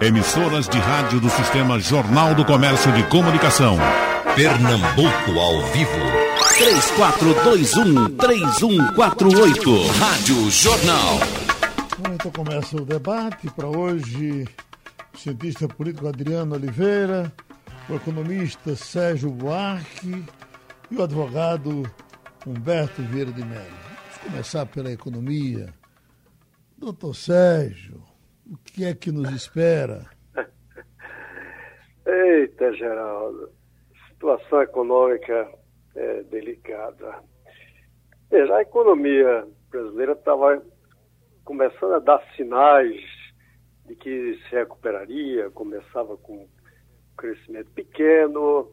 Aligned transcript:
Emissoras 0.00 0.68
de 0.68 0.78
rádio 0.78 1.18
do 1.18 1.28
Sistema 1.28 1.80
Jornal 1.80 2.32
do 2.32 2.44
Comércio 2.44 2.92
de 2.92 3.02
Comunicação. 3.08 3.76
Pernambuco 4.36 5.36
ao 5.36 5.60
vivo. 5.72 5.90
3421-3148. 8.16 9.88
Rádio 9.98 10.50
Jornal. 10.52 11.18
Bom, 11.98 12.14
então 12.14 12.30
começa 12.30 12.76
o 12.76 12.84
debate 12.84 13.50
para 13.50 13.66
hoje. 13.66 14.46
O 15.12 15.18
cientista 15.18 15.66
político 15.66 16.06
Adriano 16.06 16.54
Oliveira, 16.54 17.32
o 17.88 17.94
economista 17.96 18.76
Sérgio 18.76 19.32
Buarque 19.32 20.24
e 20.92 20.96
o 20.96 21.02
advogado 21.02 21.90
Humberto 22.46 23.02
Vieira 23.02 23.32
de 23.32 23.44
Mello. 23.44 23.64
Vamos 23.64 24.18
começar 24.22 24.64
pela 24.66 24.92
economia. 24.92 25.74
Doutor 26.78 27.16
Sérgio, 27.16 28.00
o 28.50 28.56
que 28.58 28.84
é 28.84 28.94
que 28.94 29.12
nos 29.12 29.30
espera? 29.30 30.06
Eita, 32.06 32.72
Geraldo, 32.72 33.50
situação 34.08 34.62
econômica 34.62 35.48
é 35.94 36.22
delicada. 36.24 37.22
Veja, 38.30 38.56
a 38.56 38.62
economia 38.62 39.46
brasileira 39.70 40.12
estava 40.12 40.62
começando 41.44 41.94
a 41.94 41.98
dar 41.98 42.22
sinais 42.36 43.00
de 43.86 43.94
que 43.96 44.38
se 44.48 44.54
recuperaria, 44.54 45.50
começava 45.50 46.16
com 46.18 46.42
um 46.42 46.48
crescimento 47.16 47.70
pequeno, 47.72 48.70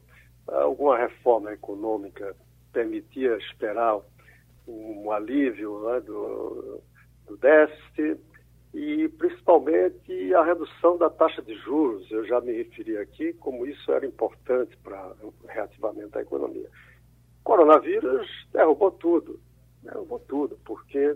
alguma 0.47 0.97
reforma 0.97 1.53
econômica 1.53 2.35
permitia 2.71 3.37
esperar 3.37 3.99
um 4.67 5.11
alívio 5.11 5.79
né, 5.87 6.01
do, 6.01 6.81
do 7.27 7.37
déficit, 7.37 8.19
e 8.75 9.07
principalmente 9.07 10.33
a 10.33 10.43
redução 10.43 10.97
da 10.97 11.09
taxa 11.09 11.41
de 11.41 11.55
juros. 11.55 12.11
Eu 12.11 12.25
já 12.25 12.41
me 12.41 12.51
referi 12.51 12.97
aqui 12.97 13.31
como 13.33 13.65
isso 13.65 13.89
era 13.89 14.05
importante 14.05 14.75
para 14.83 15.13
reativamento 15.47 16.09
da 16.09 16.21
economia. 16.21 16.69
O 17.39 17.43
coronavírus 17.45 18.27
derrubou 18.51 18.91
tudo, 18.91 19.39
derrubou 19.81 20.19
tudo, 20.27 20.59
porque 20.65 21.15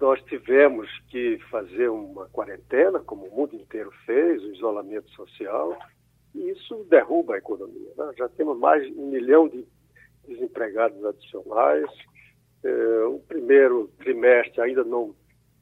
nós 0.00 0.20
tivemos 0.24 0.90
que 1.08 1.38
fazer 1.50 1.88
uma 1.88 2.26
quarentena, 2.30 2.98
como 2.98 3.26
o 3.26 3.34
mundo 3.34 3.54
inteiro 3.54 3.92
fez, 4.04 4.42
o 4.42 4.52
isolamento 4.52 5.08
social, 5.12 5.78
e 6.34 6.50
isso 6.50 6.84
derruba 6.90 7.36
a 7.36 7.38
economia. 7.38 7.92
Né? 7.96 8.10
Já 8.18 8.28
temos 8.30 8.58
mais 8.58 8.84
de 8.84 8.92
um 8.98 9.06
milhão 9.06 9.48
de 9.48 9.64
desempregados 10.26 11.02
adicionais. 11.04 11.88
É, 12.64 13.04
o 13.04 13.20
primeiro 13.20 13.88
trimestre 13.98 14.60
ainda 14.60 14.82
não 14.82 15.14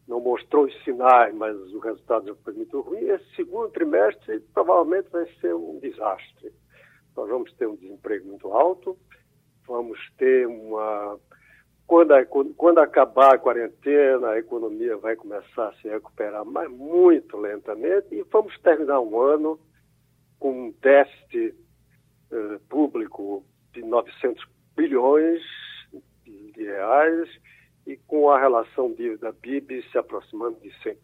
não 0.06 0.20
mostrou 0.20 0.66
os 0.66 0.84
sinais, 0.84 1.34
mas 1.34 1.56
o 1.72 1.78
resultado 1.78 2.26
já 2.26 2.34
foi 2.36 2.52
muito 2.52 2.80
ruim. 2.80 3.00
Esse 3.08 3.24
segundo 3.34 3.70
trimestre 3.70 4.40
provavelmente 4.52 5.08
vai 5.10 5.26
ser 5.40 5.54
um 5.54 5.78
desastre. 5.80 6.52
Nós 7.16 7.28
vamos 7.28 7.52
ter 7.54 7.66
um 7.66 7.76
desemprego 7.76 8.28
muito 8.28 8.52
alto, 8.52 8.98
vamos 9.66 9.98
ter 10.18 10.46
uma. 10.46 11.18
Quando, 11.86 12.12
a, 12.12 12.24
quando 12.24 12.78
acabar 12.78 13.34
a 13.34 13.38
quarentena, 13.38 14.30
a 14.30 14.38
economia 14.38 14.96
vai 14.96 15.16
começar 15.16 15.68
a 15.68 15.74
se 15.74 15.88
recuperar, 15.88 16.44
mas 16.44 16.70
muito 16.70 17.36
lentamente, 17.36 18.14
e 18.14 18.22
vamos 18.22 18.58
terminar 18.60 19.00
um 19.00 19.20
ano 19.20 19.60
com 20.38 20.68
um 20.68 20.74
déficit 20.80 21.54
eh, 22.32 22.58
público 22.70 23.44
de 23.72 23.82
900 23.82 24.42
bilhões 24.74 25.42
de 26.24 26.64
reais 26.64 27.28
e 27.86 27.96
com 27.96 28.30
a 28.30 28.38
relação 28.38 28.92
dívida-PIB 28.92 29.82
se 29.90 29.98
aproximando 29.98 30.58
de 30.60 30.70
100%, 30.82 30.96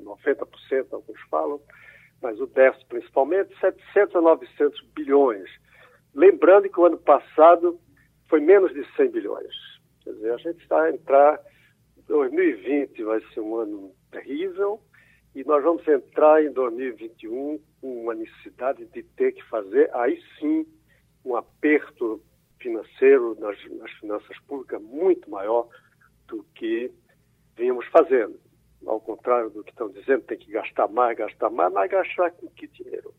90% 0.00 0.86
alguns 0.92 1.20
falam, 1.30 1.60
mas 2.20 2.40
o 2.40 2.46
déficit 2.46 2.86
principalmente 2.88 3.58
700 3.60 4.16
a 4.16 4.20
900 4.20 4.80
bilhões. 4.94 5.48
Lembrando 6.14 6.68
que 6.68 6.80
o 6.80 6.86
ano 6.86 6.98
passado 6.98 7.78
foi 8.28 8.40
menos 8.40 8.72
de 8.72 8.84
100 8.96 9.10
bilhões. 9.10 9.54
Quer 10.02 10.12
dizer, 10.14 10.32
a 10.32 10.36
gente 10.38 10.60
está 10.62 10.82
a 10.82 10.90
entrar, 10.90 11.40
2020 12.06 13.02
vai 13.04 13.20
ser 13.32 13.40
um 13.40 13.56
ano 13.56 13.94
terrível 14.10 14.80
e 15.34 15.42
nós 15.44 15.62
vamos 15.62 15.86
entrar 15.88 16.42
em 16.44 16.52
2021 16.52 17.60
com 17.80 18.02
uma 18.02 18.14
necessidade 18.14 18.84
de 18.86 19.02
ter 19.02 19.32
que 19.32 19.42
fazer, 19.44 19.90
aí 19.94 20.20
sim, 20.38 20.66
um 21.24 21.34
aperto 21.36 22.22
financeiro 22.60 23.36
nas, 23.38 23.58
nas 23.72 23.90
finanças 23.92 24.38
públicas 24.40 24.80
muito 24.80 25.28
maior 25.28 25.68
do 26.26 26.44
que 26.54 26.90
vínhamos 27.56 27.86
fazendo. 27.88 28.38
Ao 28.86 29.00
contrário 29.00 29.50
do 29.50 29.64
que 29.64 29.70
estão 29.70 29.88
dizendo, 29.88 30.22
tem 30.24 30.38
que 30.38 30.50
gastar 30.50 30.88
mais, 30.88 31.16
gastar 31.16 31.50
mais, 31.50 31.72
mas 31.72 31.90
gastar 31.90 32.30
com 32.32 32.48
que 32.48 32.66
dinheiro? 32.66 33.14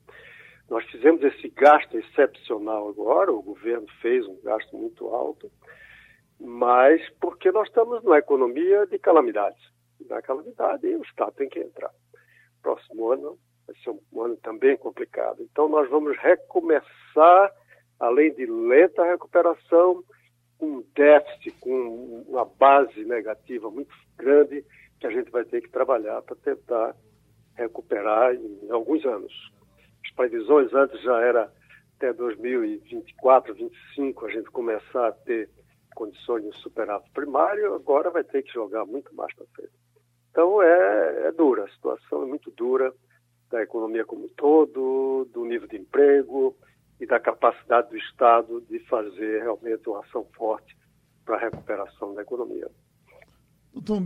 Nós 0.69 0.83
fizemos 0.85 1.23
esse 1.23 1.49
gasto 1.49 1.97
excepcional 1.97 2.89
agora, 2.89 3.31
o 3.31 3.41
governo 3.41 3.88
fez 4.01 4.25
um 4.27 4.39
gasto 4.41 4.75
muito 4.75 5.07
alto, 5.07 5.51
mas 6.39 7.01
porque 7.19 7.51
nós 7.51 7.67
estamos 7.67 8.03
numa 8.03 8.17
economia 8.17 8.85
de 8.88 8.97
calamidades. 8.99 9.63
Na 10.09 10.22
calamidade, 10.22 10.87
o 10.87 11.01
Estado 11.03 11.33
tem 11.33 11.49
que 11.49 11.59
entrar. 11.59 11.91
Próximo 12.61 13.11
ano 13.11 13.37
vai 13.66 13.75
ser 13.77 13.91
um 13.91 14.22
ano 14.22 14.37
também 14.37 14.77
complicado. 14.77 15.41
Então, 15.41 15.69
nós 15.69 15.89
vamos 15.89 16.17
recomeçar, 16.17 17.51
além 17.99 18.33
de 18.33 18.45
lenta 18.45 19.03
recuperação, 19.03 20.03
um 20.59 20.83
déficit, 20.95 21.51
com 21.59 22.23
uma 22.27 22.45
base 22.45 23.03
negativa 23.03 23.69
muito 23.69 23.93
grande 24.17 24.63
que 24.99 25.07
a 25.07 25.09
gente 25.09 25.29
vai 25.29 25.43
ter 25.43 25.61
que 25.61 25.69
trabalhar 25.69 26.21
para 26.21 26.35
tentar 26.38 26.95
recuperar 27.55 28.33
em 28.35 28.71
alguns 28.71 29.05
anos. 29.05 29.33
As 30.05 30.13
previsões 30.13 30.73
antes 30.73 31.01
já 31.01 31.19
era 31.21 31.51
até 31.97 32.13
2024, 32.13 33.53
2025 33.53 34.25
a 34.25 34.31
gente 34.31 34.51
começar 34.51 35.07
a 35.07 35.11
ter 35.11 35.49
condições 35.95 36.43
de 36.43 36.57
superávit 36.57 37.09
primário, 37.11 37.73
agora 37.73 38.11
vai 38.11 38.23
ter 38.23 38.43
que 38.43 38.53
jogar 38.53 38.85
muito 38.85 39.13
mais 39.16 39.33
para 39.33 39.45
frente. 39.55 39.72
Então 40.29 40.61
é, 40.61 41.27
é 41.27 41.31
dura, 41.31 41.63
a 41.63 41.69
situação 41.69 42.23
é 42.23 42.25
muito 42.25 42.51
dura 42.51 42.93
da 43.49 43.61
economia 43.61 44.03
como 44.03 44.25
um 44.25 44.29
todo, 44.29 45.25
do 45.31 45.45
nível 45.45 45.67
de 45.67 45.77
emprego, 45.77 46.55
e 47.00 47.06
da 47.06 47.19
capacidade 47.19 47.89
do 47.89 47.97
Estado 47.97 48.61
de 48.69 48.79
fazer 48.79 49.41
realmente 49.41 49.88
uma 49.88 50.00
ação 50.00 50.25
forte 50.35 50.75
para 51.25 51.35
a 51.35 51.39
recuperação 51.39 52.13
da 52.13 52.22
economia. 52.22 52.69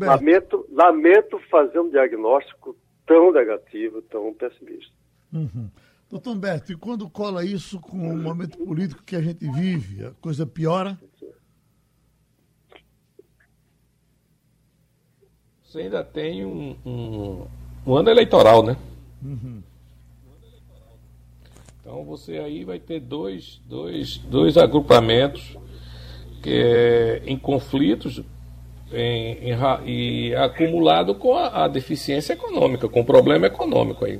Lamento, 0.01 0.65
lamento 0.71 1.39
fazer 1.49 1.79
um 1.79 1.89
diagnóstico 1.89 2.75
tão 3.05 3.31
negativo, 3.31 4.01
tão 4.03 4.33
pessimista. 4.33 4.93
Uhum. 5.31 5.69
Doutor 6.09 6.31
Humberto, 6.31 6.71
e 6.71 6.75
quando 6.75 7.07
cola 7.07 7.45
isso 7.45 7.79
com 7.79 7.97
o 7.97 8.17
momento 8.17 8.57
político 8.57 9.03
que 9.03 9.15
a 9.15 9.21
gente 9.21 9.47
vive, 9.51 10.05
a 10.05 10.11
coisa 10.19 10.43
piora? 10.43 10.97
Você 15.63 15.81
ainda 15.81 16.03
tem 16.03 16.43
um, 16.43 16.75
um, 16.83 17.47
um 17.85 17.95
ano 17.95 18.09
eleitoral, 18.09 18.63
né? 18.63 18.75
Uhum. 19.23 19.61
Então 21.89 22.05
você 22.05 22.37
aí 22.37 22.63
vai 22.63 22.77
ter 22.77 22.99
dois, 22.99 23.59
dois, 23.65 24.19
dois 24.19 24.57
agrupamentos 24.57 25.57
que 26.43 26.51
é, 26.51 27.23
em 27.25 27.35
conflitos 27.35 28.21
em, 28.93 29.49
em, 29.49 29.57
e 29.87 30.35
acumulado 30.35 31.15
com 31.15 31.33
a, 31.33 31.65
a, 31.65 31.67
deficiência 31.67 32.33
econômica, 32.33 32.87
com 32.87 33.01
o 33.01 33.03
problema 33.03 33.47
econômico 33.47 34.05
aí. 34.05 34.19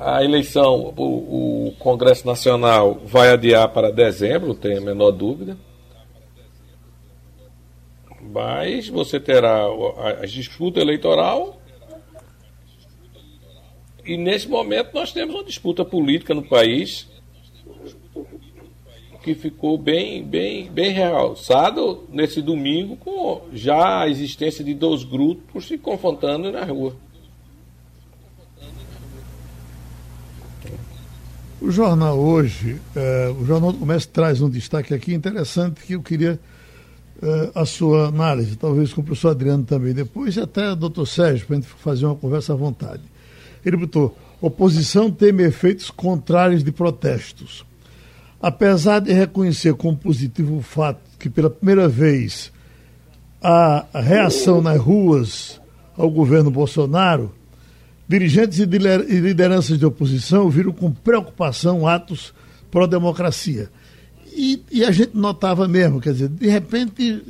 A 0.00 0.22
eleição, 0.22 0.94
o, 0.96 1.66
o 1.66 1.72
Congresso 1.80 2.24
Nacional 2.24 3.00
vai 3.04 3.30
adiar 3.30 3.68
para 3.70 3.90
dezembro, 3.90 4.46
não 4.46 4.54
tem 4.54 4.78
a 4.78 4.80
menor 4.80 5.10
dúvida. 5.10 5.56
Mas 8.20 8.88
você 8.88 9.18
terá 9.18 9.64
a, 9.64 10.22
a 10.22 10.26
disputa 10.26 10.80
eleitoral 10.80 11.61
e 14.04 14.16
nesse 14.16 14.48
momento 14.48 14.90
nós 14.94 15.12
temos 15.12 15.34
uma 15.34 15.44
disputa 15.44 15.84
política 15.84 16.34
no 16.34 16.42
país 16.42 17.06
que 19.22 19.34
ficou 19.34 19.78
bem, 19.78 20.24
bem, 20.24 20.70
bem 20.70 20.90
realçado 20.90 22.04
nesse 22.10 22.42
domingo 22.42 22.96
com 22.96 23.42
já 23.52 24.00
a 24.00 24.08
existência 24.08 24.64
de 24.64 24.74
dois 24.74 25.04
grupos 25.04 25.66
se 25.66 25.78
confrontando 25.78 26.50
na 26.50 26.64
rua. 26.64 26.96
O 31.60 31.70
jornal 31.70 32.18
hoje, 32.18 32.80
eh, 32.96 33.32
o 33.40 33.44
Jornal 33.44 33.70
do 33.70 33.78
Comércio 33.78 34.10
traz 34.10 34.40
um 34.40 34.50
destaque 34.50 34.92
aqui 34.92 35.14
interessante 35.14 35.80
que 35.84 35.92
eu 35.92 36.02
queria 36.02 36.40
eh, 37.22 37.52
a 37.54 37.64
sua 37.64 38.08
análise, 38.08 38.56
talvez 38.56 38.92
com 38.92 39.00
o 39.00 39.04
professor 39.04 39.28
Adriano 39.28 39.62
também 39.62 39.94
depois, 39.94 40.34
e 40.34 40.40
até 40.40 40.72
o 40.72 40.74
doutor 40.74 41.06
Sérgio, 41.06 41.46
para 41.46 41.56
a 41.56 41.60
gente 41.60 41.70
fazer 41.70 42.06
uma 42.06 42.16
conversa 42.16 42.52
à 42.52 42.56
vontade. 42.56 43.11
Ele 43.64 43.76
botou: 43.76 44.16
oposição 44.40 45.10
teme 45.10 45.42
efeitos 45.44 45.90
contrários 45.90 46.62
de 46.62 46.72
protestos. 46.72 47.64
Apesar 48.40 48.98
de 48.98 49.12
reconhecer 49.12 49.74
como 49.74 49.96
positivo 49.96 50.56
o 50.56 50.62
fato 50.62 51.00
que, 51.18 51.30
pela 51.30 51.48
primeira 51.48 51.88
vez, 51.88 52.52
a 53.40 53.86
reação 53.94 54.60
nas 54.60 54.80
ruas 54.80 55.60
ao 55.96 56.10
governo 56.10 56.50
Bolsonaro, 56.50 57.32
dirigentes 58.08 58.58
e 58.58 58.64
lideranças 58.66 59.78
de 59.78 59.86
oposição 59.86 60.50
viram 60.50 60.72
com 60.72 60.90
preocupação 60.90 61.86
atos 61.86 62.34
pró-democracia. 62.70 63.70
E, 64.34 64.62
e, 64.70 64.84
a 64.84 64.90
gente 64.90 65.16
notava 65.16 65.68
mesmo, 65.68 66.00
quer 66.00 66.12
dizer, 66.12 66.28
de 66.28 66.48
repente 66.48 67.22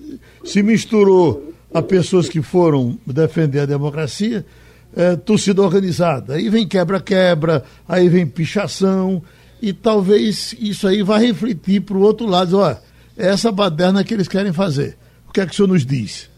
se 0.44 0.62
misturou 0.62 1.52
a 1.74 1.82
pessoas 1.82 2.28
que 2.28 2.40
foram 2.40 2.98
defender 3.04 3.60
a 3.60 3.66
democracia, 3.66 4.46
é, 4.94 5.16
torcida 5.16 5.62
organizada. 5.62 6.34
Aí 6.34 6.48
vem 6.48 6.66
quebra-quebra, 6.66 7.64
aí 7.88 8.08
vem 8.08 8.26
pichação, 8.26 9.22
e 9.60 9.72
talvez 9.72 10.54
isso 10.58 10.86
aí 10.88 11.02
vá 11.02 11.18
refletir 11.18 11.80
para 11.82 11.96
o 11.96 12.02
outro 12.02 12.26
lado. 12.26 12.58
Olha, 12.58 12.78
é 13.16 13.28
essa 13.28 13.52
baderna 13.52 14.04
que 14.04 14.12
eles 14.12 14.28
querem 14.28 14.52
fazer. 14.52 14.96
O 15.28 15.32
que 15.32 15.40
é 15.40 15.46
que 15.46 15.52
o 15.52 15.54
senhor 15.54 15.68
nos 15.68 15.86
diz? 15.86 16.30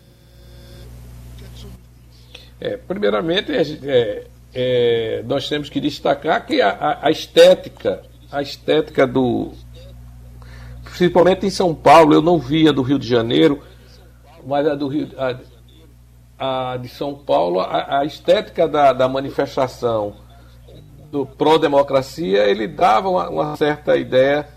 É, 2.61 2.77
primeiramente, 2.77 3.53
é, 3.53 4.27
é, 4.55 5.23
nós 5.27 5.49
temos 5.49 5.69
que 5.69 5.81
destacar 5.81 6.47
que 6.47 6.63
a, 6.63 7.01
a, 7.03 7.11
estética, 7.11 8.03
a 8.31 8.41
estética 8.41 9.07
do. 9.07 9.53
Principalmente 10.85 11.45
em 11.45 11.51
São 11.51 11.75
Paulo, 11.75 12.15
eu 12.15 12.23
não 12.23 12.39
via 12.39 12.73
do 12.73 12.83
Rio 12.83 12.99
de 12.99 13.09
Janeiro, 13.09 13.63
mas 14.47 14.67
a 14.67 14.75
do 14.75 14.87
Rio. 14.87 15.09
A, 15.19 15.37
a 16.39 16.77
de 16.77 16.89
São 16.89 17.15
Paulo, 17.15 17.61
a, 17.61 18.01
a 18.01 18.05
estética 18.05 18.69
da, 18.69 18.93
da 18.93 19.09
manifestação 19.09 20.17
do 21.11 21.25
pró-democracia, 21.25 22.45
ele 22.45 22.67
dava 22.67 23.09
uma, 23.09 23.29
uma, 23.29 23.57
certa 23.57 23.97
ideia 23.97 24.49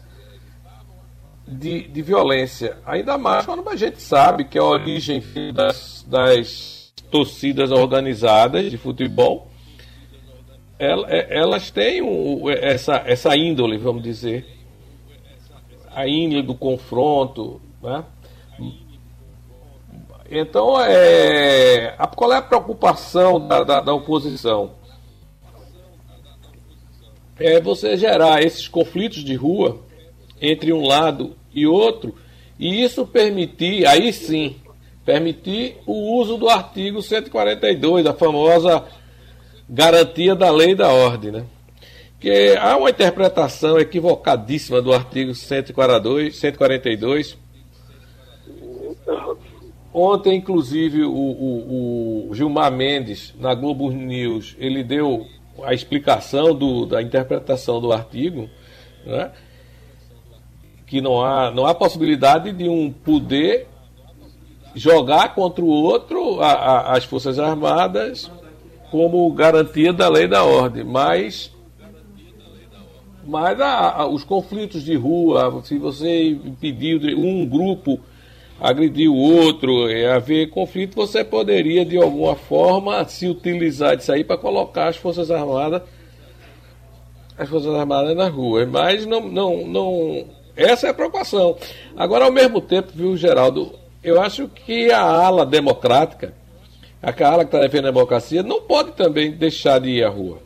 de, 1.48 1.88
de 1.88 2.02
violência. 2.02 2.78
Ainda 2.86 3.18
mais 3.18 3.46
quando 3.46 3.68
a 3.70 3.76
gente 3.76 4.02
sabe 4.02 4.46
que 4.46 4.58
a 4.58 4.64
origem 4.64 5.24
das, 5.54 6.04
das 6.08 6.92
torcidas 7.12 7.72
organizadas 7.72 8.72
de 8.72 8.78
futebol 8.78 9.48
é, 10.80 11.40
elas 11.40 11.72
têm 11.72 12.02
um, 12.02 12.50
essa, 12.50 13.04
essa 13.06 13.36
índole, 13.36 13.78
vamos 13.78 14.04
dizer, 14.04 14.46
a 15.94 16.08
índole 16.08 16.44
do 16.44 16.54
confronto. 16.54 17.60
Né? 17.82 18.04
Então, 20.30 20.80
é, 20.82 21.96
a, 21.98 22.06
qual 22.08 22.34
é 22.34 22.38
a 22.38 22.42
preocupação 22.42 23.48
da, 23.48 23.64
da, 23.64 23.80
da 23.82 23.94
oposição? 23.94 24.72
É 27.40 27.62
você 27.62 27.96
gerar 27.96 28.42
esses 28.42 28.68
conflitos 28.68 29.24
de 29.24 29.36
rua 29.36 29.80
entre 30.42 30.74
um 30.74 30.86
lado 30.86 31.36
e 31.54 31.66
outro, 31.66 32.16
e 32.60 32.84
isso 32.84 33.06
permitir, 33.06 33.86
aí 33.86 34.12
sim, 34.12 34.56
permitir 35.06 35.78
o 35.86 36.20
uso 36.20 36.38
do 36.38 36.50
artigo 36.50 37.02
142, 37.02 38.06
a 38.06 38.14
famosa 38.14 38.84
garantia 39.70 40.36
da 40.36 40.52
lei 40.52 40.72
e 40.72 40.76
da 40.76 40.92
ordem, 40.92 41.32
né? 41.32 41.46
Que 42.20 42.58
há 42.58 42.76
uma 42.76 42.90
interpretação 42.90 43.80
equivocadíssima 43.80 44.82
do 44.82 44.92
artigo 44.92 45.36
142, 45.36 46.36
142. 46.36 47.38
Ontem, 50.00 50.38
inclusive, 50.38 51.02
o, 51.02 51.12
o, 51.12 52.28
o 52.30 52.36
Gilmar 52.36 52.72
Mendes, 52.72 53.34
na 53.40 53.56
Globo 53.56 53.90
News, 53.90 54.56
ele 54.60 54.84
deu 54.84 55.26
a 55.64 55.74
explicação 55.74 56.54
do, 56.54 56.86
da 56.86 57.02
interpretação 57.02 57.82
do 57.82 57.92
artigo, 57.92 58.48
né? 59.04 59.32
que 60.86 61.02
não 61.02 61.26
há, 61.26 61.50
não 61.50 61.66
há 61.66 61.74
possibilidade 61.74 62.52
de 62.52 62.70
um 62.70 62.92
poder 62.92 63.68
jogar 64.76 65.34
contra 65.34 65.66
o 65.66 65.68
outro 65.68 66.42
a, 66.42 66.52
a, 66.52 66.96
as 66.96 67.04
Forças 67.04 67.40
Armadas 67.40 68.30
como 68.92 69.34
garantia 69.34 69.92
da 69.92 70.08
lei 70.08 70.28
da 70.28 70.44
ordem, 70.44 70.84
mas 70.84 71.52
mas 73.26 73.60
a, 73.60 74.06
os 74.06 74.24
conflitos 74.24 74.84
de 74.84 74.96
rua, 74.96 75.60
se 75.64 75.80
você 75.80 76.30
impedir 76.30 77.16
um 77.16 77.44
grupo 77.48 78.00
agredir 78.60 79.10
o 79.10 79.16
outro, 79.16 79.90
é, 79.90 80.12
haver 80.12 80.50
conflito, 80.50 80.96
você 80.96 81.24
poderia 81.24 81.86
de 81.86 81.98
alguma 81.98 82.36
forma 82.36 83.06
se 83.06 83.28
utilizar 83.28 83.96
disso 83.96 84.12
aí 84.12 84.24
para 84.24 84.38
colocar 84.38 84.88
as 84.88 84.98
Forças 84.98 85.30
Armadas 85.30 85.82
as 87.38 87.48
Forças 87.48 87.74
Armadas 87.76 88.16
na 88.16 88.28
rua. 88.28 88.66
Mas 88.66 89.06
não, 89.06 89.22
não, 89.22 89.68
não. 89.68 90.26
Essa 90.56 90.88
é 90.88 90.90
a 90.90 90.94
preocupação. 90.94 91.56
Agora, 91.96 92.26
ao 92.26 92.32
mesmo 92.32 92.60
tempo, 92.60 92.92
viu, 92.96 93.16
Geraldo, 93.16 93.74
eu 94.04 94.20
acho 94.20 94.48
que 94.48 94.92
a 94.92 95.02
ala 95.02 95.46
democrática 95.46 96.34
a 97.02 97.30
ala 97.30 97.46
que 97.46 97.50
está 97.50 97.60
defendendo 97.60 97.90
a 97.90 97.92
democracia 97.92 98.42
não 98.42 98.62
pode 98.62 98.92
também 98.94 99.32
deixar 99.32 99.80
de 99.80 99.90
ir 99.90 100.04
à 100.04 100.10
rua. 100.10 100.40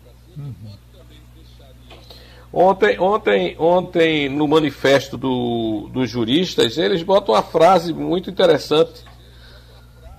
Ontem, 2.54 3.00
ontem, 3.00 3.56
ontem, 3.58 4.28
no 4.28 4.46
manifesto 4.46 5.18
do, 5.18 5.90
dos 5.94 6.10
juristas, 6.10 6.78
eles 6.78 7.02
botam 7.02 7.34
uma 7.34 7.42
frase 7.42 7.94
muito 7.94 8.30
interessante 8.30 9.06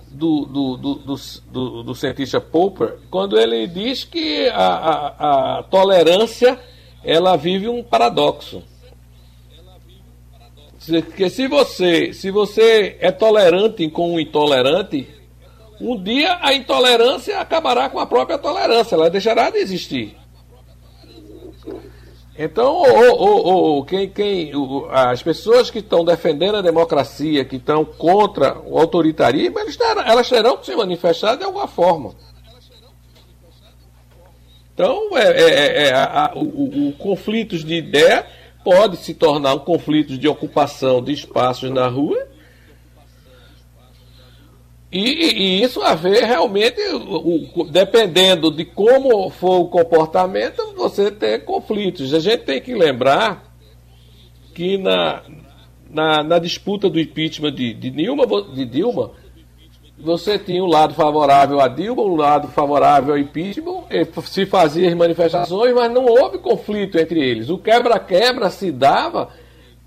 do, 0.09 0.45
do, 0.45 0.77
do, 0.77 0.95
do, 1.51 1.83
do 1.83 1.95
cientista 1.95 2.41
Popper, 2.41 2.97
quando 3.11 3.39
ele 3.39 3.67
diz 3.67 4.03
que 4.03 4.47
a, 4.49 4.65
a, 4.65 5.59
a 5.59 5.63
tolerância 5.63 6.59
ela 7.03 7.35
vive 7.35 7.67
um 7.67 7.83
paradoxo. 7.83 8.63
Porque 10.85 11.29
se 11.29 11.47
você, 11.47 12.13
se 12.13 12.31
você 12.31 12.97
é 12.99 13.11
tolerante 13.11 13.87
com 13.89 14.15
o 14.15 14.19
intolerante, 14.19 15.07
um 15.79 16.01
dia 16.01 16.39
a 16.41 16.53
intolerância 16.53 17.39
acabará 17.39 17.89
com 17.89 17.99
a 17.99 18.07
própria 18.07 18.39
tolerância, 18.39 18.95
ela 18.95 19.09
deixará 19.09 19.51
de 19.51 19.57
existir. 19.57 20.22
Então, 22.37 23.85
quem, 23.87 24.09
quem, 24.09 24.51
as 24.89 25.21
pessoas 25.21 25.69
que 25.69 25.79
estão 25.79 26.03
defendendo 26.03 26.55
a 26.55 26.61
democracia, 26.61 27.45
que 27.45 27.57
estão 27.57 27.85
contra 27.85 28.59
o 28.65 28.79
autoritarismo, 28.79 29.59
elas 29.59 29.77
terão, 29.77 30.01
elas 30.01 30.29
terão 30.29 30.57
que 30.57 30.65
se 30.65 30.75
manifestar 30.75 31.35
de 31.35 31.43
alguma 31.43 31.67
forma. 31.67 32.15
Então, 34.73 35.15
é, 35.15 35.23
é, 35.23 35.43
é, 35.43 35.87
é 35.89 35.93
a, 35.93 36.31
o, 36.33 36.39
o, 36.39 36.89
o 36.89 36.93
conflitos 36.93 37.63
de 37.63 37.75
ideia 37.75 38.25
pode 38.63 38.97
se 38.97 39.13
tornar 39.13 39.53
um 39.53 39.59
conflito 39.59 40.17
de 40.17 40.27
ocupação 40.27 41.03
de 41.03 41.11
espaços 41.11 41.69
na 41.69 41.87
rua 41.87 42.32
e, 44.93 45.33
e, 45.33 45.63
isso 45.63 45.81
a 45.81 45.95
ver 45.95 46.23
realmente, 46.23 46.79
o, 46.93 47.61
o, 47.61 47.63
dependendo 47.63 48.51
de 48.51 48.63
como 48.63 49.27
for 49.31 49.61
o 49.61 49.67
comportamento, 49.67 50.73
você 50.75 51.09
ter 51.09 51.43
conflitos. 51.43 52.13
A 52.13 52.19
gente 52.19 52.41
tem 52.43 52.61
que 52.61 52.75
lembrar 52.75 53.43
que 54.53 54.77
na, 54.77 55.23
na, 55.89 56.23
na 56.23 56.37
disputa 56.37 56.91
do 56.91 56.99
impeachment 56.99 57.53
de, 57.53 57.73
de, 57.73 57.89
Dilma, 57.89 58.27
de 58.53 58.65
Dilma, 58.65 59.11
você 59.97 60.37
tinha 60.37 60.63
um 60.63 60.67
lado 60.67 60.93
favorável 60.93 61.59
a 61.59 61.67
Dilma, 61.67 62.03
um 62.03 62.15
lado 62.15 62.49
favorável 62.49 63.15
ao 63.15 63.19
impeachment, 63.19 63.85
se 64.25 64.45
fazia 64.45 64.89
as 64.89 64.93
manifestações, 64.93 65.73
mas 65.73 65.91
não 65.91 66.05
houve 66.05 66.37
conflito 66.37 66.99
entre 66.99 67.19
eles. 67.19 67.49
O 67.49 67.57
quebra-quebra 67.57 68.51
se 68.51 68.71
dava 68.71 69.29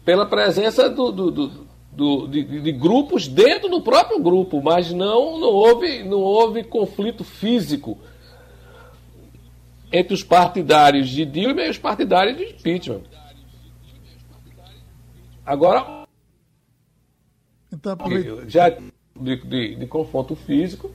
pela 0.05 0.27
presença 0.27 0.91
do, 0.91 1.13
do, 1.13 1.31
do 1.31 1.66
do, 1.97 2.27
de, 2.29 2.45
de, 2.45 2.73
grupos 2.73 3.27
dentro 3.27 3.71
do 3.71 3.81
próprio 3.81 4.21
grupo, 4.23 4.61
mas 4.63 4.93
não, 4.93 5.41
não, 5.41 5.49
houve, 5.49 6.03
não 6.05 6.21
houve 6.21 6.63
conflito 6.63 7.25
físico 7.25 7.99
entre 9.91 10.13
os 10.13 10.23
partidários 10.23 11.09
de 11.09 11.25
Dilma 11.25 11.63
e 11.63 11.71
os 11.71 11.79
partidários 11.79 12.37
de 12.37 12.45
impeachment. 12.45 13.01
Agora, 15.45 16.07
então, 17.73 17.97
já 18.47 18.69
de, 18.69 19.37
de, 19.37 19.77
de, 19.77 19.87
confronto 19.87 20.37
físico, 20.37 20.91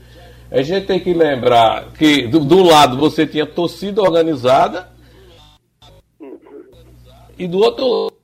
a 0.52 0.62
gente 0.62 0.86
tem 0.86 1.00
que 1.00 1.14
lembrar 1.16 1.94
que 1.94 2.28
do, 2.28 2.42
do 2.42 2.62
lado 2.62 2.96
você 2.98 3.26
tinha 3.26 3.48
torcida 3.48 4.04
organizada 4.04 4.92
e 7.40 7.48
do 7.48 7.58
outro 7.58 7.88
lado 7.88 8.21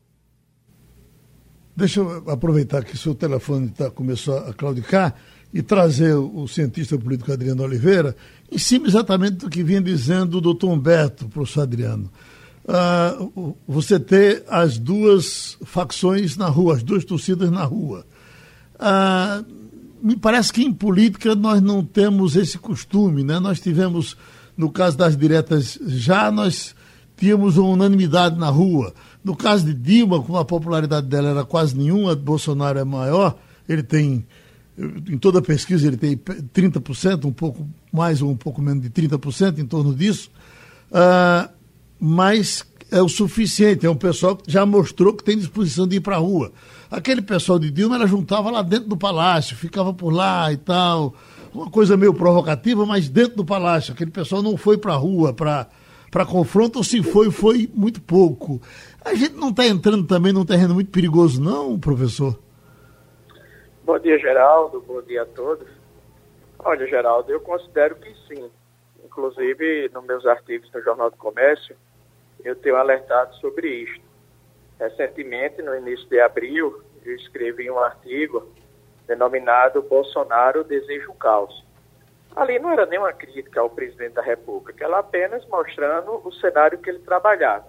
Deixa 1.78 2.00
eu 2.00 2.24
aproveitar 2.28 2.84
que 2.84 2.98
seu 2.98 3.14
telefone 3.14 3.70
tá, 3.70 3.92
começou 3.92 4.36
a 4.36 4.52
claudicar 4.52 5.14
e 5.54 5.62
trazer 5.62 6.16
o, 6.16 6.42
o 6.42 6.48
cientista 6.48 6.98
político 6.98 7.32
Adriano 7.32 7.62
Oliveira 7.62 8.16
em 8.52 8.58
cima 8.58 8.88
exatamente 8.88 9.34
do 9.34 9.48
que 9.48 9.62
vinha 9.62 9.80
dizendo 9.80 10.40
o 10.40 10.42
doutor 10.42 10.72
Humberto, 10.72 11.30
professor 11.30 11.62
Adriano. 11.62 12.12
Ah, 12.68 13.16
você 13.68 14.00
ter 14.00 14.44
as 14.50 14.80
duas 14.80 15.56
facções 15.66 16.36
na 16.36 16.48
rua, 16.48 16.78
as 16.78 16.82
duas 16.82 17.06
torcidas 17.06 17.52
na 17.52 17.64
rua. 17.64 18.08
Ah, 18.80 19.44
me 20.02 20.16
parece 20.16 20.52
que 20.52 20.64
em 20.64 20.74
política 20.74 21.36
nós 21.36 21.62
não 21.62 21.86
temos 21.86 22.36
esse 22.36 22.58
costume, 22.58 23.24
né? 23.24 23.40
Nós 23.40 23.60
tivemos, 23.60 24.18
no 24.58 24.72
caso 24.72 24.98
das 24.98 25.16
diretas, 25.16 25.78
já 25.86 26.32
nós 26.32 26.74
tínhamos 27.16 27.56
uma 27.56 27.70
unanimidade 27.70 28.36
na 28.36 28.50
rua. 28.50 28.96
No 29.24 29.36
caso 29.36 29.66
de 29.66 29.74
Dilma, 29.74 30.22
como 30.22 30.38
a 30.38 30.46
popularidade 30.46 31.08
dela 31.08 31.30
era 31.30 31.44
quase 31.44 31.76
nenhuma, 31.76 32.16
Bolsonaro 32.16 32.80
é 32.80 32.84
maior, 32.84 33.38
ele 33.68 33.84
tem 33.84 34.26
em 34.78 35.18
toda 35.18 35.42
pesquisa 35.42 35.88
ele 35.88 35.98
tem 35.98 36.16
30%, 36.16 37.26
um 37.26 37.32
pouco 37.32 37.68
mais 37.92 38.22
ou 38.22 38.30
um 38.30 38.38
pouco 38.38 38.62
menos 38.62 38.84
de 38.84 38.90
30%, 38.90 39.58
em 39.58 39.66
torno 39.66 39.94
disso, 39.94 40.30
uh, 40.92 41.50
mas 42.00 42.64
é 42.92 43.02
o 43.02 43.10
suficiente, 43.10 43.86
é 43.86 43.90
um 43.90 43.96
pessoal 43.96 44.36
que 44.36 44.52
já 44.52 44.66
mostrou 44.66 45.14
que 45.14 45.24
tem 45.24 45.38
disposição 45.38 45.88
de 45.88 45.98
ir 45.98 46.00
para 46.00 46.16
a 46.16 46.20
rua. 46.20 46.52
Aquele 46.90 47.22
pessoal 47.22 47.60
de 47.60 47.72
Dilma, 47.72 47.96
ela 47.96 48.08
juntava 48.08 48.52
lá 48.52 48.62
dentro 48.62 48.88
do 48.88 48.96
palácio, 48.96 49.58
ficava 49.58 49.94
por 49.94 50.14
lá 50.14 50.54
e 50.54 50.58
tal, 50.58 51.14
uma 51.54 51.70
coisa 51.70 51.98
meio 51.98 52.14
provocativa, 52.14 52.86
mas 52.86 53.10
dentro 53.10 53.38
do 53.38 53.46
palácio. 53.46 53.94
Aquele 53.94 54.12
pessoal 54.12 54.42
não 54.42 54.56
foi 54.56 54.78
para 54.78 54.94
a 54.94 54.98
rua 54.98 55.34
para 55.34 55.68
confronto, 56.26 56.80
ou 56.80 56.84
se 56.84 57.04
foi, 57.04 57.30
foi 57.32 57.70
muito 57.74 58.02
pouco. 58.02 58.62
A 59.04 59.14
gente 59.14 59.36
não 59.36 59.50
está 59.50 59.66
entrando 59.66 60.06
também 60.06 60.34
num 60.34 60.46
terreno 60.46 60.74
muito 60.74 60.92
perigoso, 60.92 61.42
não, 61.42 61.80
professor? 61.80 62.38
Bom 63.84 63.98
dia, 64.00 64.18
Geraldo. 64.20 64.82
Bom 64.82 65.02
dia 65.02 65.22
a 65.22 65.26
todos. 65.26 65.68
Olha, 66.60 66.86
Geraldo, 66.88 67.32
eu 67.32 67.40
considero 67.40 67.96
que 67.96 68.14
sim. 68.28 68.50
Inclusive, 69.06 69.90
nos 69.94 70.06
meus 70.06 70.26
artigos 70.26 70.70
no 70.74 70.82
Jornal 70.82 71.10
do 71.10 71.18
Comércio, 71.18 71.76
eu 72.44 72.56
tenho 72.56 72.76
alertado 72.76 73.34
sobre 73.36 73.84
isto. 73.84 74.06
Recentemente, 74.80 75.62
no 75.62 75.76
início 75.76 76.08
de 76.08 76.20
abril, 76.20 76.82
eu 77.06 77.16
escrevi 77.16 77.72
um 77.72 77.80
artigo 77.80 78.48
denominado 79.08 79.82
Bolsonaro 79.82 80.64
Deseja 80.64 81.10
o 81.10 81.16
Caos. 81.16 81.66
Ali 82.38 82.60
não 82.60 82.72
era 82.72 82.86
nenhuma 82.86 83.12
crítica 83.12 83.60
ao 83.60 83.68
presidente 83.68 84.14
da 84.14 84.22
República, 84.22 84.86
ela 84.86 85.00
apenas 85.00 85.44
mostrando 85.48 86.22
o 86.24 86.32
cenário 86.34 86.78
que 86.78 86.88
ele 86.88 87.00
trabalhava. 87.00 87.66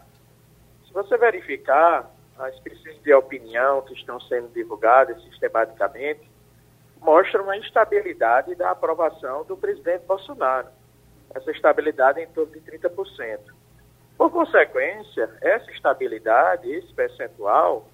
Se 0.86 0.92
você 0.92 1.16
verificar, 1.16 2.10
as 2.38 2.58
pesquisas 2.60 3.02
de 3.02 3.14
opinião 3.14 3.80
que 3.80 3.94
estão 3.94 4.20
sendo 4.20 4.48
divulgadas 4.48 5.22
sistematicamente 5.22 6.30
mostram 7.00 7.48
a 7.48 7.56
instabilidade 7.56 8.54
da 8.56 8.70
aprovação 8.72 9.42
do 9.44 9.56
presidente 9.56 10.04
Bolsonaro. 10.04 10.68
Essa 11.34 11.50
estabilidade 11.50 12.20
é 12.20 12.24
em 12.24 12.28
torno 12.28 12.52
de 12.52 12.60
30%. 12.60 13.38
Por 14.18 14.30
consequência, 14.30 15.30
essa 15.40 15.70
estabilidade, 15.70 16.70
esse 16.70 16.92
percentual, 16.92 17.88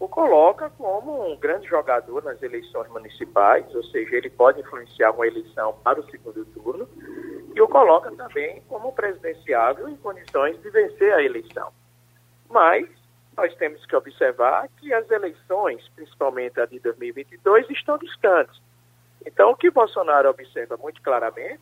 o 0.00 0.08
coloca 0.08 0.70
como 0.70 1.30
um 1.30 1.36
grande 1.36 1.68
jogador 1.68 2.24
nas 2.24 2.42
eleições 2.42 2.88
municipais, 2.88 3.72
ou 3.74 3.84
seja, 3.84 4.16
ele 4.16 4.30
pode 4.30 4.58
influenciar 4.58 5.10
uma 5.10 5.26
eleição 5.26 5.74
para 5.84 6.00
o 6.00 6.10
segundo 6.10 6.42
turno, 6.46 6.88
e 7.54 7.60
o 7.60 7.68
coloca 7.68 8.10
também 8.12 8.62
como 8.62 8.94
presidenciável 8.94 9.90
em 9.90 9.96
condições 9.98 10.58
de 10.62 10.70
vencer 10.70 11.12
a 11.12 11.22
eleição. 11.22 11.70
Mas 12.48 12.88
nós 13.36 13.54
temos 13.56 13.84
que 13.84 13.94
observar 13.94 14.68
que 14.78 14.90
as 14.90 15.08
eleições, 15.10 15.86
principalmente 15.94 16.58
a 16.58 16.64
de 16.64 16.80
2022, 16.80 17.68
estão 17.68 17.98
distantes. 17.98 18.58
Então, 19.26 19.50
o 19.50 19.56
que 19.56 19.70
Bolsonaro 19.70 20.30
observa 20.30 20.78
muito 20.78 21.02
claramente 21.02 21.60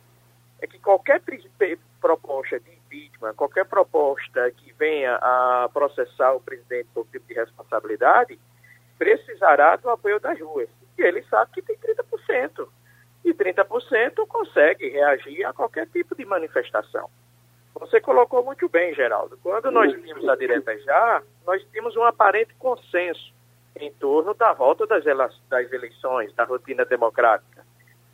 é 0.61 0.67
que 0.67 0.79
qualquer 0.79 1.21
proposta 1.99 2.57
de 2.57 2.78
impeachment, 2.89 3.35
qualquer 3.35 3.65
proposta 3.65 4.51
que 4.51 4.73
venha 4.73 5.15
a 5.15 5.69
processar 5.71 6.33
o 6.33 6.41
presidente 6.41 6.89
por 6.93 7.05
tipo 7.07 7.27
de 7.27 7.33
responsabilidade, 7.35 8.39
precisará 8.97 9.75
do 9.75 9.89
apoio 9.89 10.19
das 10.19 10.39
ruas. 10.39 10.69
E 10.97 11.01
ele 11.01 11.23
sabe 11.23 11.51
que 11.53 11.61
tem 11.61 11.77
30%. 11.77 12.67
E 13.23 13.33
30% 13.33 14.27
consegue 14.27 14.89
reagir 14.89 15.45
a 15.45 15.53
qualquer 15.53 15.87
tipo 15.87 16.15
de 16.15 16.25
manifestação. 16.25 17.09
Você 17.75 18.01
colocou 18.01 18.43
muito 18.43 18.67
bem, 18.67 18.93
Geraldo. 18.93 19.37
Quando 19.41 19.71
nós 19.71 19.93
vimos 19.93 20.27
a 20.27 20.35
direta 20.35 20.77
já, 20.79 21.21
nós 21.45 21.63
tínhamos 21.71 21.95
um 21.95 22.03
aparente 22.03 22.53
consenso 22.55 23.33
em 23.75 23.91
torno 23.93 24.33
da 24.33 24.51
volta 24.53 24.85
das, 24.85 25.03
das 25.05 25.71
eleições, 25.71 26.33
da 26.33 26.43
rotina 26.43 26.83
democrática. 26.85 27.65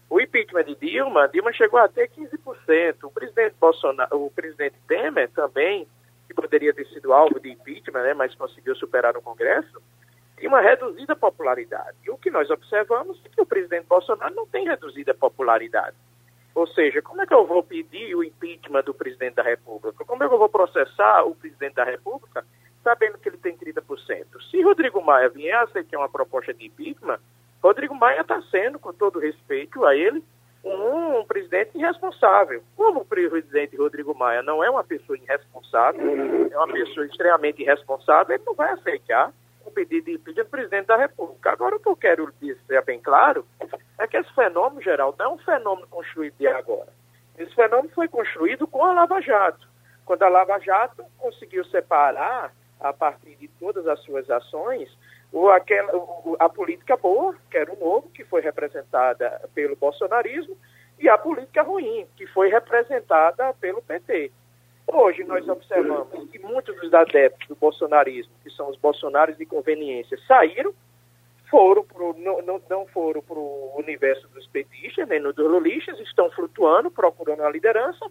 O 0.09 0.19
impeachment 0.21 0.65
de 0.65 0.75
Dilma, 0.75 1.27
Dilma 1.27 1.51
chegou 1.51 1.79
a 1.79 1.87
ter 1.87 2.09
15%. 2.09 3.03
O 3.03 3.11
presidente 3.11 3.55
Bolsonaro, 3.59 4.25
o 4.25 4.31
presidente 4.31 4.75
Temer 4.87 5.29
também, 5.31 5.87
que 6.27 6.33
poderia 6.33 6.73
ter 6.73 6.85
sido 6.87 7.13
alvo 7.13 7.39
de 7.39 7.51
impeachment, 7.51 8.03
né, 8.03 8.13
mas 8.13 8.35
conseguiu 8.35 8.75
superar 8.75 9.13
no 9.13 9.21
Congresso, 9.21 9.81
tinha 10.37 10.49
uma 10.49 10.61
reduzida 10.61 11.15
popularidade. 11.15 11.97
E 12.05 12.11
o 12.11 12.17
que 12.17 12.29
nós 12.29 12.49
observamos 12.49 13.19
é 13.25 13.29
que 13.29 13.41
o 13.41 13.45
presidente 13.45 13.87
Bolsonaro 13.87 14.35
não 14.35 14.45
tem 14.47 14.65
reduzida 14.65 15.13
popularidade. 15.13 15.95
Ou 16.53 16.67
seja, 16.67 17.01
como 17.01 17.21
é 17.21 17.25
que 17.25 17.33
eu 17.33 17.45
vou 17.45 17.61
pedir 17.63 18.15
o 18.15 18.23
impeachment 18.23 18.83
do 18.83 18.93
presidente 18.93 19.35
da 19.35 19.43
República? 19.43 20.05
Como 20.05 20.23
é 20.23 20.27
que 20.27 20.33
eu 20.33 20.39
vou 20.39 20.49
processar 20.49 21.23
o 21.23 21.35
presidente 21.35 21.75
da 21.75 21.83
República 21.83 22.45
sabendo 22.83 23.17
que 23.17 23.27
ele 23.27 23.37
tem 23.37 23.57
30%? 23.57 24.25
Se 24.49 24.61
Rodrigo 24.61 25.01
Maia 25.01 25.29
vier 25.29 25.57
aceitar 25.63 25.97
uma 25.97 26.09
proposta 26.09 26.53
de 26.53 26.67
impeachment, 26.67 27.19
Rodrigo 27.65 27.95
Maia 27.95 28.21
está 28.21 28.39
sendo, 28.51 28.77
com 28.77 28.93
todo 28.93 29.17
respeito 29.17 29.83
a 29.85 29.95
ele, 29.95 30.23
um, 30.63 31.25
presidente 31.25 31.75
irresponsável. 31.75 32.61
Como 32.77 32.99
o 32.99 33.05
presidente 33.05 33.75
Rodrigo 33.75 34.13
Maia 34.13 34.43
não 34.43 34.63
é 34.63 34.69
uma 34.69 34.83
pessoa 34.83 35.17
irresponsável, 35.17 35.99
é 36.51 36.55
uma 36.55 36.71
pessoa 36.71 37.07
extremamente 37.07 37.63
irresponsável, 37.63 38.35
ele 38.35 38.43
não 38.45 38.53
vai 38.53 38.71
aceitar 38.73 39.33
o 39.65 39.71
pedido 39.71 40.05
de 40.05 40.11
impeachment 40.11 40.43
do 40.43 40.49
presidente 40.51 40.85
da 40.85 40.95
República. 40.95 41.53
Agora, 41.53 41.77
o 41.77 41.79
que 41.79 41.89
eu 41.89 41.95
quero 41.95 42.31
dizer 42.39 42.83
bem 42.83 42.99
claro 42.99 43.43
é 43.97 44.05
que 44.05 44.15
esse 44.15 44.31
fenômeno, 44.35 44.79
Geraldo, 44.83 45.17
não 45.17 45.25
é 45.25 45.29
um 45.33 45.39
fenômeno 45.39 45.87
construído 45.87 46.35
de 46.37 46.45
agora. 46.45 46.93
Esse 47.35 47.55
fenômeno 47.55 47.89
foi 47.95 48.07
construído 48.07 48.67
com 48.67 48.85
a 48.85 48.93
Lava 48.93 49.19
Jato. 49.21 49.67
Quando 50.05 50.21
a 50.21 50.29
Lava 50.29 50.59
Jato 50.59 51.03
conseguiu 51.17 51.65
separar, 51.65 52.53
a 52.79 52.93
partir 52.93 53.35
de 53.37 53.47
todas 53.47 53.87
as 53.87 53.99
suas 54.03 54.29
ações, 54.29 54.87
aquela, 55.49 55.91
a 56.39 56.49
política 56.49 56.95
boa, 56.95 57.35
que 57.49 57.57
era 57.57 57.71
o 57.71 57.79
novo, 57.79 58.09
que 58.09 58.23
foi 58.23 58.41
representada 58.41 59.41
pelo 59.53 59.75
bolsonarismo, 59.75 60.57
e 60.97 61.09
a 61.09 61.17
política 61.17 61.61
ruim, 61.61 62.07
que 62.15 62.25
foi 62.27 62.49
representada 62.49 63.53
pelo 63.55 63.81
PT. 63.81 64.31
Hoje 64.87 65.23
nós 65.23 65.47
observamos 65.49 66.29
que 66.29 66.39
muitos 66.39 66.75
dos 66.79 66.93
adeptos 66.93 67.47
do 67.47 67.55
bolsonarismo, 67.55 68.31
que 68.43 68.49
são 68.51 68.69
os 68.69 68.77
bolsonaros 68.77 69.37
de 69.37 69.45
conveniência, 69.45 70.17
saíram, 70.27 70.73
foram 71.49 71.83
pro, 71.83 72.15
não, 72.17 72.41
não, 72.41 72.61
não 72.69 72.85
foram 72.87 73.21
para 73.21 73.37
o 73.37 73.73
universo 73.77 74.27
dos 74.29 74.47
petistas, 74.47 75.07
nem 75.07 75.21
dos 75.21 75.35
lulistas, 75.37 75.99
estão 75.99 76.29
flutuando, 76.31 76.89
procurando 76.91 77.43
a 77.43 77.49
liderança, 77.49 78.05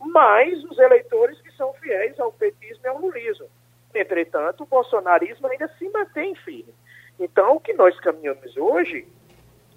mas 0.00 0.62
os 0.64 0.78
eleitores 0.78 1.40
que 1.40 1.52
são 1.52 1.72
fiéis 1.74 2.18
ao 2.20 2.32
petismo 2.32 2.82
e 2.84 2.88
ao 2.88 2.98
lulismo. 2.98 3.48
Entretanto, 3.94 4.62
o 4.62 4.66
bolsonarismo 4.66 5.46
ainda 5.46 5.68
se 5.78 5.88
mantém 5.88 6.34
firme. 6.36 6.74
Então, 7.18 7.56
o 7.56 7.60
que 7.60 7.72
nós 7.72 7.98
caminhamos 8.00 8.56
hoje, 8.56 9.06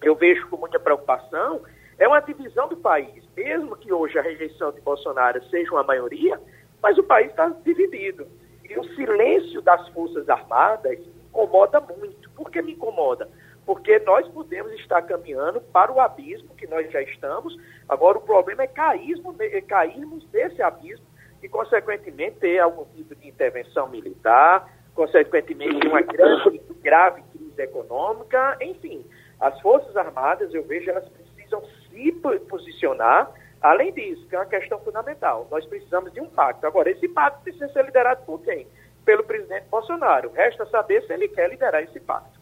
eu 0.01 0.15
vejo 0.15 0.47
com 0.47 0.57
muita 0.57 0.79
preocupação, 0.79 1.61
é 1.97 2.07
uma 2.07 2.19
divisão 2.19 2.67
do 2.67 2.77
país. 2.77 3.23
Mesmo 3.35 3.75
que 3.75 3.91
hoje 3.91 4.17
a 4.19 4.21
rejeição 4.21 4.71
de 4.71 4.81
Bolsonaro 4.81 5.43
seja 5.49 5.71
uma 5.71 5.83
maioria, 5.83 6.39
mas 6.81 6.97
o 6.97 7.03
país 7.03 7.29
está 7.29 7.49
dividido. 7.63 8.27
E 8.67 8.77
o 8.77 8.83
silêncio 8.95 9.61
das 9.61 9.87
Forças 9.89 10.27
Armadas 10.29 10.99
incomoda 11.29 11.79
muito. 11.79 12.29
Por 12.31 12.49
que 12.51 12.61
me 12.61 12.73
incomoda? 12.73 13.29
Porque 13.65 13.99
nós 13.99 14.27
podemos 14.29 14.71
estar 14.73 15.01
caminhando 15.03 15.61
para 15.61 15.91
o 15.91 15.99
abismo 15.99 16.55
que 16.55 16.67
nós 16.67 16.91
já 16.91 17.01
estamos. 17.01 17.57
Agora, 17.87 18.17
o 18.17 18.21
problema 18.21 18.63
é 18.63 18.67
cairmos, 18.67 19.39
é 19.39 19.61
cairmos 19.61 20.25
desse 20.29 20.61
abismo 20.61 21.05
e, 21.41 21.49
consequentemente, 21.49 22.37
ter 22.39 22.59
algum 22.59 22.85
tipo 22.95 23.15
de 23.15 23.27
intervenção 23.27 23.89
militar, 23.89 24.69
consequentemente, 24.93 25.87
uma 25.87 26.01
grande, 26.01 26.61
grave 26.81 27.23
crise 27.33 27.61
econômica. 27.61 28.57
Enfim, 28.61 29.05
as 29.39 29.59
Forças 29.61 29.95
Armadas, 29.97 30.53
eu 30.53 30.63
vejo, 30.63 30.89
elas 30.89 31.07
precisam 31.09 31.61
se 31.89 32.11
posicionar. 32.47 33.31
Além 33.61 33.93
disso, 33.93 34.25
que 34.27 34.35
é 34.35 34.39
uma 34.39 34.45
questão 34.45 34.79
fundamental, 34.79 35.47
nós 35.51 35.65
precisamos 35.65 36.11
de 36.13 36.19
um 36.19 36.27
pacto. 36.27 36.65
Agora, 36.65 36.89
esse 36.89 37.07
pacto 37.07 37.43
precisa 37.43 37.67
ser 37.69 37.85
liderado 37.85 38.25
por 38.25 38.41
quem? 38.41 38.65
Pelo 39.05 39.23
presidente 39.23 39.65
Bolsonaro. 39.69 40.31
Resta 40.33 40.65
saber 40.67 41.05
se 41.05 41.13
ele 41.13 41.27
quer 41.27 41.49
liderar 41.49 41.83
esse 41.83 41.99
pacto. 41.99 42.39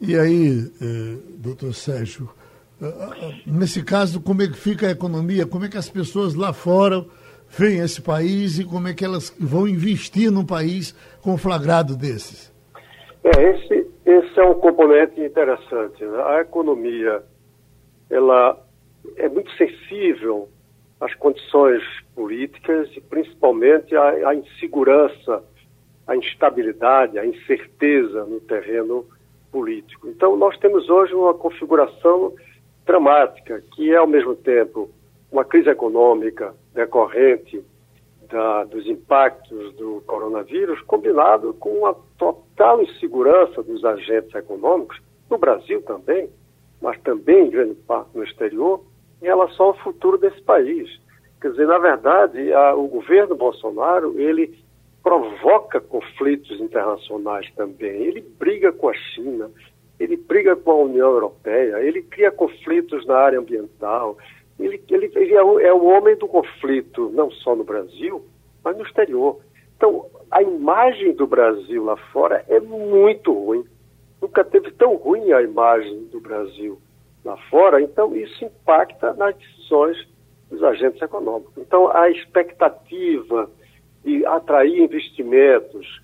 E 0.00 0.18
aí, 0.18 0.70
eh, 0.80 1.18
doutor 1.36 1.74
Sérgio, 1.74 2.30
eh, 2.80 2.86
eh, 2.86 3.42
nesse 3.46 3.82
caso, 3.82 4.20
como 4.20 4.42
é 4.42 4.48
que 4.48 4.56
fica 4.56 4.86
a 4.86 4.90
economia? 4.90 5.46
Como 5.46 5.64
é 5.64 5.68
que 5.68 5.76
as 5.76 5.90
pessoas 5.90 6.34
lá 6.34 6.54
fora 6.54 7.04
veem 7.50 7.80
esse 7.80 8.00
país 8.00 8.58
e 8.58 8.64
como 8.64 8.88
é 8.88 8.94
que 8.94 9.04
elas 9.04 9.34
vão 9.38 9.66
investir 9.66 10.30
num 10.30 10.46
país 10.46 10.92
conflagrado 11.20 11.96
desses? 11.96 12.50
É, 13.22 13.50
esse, 13.50 13.86
esse 14.06 14.40
é 14.40 14.44
um 14.44 14.54
componente 14.54 15.20
interessante. 15.20 16.02
Né? 16.04 16.22
A 16.22 16.40
economia 16.40 17.22
ela 18.08 18.58
é 19.16 19.28
muito 19.28 19.50
sensível 19.56 20.48
às 21.00 21.14
condições 21.14 21.82
políticas 22.14 22.88
e 22.96 23.00
principalmente 23.00 23.94
à, 23.96 24.28
à 24.28 24.34
insegurança, 24.34 25.42
à 26.06 26.16
instabilidade, 26.16 27.18
à 27.18 27.26
incerteza 27.26 28.24
no 28.24 28.40
terreno 28.40 29.06
político. 29.50 30.08
Então, 30.08 30.36
nós 30.36 30.56
temos 30.58 30.88
hoje 30.88 31.14
uma 31.14 31.34
configuração 31.34 32.34
dramática, 32.86 33.62
que 33.74 33.92
é 33.92 33.96
ao 33.96 34.06
mesmo 34.06 34.34
tempo 34.34 34.90
uma 35.30 35.44
crise 35.44 35.68
econômica 35.70 36.54
decorrente 36.74 37.64
da, 38.28 38.64
dos 38.64 38.86
impactos 38.86 39.74
do 39.74 40.02
coronavírus, 40.06 40.80
combinado 40.82 41.54
com 41.54 41.70
uma 41.70 41.94
total 42.16 42.82
insegurança 42.82 43.62
dos 43.62 43.84
agentes 43.84 44.34
econômicos, 44.34 45.00
no 45.28 45.38
Brasil 45.38 45.82
também, 45.82 46.28
mas 46.80 47.00
também 47.02 47.46
em 47.46 47.50
grande 47.50 47.74
parte 47.74 48.10
no 48.14 48.24
exterior, 48.24 48.82
em 49.22 49.26
relação 49.26 49.66
ao 49.66 49.78
futuro 49.78 50.18
desse 50.18 50.40
país. 50.42 50.88
Quer 51.40 51.50
dizer, 51.52 51.66
na 51.66 51.78
verdade, 51.78 52.52
a, 52.52 52.74
o 52.74 52.86
governo 52.88 53.34
Bolsonaro, 53.34 54.18
ele 54.18 54.58
provoca 55.02 55.80
conflitos 55.80 56.60
internacionais 56.60 57.50
também. 57.54 58.02
Ele 58.02 58.20
briga 58.20 58.72
com 58.72 58.88
a 58.88 58.94
China, 58.94 59.50
ele 59.98 60.16
briga 60.16 60.56
com 60.56 60.70
a 60.70 60.76
União 60.76 61.10
Europeia, 61.10 61.82
ele 61.82 62.02
cria 62.02 62.30
conflitos 62.30 63.06
na 63.06 63.16
área 63.16 63.38
ambiental. 63.38 64.18
Ele, 64.60 64.82
ele, 64.90 65.10
ele 65.14 65.34
é, 65.34 65.42
o, 65.42 65.58
é 65.58 65.72
o 65.72 65.84
homem 65.84 66.16
do 66.16 66.28
conflito, 66.28 67.10
não 67.10 67.30
só 67.30 67.56
no 67.56 67.64
Brasil, 67.64 68.24
mas 68.62 68.76
no 68.76 68.84
exterior. 68.84 69.40
Então, 69.76 70.06
a 70.30 70.42
imagem 70.42 71.12
do 71.14 71.26
Brasil 71.26 71.84
lá 71.84 71.96
fora 72.12 72.44
é 72.48 72.60
muito 72.60 73.32
ruim. 73.32 73.64
Nunca 74.20 74.44
teve 74.44 74.70
tão 74.72 74.96
ruim 74.96 75.32
a 75.32 75.42
imagem 75.42 76.04
do 76.06 76.20
Brasil 76.20 76.78
lá 77.24 77.36
fora, 77.48 77.80
então 77.80 78.14
isso 78.14 78.44
impacta 78.44 79.14
nas 79.14 79.34
decisões 79.36 79.96
dos 80.50 80.62
agentes 80.62 81.00
econômicos. 81.00 81.52
Então, 81.56 81.90
a 81.94 82.10
expectativa 82.10 83.50
de 84.04 84.24
atrair 84.26 84.82
investimentos 84.82 86.00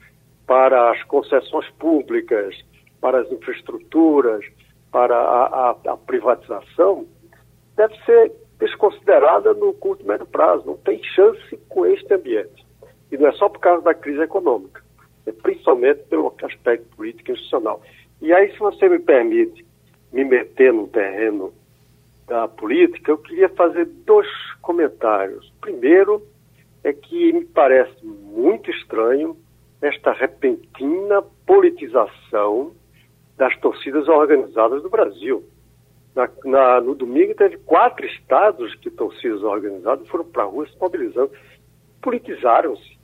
para 0.47 0.93
as 0.93 1.03
concessões 1.05 1.69
públicas, 1.79 2.55
para 3.01 3.21
as 3.21 3.31
infraestruturas, 3.31 4.45
para 4.91 5.17
a, 5.17 5.71
a, 5.71 5.77
a 5.93 5.97
privatização, 5.97 7.07
deve 7.77 7.95
ser 8.05 8.33
desconsiderada 8.59 9.55
no 9.55 9.73
curto 9.75 10.03
e 10.03 10.07
médio 10.07 10.27
prazo. 10.27 10.67
Não 10.67 10.77
tem 10.77 11.03
chance 11.03 11.57
com 11.69 11.87
este 11.87 12.13
ambiente. 12.15 12.65
E 13.11 13.17
não 13.17 13.29
é 13.29 13.33
só 13.33 13.49
por 13.49 13.61
causa 13.61 13.83
da 13.83 13.95
crise 13.95 14.21
econômica, 14.21 14.83
é 15.27 15.33
principalmente 15.33 16.03
pelo 16.05 16.35
aspecto 16.43 16.97
político 16.97 17.31
e 17.31 17.35
institucional. 17.35 17.81
E 18.21 18.33
aí, 18.33 18.51
se 18.53 18.59
você 18.59 18.89
me 18.89 18.99
permite 18.99 19.65
me 20.13 20.25
meter 20.25 20.73
no 20.73 20.89
terreno 20.89 21.53
da 22.27 22.49
política, 22.49 23.13
eu 23.13 23.19
queria 23.19 23.49
fazer 23.51 23.85
dois 23.85 24.27
comentários. 24.61 25.53
Primeiro, 25.61 26.23
é 26.83 26.93
que 26.93 27.33
me 27.33 27.45
parece 27.45 28.05
muito 28.05 28.71
estranho 28.71 29.37
esta 29.81 30.13
repentina 30.13 31.23
politização 31.45 32.73
das 33.37 33.57
torcidas 33.59 34.09
organizadas 34.09 34.83
do 34.83 34.89
Brasil. 34.89 35.45
Na, 36.17 36.31
na, 36.47 36.81
no 36.81 36.95
domingo 36.95 37.35
teve 37.35 37.59
quatro 37.59 38.07
estados 38.07 38.75
que 38.77 38.91
torcidas 38.91 39.43
organizadas 39.43 40.09
foram 40.09 40.25
para 40.25 40.45
a 40.45 40.47
rua 40.47 40.67
se 40.67 40.75
mobilizando. 40.81 41.31
Politizaram-se. 42.01 42.97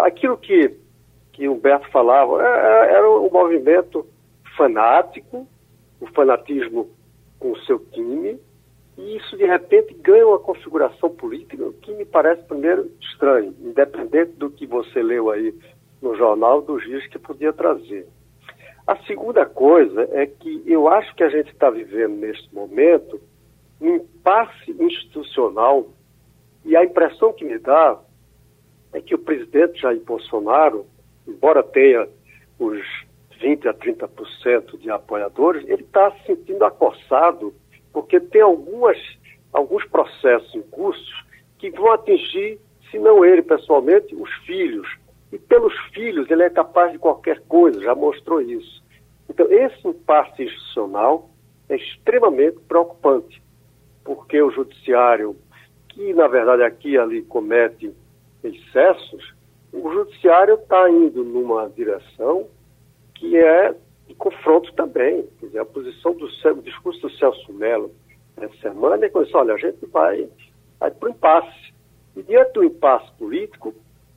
Aquilo 0.00 0.38
que, 0.38 0.72
que 1.32 1.48
Humberto 1.48 1.90
falava 1.90 2.40
é, 2.40 2.46
é, 2.46 2.94
era 2.94 3.10
um 3.10 3.28
movimento 3.28 4.06
fanático, 4.56 5.48
o 6.00 6.06
fanatismo 6.06 6.88
com 7.40 7.50
o 7.50 7.58
seu 7.62 7.80
time, 7.90 8.38
e 8.96 9.16
isso, 9.16 9.36
de 9.36 9.44
repente, 9.44 9.94
ganha 9.94 10.26
uma 10.26 10.38
configuração 10.38 11.10
política 11.10 11.72
que 11.82 11.92
me 11.92 12.04
parece, 12.04 12.42
primeiro, 12.44 12.90
estranho, 13.00 13.54
independente 13.60 14.32
do 14.32 14.48
que 14.50 14.66
você 14.66 15.02
leu 15.02 15.30
aí 15.30 15.52
no 16.00 16.16
jornal, 16.16 16.62
dos 16.62 16.84
dias 16.84 17.04
que 17.08 17.18
podia 17.18 17.52
trazer. 17.52 18.06
A 18.88 18.96
segunda 19.04 19.44
coisa 19.44 20.08
é 20.12 20.24
que 20.24 20.62
eu 20.64 20.88
acho 20.88 21.14
que 21.14 21.22
a 21.22 21.28
gente 21.28 21.52
está 21.52 21.68
vivendo, 21.68 22.16
neste 22.16 22.48
momento, 22.54 23.20
um 23.78 23.96
impasse 23.96 24.70
institucional, 24.80 25.90
e 26.64 26.74
a 26.74 26.82
impressão 26.82 27.34
que 27.34 27.44
me 27.44 27.58
dá 27.58 28.00
é 28.94 29.02
que 29.02 29.14
o 29.14 29.18
presidente 29.18 29.82
Jair 29.82 30.00
Bolsonaro, 30.00 30.86
embora 31.26 31.62
tenha 31.62 32.08
os 32.58 32.78
20% 33.38 33.66
a 33.66 33.74
30% 33.74 34.78
de 34.78 34.90
apoiadores, 34.90 35.68
ele 35.68 35.82
está 35.82 36.10
se 36.12 36.24
sentindo 36.24 36.64
acossado 36.64 37.52
porque 37.92 38.18
tem 38.18 38.40
algumas, 38.40 38.96
alguns 39.52 39.84
processos 39.84 40.54
em 40.54 40.62
curso 40.62 41.26
que 41.58 41.70
vão 41.72 41.92
atingir, 41.92 42.58
se 42.90 42.98
não 42.98 43.22
ele 43.22 43.42
pessoalmente, 43.42 44.14
os 44.14 44.32
filhos. 44.46 44.88
E 45.30 45.38
pelos 45.38 45.76
filhos 45.92 46.30
ele 46.30 46.42
é 46.42 46.48
capaz 46.48 46.90
de 46.90 46.98
qualquer 46.98 47.42
coisa, 47.42 47.82
já 47.82 47.94
mostrou 47.94 48.40
isso. 48.40 48.77
Então, 49.28 49.46
esse 49.50 49.86
impasse 49.86 50.42
institucional 50.42 51.30
é 51.68 51.76
extremamente 51.76 52.58
preocupante, 52.60 53.42
porque 54.04 54.40
o 54.40 54.50
judiciário, 54.50 55.36
que 55.88 56.14
na 56.14 56.26
verdade 56.26 56.62
aqui 56.62 56.90
e 56.90 56.98
ali 56.98 57.22
comete 57.22 57.92
excessos, 58.42 59.34
o 59.72 59.92
judiciário 59.92 60.54
está 60.54 60.88
indo 60.88 61.22
numa 61.24 61.68
direção 61.68 62.48
que 63.14 63.36
é 63.36 63.74
de 64.06 64.14
confronto 64.14 64.72
também. 64.74 65.28
Quer 65.38 65.46
dizer, 65.46 65.58
a 65.58 65.64
posição 65.64 66.14
do 66.14 66.26
o 66.26 66.62
discurso 66.62 67.00
do 67.02 67.10
Celso 67.10 67.52
Mello 67.52 67.90
essa 68.40 68.56
semana 68.58 69.04
é 69.04 69.08
que 69.08 69.18
olha, 69.34 69.54
a 69.54 69.58
gente 69.58 69.84
vai, 69.86 70.28
vai 70.78 70.90
para 70.90 71.08
o 71.08 71.10
impasse. 71.10 71.74
E 72.16 72.22
diante 72.22 72.52
do 72.52 72.64
impasse 72.64 73.10
político, 73.18 73.74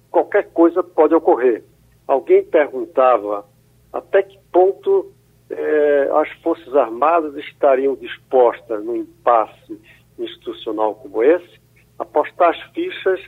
qualquer 0.09 0.49
coisa 0.51 0.83
pode 0.83 1.13
ocorrer. 1.15 1.63
Alguém 2.07 2.43
perguntava 2.43 3.45
até 3.91 4.23
que 4.23 4.39
ponto 4.51 5.11
eh, 5.49 6.09
as 6.13 6.29
Forças 6.41 6.75
Armadas 6.75 7.35
estariam 7.35 7.95
dispostas 7.95 8.83
num 8.83 8.95
impasse 8.95 9.79
institucional 10.17 10.95
como 10.95 11.23
esse, 11.23 11.59
apostar 11.99 12.49
as 12.51 12.61
fichas 12.71 13.19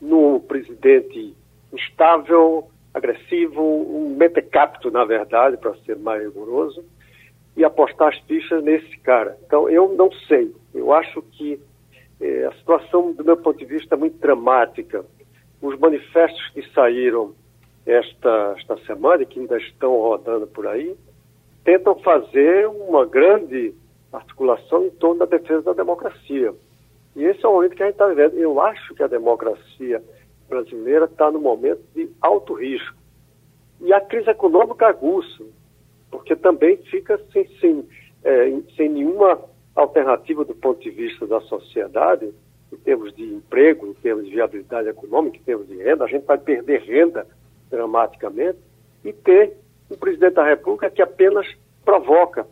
no 0.00 0.40
presidente 0.40 1.34
instável, 1.72 2.68
agressivo, 2.92 3.62
um 3.62 4.14
mentecapto, 4.16 4.90
na 4.90 5.04
verdade, 5.04 5.56
para 5.56 5.74
ser 5.78 5.96
mais 5.96 6.22
rigoroso, 6.22 6.84
e 7.56 7.64
apostar 7.64 8.08
as 8.08 8.18
fichas 8.20 8.62
nesse 8.62 8.98
cara. 8.98 9.38
Então, 9.46 9.68
eu 9.68 9.94
não 9.94 10.10
sei. 10.28 10.54
Eu 10.74 10.92
acho 10.92 11.22
que 11.22 11.60
eh, 12.20 12.46
a 12.46 12.52
situação, 12.56 13.12
do 13.12 13.24
meu 13.24 13.36
ponto 13.36 13.58
de 13.58 13.64
vista, 13.64 13.94
é 13.94 13.98
muito 13.98 14.18
dramática. 14.18 15.04
Os 15.60 15.78
manifestos 15.78 16.48
que 16.50 16.62
saíram 16.72 17.34
esta, 17.86 18.54
esta 18.58 18.76
semana 18.86 19.22
e 19.22 19.26
que 19.26 19.40
ainda 19.40 19.58
estão 19.58 19.96
rodando 20.00 20.46
por 20.46 20.66
aí, 20.66 20.96
tentam 21.64 21.94
fazer 21.96 22.68
uma 22.68 23.04
grande 23.06 23.74
articulação 24.12 24.84
em 24.84 24.90
torno 24.90 25.20
da 25.20 25.26
defesa 25.26 25.62
da 25.62 25.72
democracia. 25.72 26.54
E 27.14 27.24
esse 27.24 27.44
é 27.44 27.48
o 27.48 27.54
momento 27.54 27.74
que 27.74 27.82
a 27.82 27.86
gente 27.86 27.94
está 27.94 28.06
vivendo. 28.06 28.34
Eu 28.38 28.60
acho 28.60 28.94
que 28.94 29.02
a 29.02 29.06
democracia 29.06 30.02
brasileira 30.48 31.06
está 31.06 31.30
no 31.30 31.40
momento 31.40 31.82
de 31.94 32.10
alto 32.20 32.54
risco. 32.54 32.96
E 33.80 33.92
a 33.92 34.00
crise 34.00 34.30
econômica 34.30 34.86
aguça, 34.86 35.44
porque 36.10 36.36
também 36.36 36.76
fica 36.76 37.20
sem, 37.32 37.46
sem, 37.58 37.88
é, 38.22 38.60
sem 38.76 38.88
nenhuma 38.88 39.40
alternativa 39.74 40.44
do 40.44 40.54
ponto 40.54 40.80
de 40.80 40.90
vista 40.90 41.26
da 41.26 41.40
sociedade, 41.40 42.32
em 42.72 42.76
termos 42.76 43.14
de 43.14 43.24
emprego, 43.24 43.86
em 43.86 43.94
termos 43.94 44.24
de 44.24 44.30
viabilidade 44.30 44.88
econômica, 44.88 45.36
em 45.36 45.42
termos 45.42 45.66
de 45.66 45.76
renda, 45.76 46.04
a 46.04 46.08
gente 46.08 46.24
vai 46.24 46.38
perder 46.38 46.82
renda 46.82 47.26
dramaticamente 47.72 48.58
e 49.04 49.12
ter 49.12 49.56
um 49.90 49.96
presidente 49.96 50.34
da 50.34 50.44
República 50.44 50.90
que 50.90 51.02
apenas 51.02 51.46
provoca, 51.84 52.46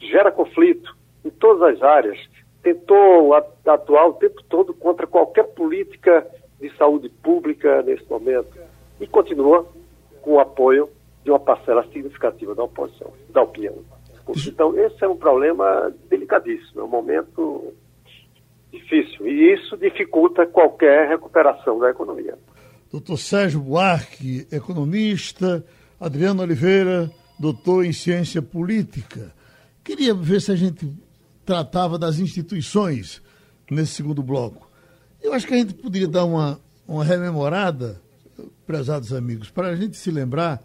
gera 0.00 0.32
conflito 0.32 0.96
em 1.24 1.30
todas 1.30 1.76
as 1.76 1.82
áreas, 1.82 2.18
tentou 2.62 3.34
atuar 3.34 4.06
o 4.06 4.14
tempo 4.14 4.42
todo 4.48 4.74
contra 4.74 5.06
qualquer 5.06 5.44
política 5.44 6.26
de 6.60 6.74
saúde 6.76 7.08
pública 7.08 7.82
nesse 7.82 8.08
momento 8.10 8.58
e 9.00 9.06
continua 9.06 9.66
com 10.20 10.34
o 10.34 10.40
apoio 10.40 10.88
de 11.24 11.30
uma 11.30 11.38
parcela 11.38 11.84
significativa 11.84 12.54
da 12.54 12.64
oposição, 12.64 13.12
da 13.30 13.42
opinião. 13.42 13.76
Então, 14.46 14.78
esse 14.78 15.04
é 15.04 15.08
um 15.08 15.16
problema 15.16 15.92
delicadíssimo, 16.08 16.80
é 16.80 16.84
um 16.84 16.88
momento 16.88 17.72
difícil 18.72 19.26
e 19.26 19.52
isso 19.52 19.76
dificulta 19.76 20.46
qualquer 20.46 21.08
recuperação 21.08 21.78
da 21.78 21.90
economia. 21.90 22.36
Doutor 22.92 23.18
Sérgio 23.18 23.58
Buarque, 23.58 24.46
economista, 24.52 25.64
Adriano 25.98 26.42
Oliveira, 26.42 27.10
doutor 27.38 27.86
em 27.86 27.92
ciência 27.92 28.42
política. 28.42 29.34
Queria 29.82 30.12
ver 30.12 30.42
se 30.42 30.52
a 30.52 30.56
gente 30.56 30.92
tratava 31.42 31.98
das 31.98 32.18
instituições 32.18 33.22
nesse 33.70 33.92
segundo 33.94 34.22
bloco. 34.22 34.70
Eu 35.22 35.32
acho 35.32 35.46
que 35.46 35.54
a 35.54 35.56
gente 35.56 35.72
poderia 35.72 36.06
dar 36.06 36.26
uma, 36.26 36.60
uma 36.86 37.02
rememorada, 37.02 37.98
prezados 38.66 39.10
amigos, 39.10 39.48
para 39.48 39.68
a 39.68 39.76
gente 39.76 39.96
se 39.96 40.10
lembrar 40.10 40.62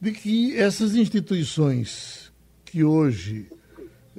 de 0.00 0.12
que 0.12 0.56
essas 0.56 0.94
instituições 0.94 2.32
que 2.64 2.84
hoje 2.84 3.50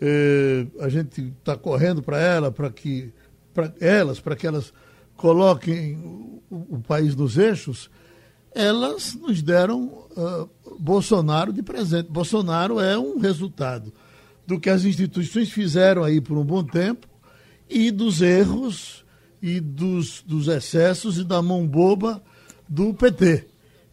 eh, 0.02 0.68
a 0.82 0.90
gente 0.90 1.34
está 1.40 1.56
correndo 1.56 2.04
para 2.04 2.20
ela, 2.20 2.52
para 2.52 2.70
que 2.70 3.14
para 3.54 3.74
elas, 3.80 4.20
para 4.20 4.36
que 4.36 4.46
elas 4.46 4.74
coloquem 5.18 5.98
o, 5.98 6.76
o, 6.76 6.80
país 6.80 7.16
nos 7.16 7.38
eixos, 7.38 7.90
elas 8.54 9.14
nos 9.16 9.42
deram 9.42 9.86
uh, 9.86 10.50
Bolsonaro 10.80 11.52
de 11.52 11.62
presente. 11.62 12.10
Bolsonaro 12.10 12.80
é 12.80 12.98
um 12.98 13.20
resultado 13.20 13.92
do 14.46 14.60
que 14.60 14.70
as 14.70 14.86
instituições 14.86 15.52
fizeram 15.52 16.04
aí 16.04 16.22
por 16.22 16.38
um 16.38 16.46
bom 16.46 16.64
tempo 16.64 17.08
e 17.70 17.92
dos 17.92 18.22
erros 18.22 19.04
e 19.42 19.60
dos, 19.60 20.24
dos 20.26 20.48
excessos 20.48 21.18
e 21.18 21.24
da 21.24 21.42
mão 21.42 21.68
boba 21.68 22.24
do 22.68 22.94
PT. 22.94 23.46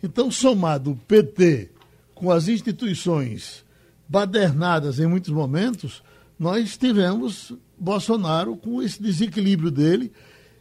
Então, 0.03 0.31
somado 0.31 0.93
o 0.93 0.97
PT 0.97 1.71
com 2.15 2.31
as 2.31 2.47
instituições 2.47 3.65
badernadas 4.09 5.01
em 5.01 5.07
muitos 5.07 5.31
momentos, 5.31 6.03
nós 6.39 6.77
tivemos 6.77 7.53
Bolsonaro 7.79 8.57
com 8.57 8.83
esse 8.83 9.03
desequilíbrio 9.03 9.71
dele 9.71 10.13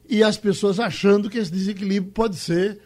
e 0.10 0.24
as 0.24 0.38
pessoas 0.38 0.80
achando 0.80 1.30
que 1.30 1.38
esse 1.38 1.52
desequilíbrio 1.52 2.12
pode 2.12 2.36
ser 2.36 2.80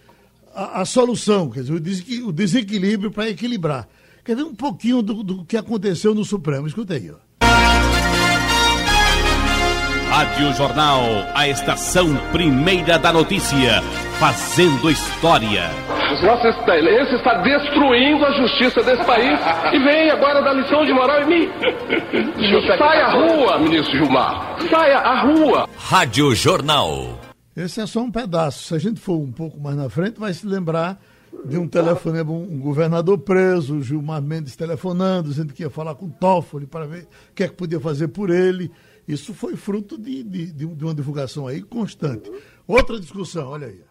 a, 0.53 0.81
a 0.81 0.85
solução, 0.85 1.49
quer 1.49 1.61
dizer, 1.61 2.23
o 2.23 2.31
desequilíbrio 2.31 3.11
para 3.11 3.29
equilibrar. 3.29 3.87
Quer 4.23 4.35
ver 4.35 4.43
um 4.43 4.55
pouquinho 4.55 5.01
do, 5.01 5.23
do, 5.23 5.45
que 5.45 5.55
aconteceu 5.55 6.13
no 6.13 6.25
Supremo? 6.25 6.67
Escuta 6.67 6.95
aí. 6.95 7.09
Ó. 7.11 7.15
Rádio 10.09 10.53
Jornal, 10.53 11.03
a 11.35 11.47
estação 11.47 12.15
primeira 12.31 12.97
da 12.97 13.13
notícia, 13.13 13.81
fazendo 14.19 14.89
história. 14.89 15.96
Vossa 16.21 16.49
Excelência 16.49 17.15
está 17.15 17.41
destruindo 17.41 18.25
a 18.25 18.31
justiça 18.31 18.81
desse 18.83 19.03
país 19.05 19.39
e 19.73 19.79
vem 19.79 20.09
agora 20.09 20.41
dar 20.41 20.53
lição 20.53 20.83
de 20.85 20.93
moral 20.93 21.21
em 21.21 21.27
mim. 21.27 21.49
Saia 22.77 23.05
à 23.05 23.11
rua, 23.11 23.59
ministro 23.59 23.97
Gilmar. 23.97 24.57
Saia 24.69 24.97
à 24.97 25.21
rua. 25.21 25.69
Rádio 25.77 26.33
Jornal. 26.33 27.19
Esse 27.55 27.81
é 27.81 27.85
só 27.85 28.01
um 28.01 28.11
pedaço. 28.11 28.63
Se 28.65 28.75
a 28.75 28.79
gente 28.79 28.99
for 28.99 29.17
um 29.17 29.31
pouco 29.31 29.59
mais 29.59 29.75
na 29.75 29.89
frente, 29.89 30.19
vai 30.19 30.33
se 30.33 30.45
lembrar 30.45 30.99
de 31.45 31.57
um 31.57 31.67
telefonema, 31.67 32.31
um 32.31 32.59
governador 32.59 33.17
preso, 33.19 33.81
Gilmar 33.81 34.21
Mendes 34.21 34.55
telefonando, 34.55 35.29
dizendo 35.29 35.53
que 35.53 35.63
ia 35.63 35.69
falar 35.69 35.95
com 35.95 36.09
Toffoli 36.09 36.65
para 36.65 36.85
ver 36.85 37.07
o 37.31 37.33
que 37.35 37.43
é 37.43 37.47
que 37.47 37.55
podia 37.55 37.79
fazer 37.79 38.07
por 38.07 38.29
ele. 38.29 38.71
Isso 39.07 39.33
foi 39.33 39.55
fruto 39.55 39.97
de, 39.97 40.23
de, 40.23 40.51
de 40.51 40.83
uma 40.83 40.93
divulgação 40.93 41.47
aí 41.47 41.61
constante. 41.61 42.29
Outra 42.67 42.99
discussão, 42.99 43.47
olha 43.49 43.67
aí. 43.67 43.81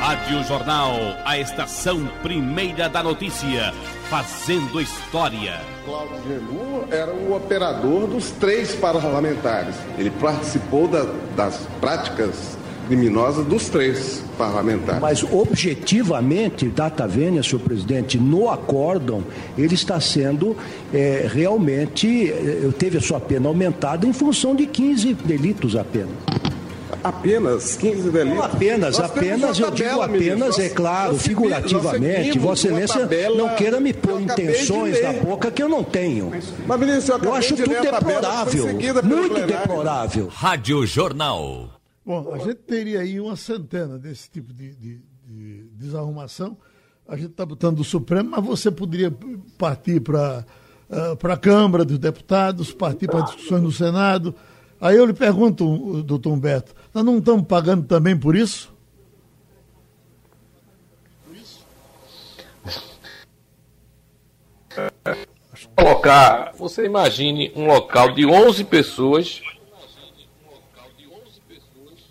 Rádio 0.00 0.42
Jornal, 0.44 0.94
a 1.26 1.38
estação 1.38 2.08
primeira 2.22 2.88
da 2.88 3.02
notícia, 3.02 3.70
fazendo 4.08 4.80
história. 4.80 5.60
Cláudio 5.84 6.16
Gelu 6.26 6.84
era 6.90 7.12
o 7.12 7.36
operador 7.36 8.06
dos 8.06 8.30
três 8.30 8.74
parlamentares. 8.74 9.74
Ele 9.98 10.10
participou 10.10 10.88
da, 10.88 11.04
das 11.36 11.68
práticas 11.82 12.56
criminosa 12.88 13.44
dos 13.44 13.68
três 13.68 14.24
parlamentares. 14.38 15.02
Mas 15.02 15.22
objetivamente, 15.22 16.66
data 16.68 17.06
vênia, 17.06 17.42
senhor 17.42 17.60
presidente, 17.60 18.16
no 18.18 18.48
acórdão, 18.48 19.22
ele 19.56 19.74
está 19.74 20.00
sendo 20.00 20.56
é, 20.94 21.28
realmente, 21.30 22.32
é, 22.32 22.70
teve 22.78 22.96
a 22.96 23.02
sua 23.02 23.20
pena 23.20 23.48
aumentada 23.48 24.06
em 24.06 24.14
função 24.14 24.56
de 24.56 24.64
15 24.66 25.12
delitos 25.12 25.76
apenas. 25.76 26.16
Apenas 27.02 27.76
15 27.76 28.10
delitos? 28.10 28.36
Não 28.36 28.42
apenas, 28.42 28.98
nós 28.98 29.10
apenas, 29.10 29.58
eu 29.58 29.70
digo 29.70 30.00
apenas, 30.00 30.58
é 30.58 30.68
claro, 30.68 31.16
figurativamente. 31.16 32.38
Vossa 32.38 32.68
Excelência 32.68 33.08
não 33.36 33.54
queira 33.54 33.80
me 33.80 33.92
pôr 33.92 34.20
intenções 34.20 35.02
na 35.02 35.12
boca 35.14 35.50
que 35.50 35.62
eu 35.62 35.68
não 35.68 35.82
tenho. 35.82 36.30
Mas, 36.66 36.80
ministro, 36.80 37.14
eu, 37.14 37.24
eu 37.24 37.34
acho 37.34 37.56
tudo 37.56 37.68
deplorável, 37.68 38.66
muito 39.02 39.46
deplorável. 39.46 40.28
Rádio 40.28 40.86
Jornal. 40.86 41.70
Bom, 42.04 42.32
a 42.34 42.38
gente 42.38 42.56
teria 42.56 43.00
aí 43.00 43.20
uma 43.20 43.36
centena 43.36 43.98
desse 43.98 44.30
tipo 44.30 44.52
de, 44.52 44.74
de, 44.74 45.00
de 45.26 45.64
desarrumação. 45.74 46.56
A 47.06 47.16
gente 47.16 47.30
está 47.30 47.44
botando 47.44 47.76
do 47.76 47.84
Supremo, 47.84 48.30
mas 48.30 48.44
você 48.44 48.70
poderia 48.70 49.12
partir 49.58 50.00
para 50.00 50.44
uh, 50.88 51.26
a 51.26 51.36
Câmara 51.36 51.84
dos 51.84 51.98
Deputados, 51.98 52.72
partir 52.72 53.08
para 53.08 53.22
discussões 53.22 53.62
no 53.62 53.72
Senado. 53.72 54.34
Aí 54.80 54.96
eu 54.96 55.04
lhe 55.04 55.12
pergunto, 55.12 56.02
doutor 56.02 56.32
Humberto, 56.32 56.74
nós 56.94 57.04
não 57.04 57.18
estamos 57.18 57.46
pagando 57.46 57.86
também 57.86 58.18
por 58.18 58.34
isso? 58.34 58.72
Colocar, 65.76 66.52
você 66.56 66.86
imagine 66.86 67.52
um 67.54 67.66
local 67.66 68.14
de 68.14 68.24
11 68.24 68.64
pessoas 68.64 69.42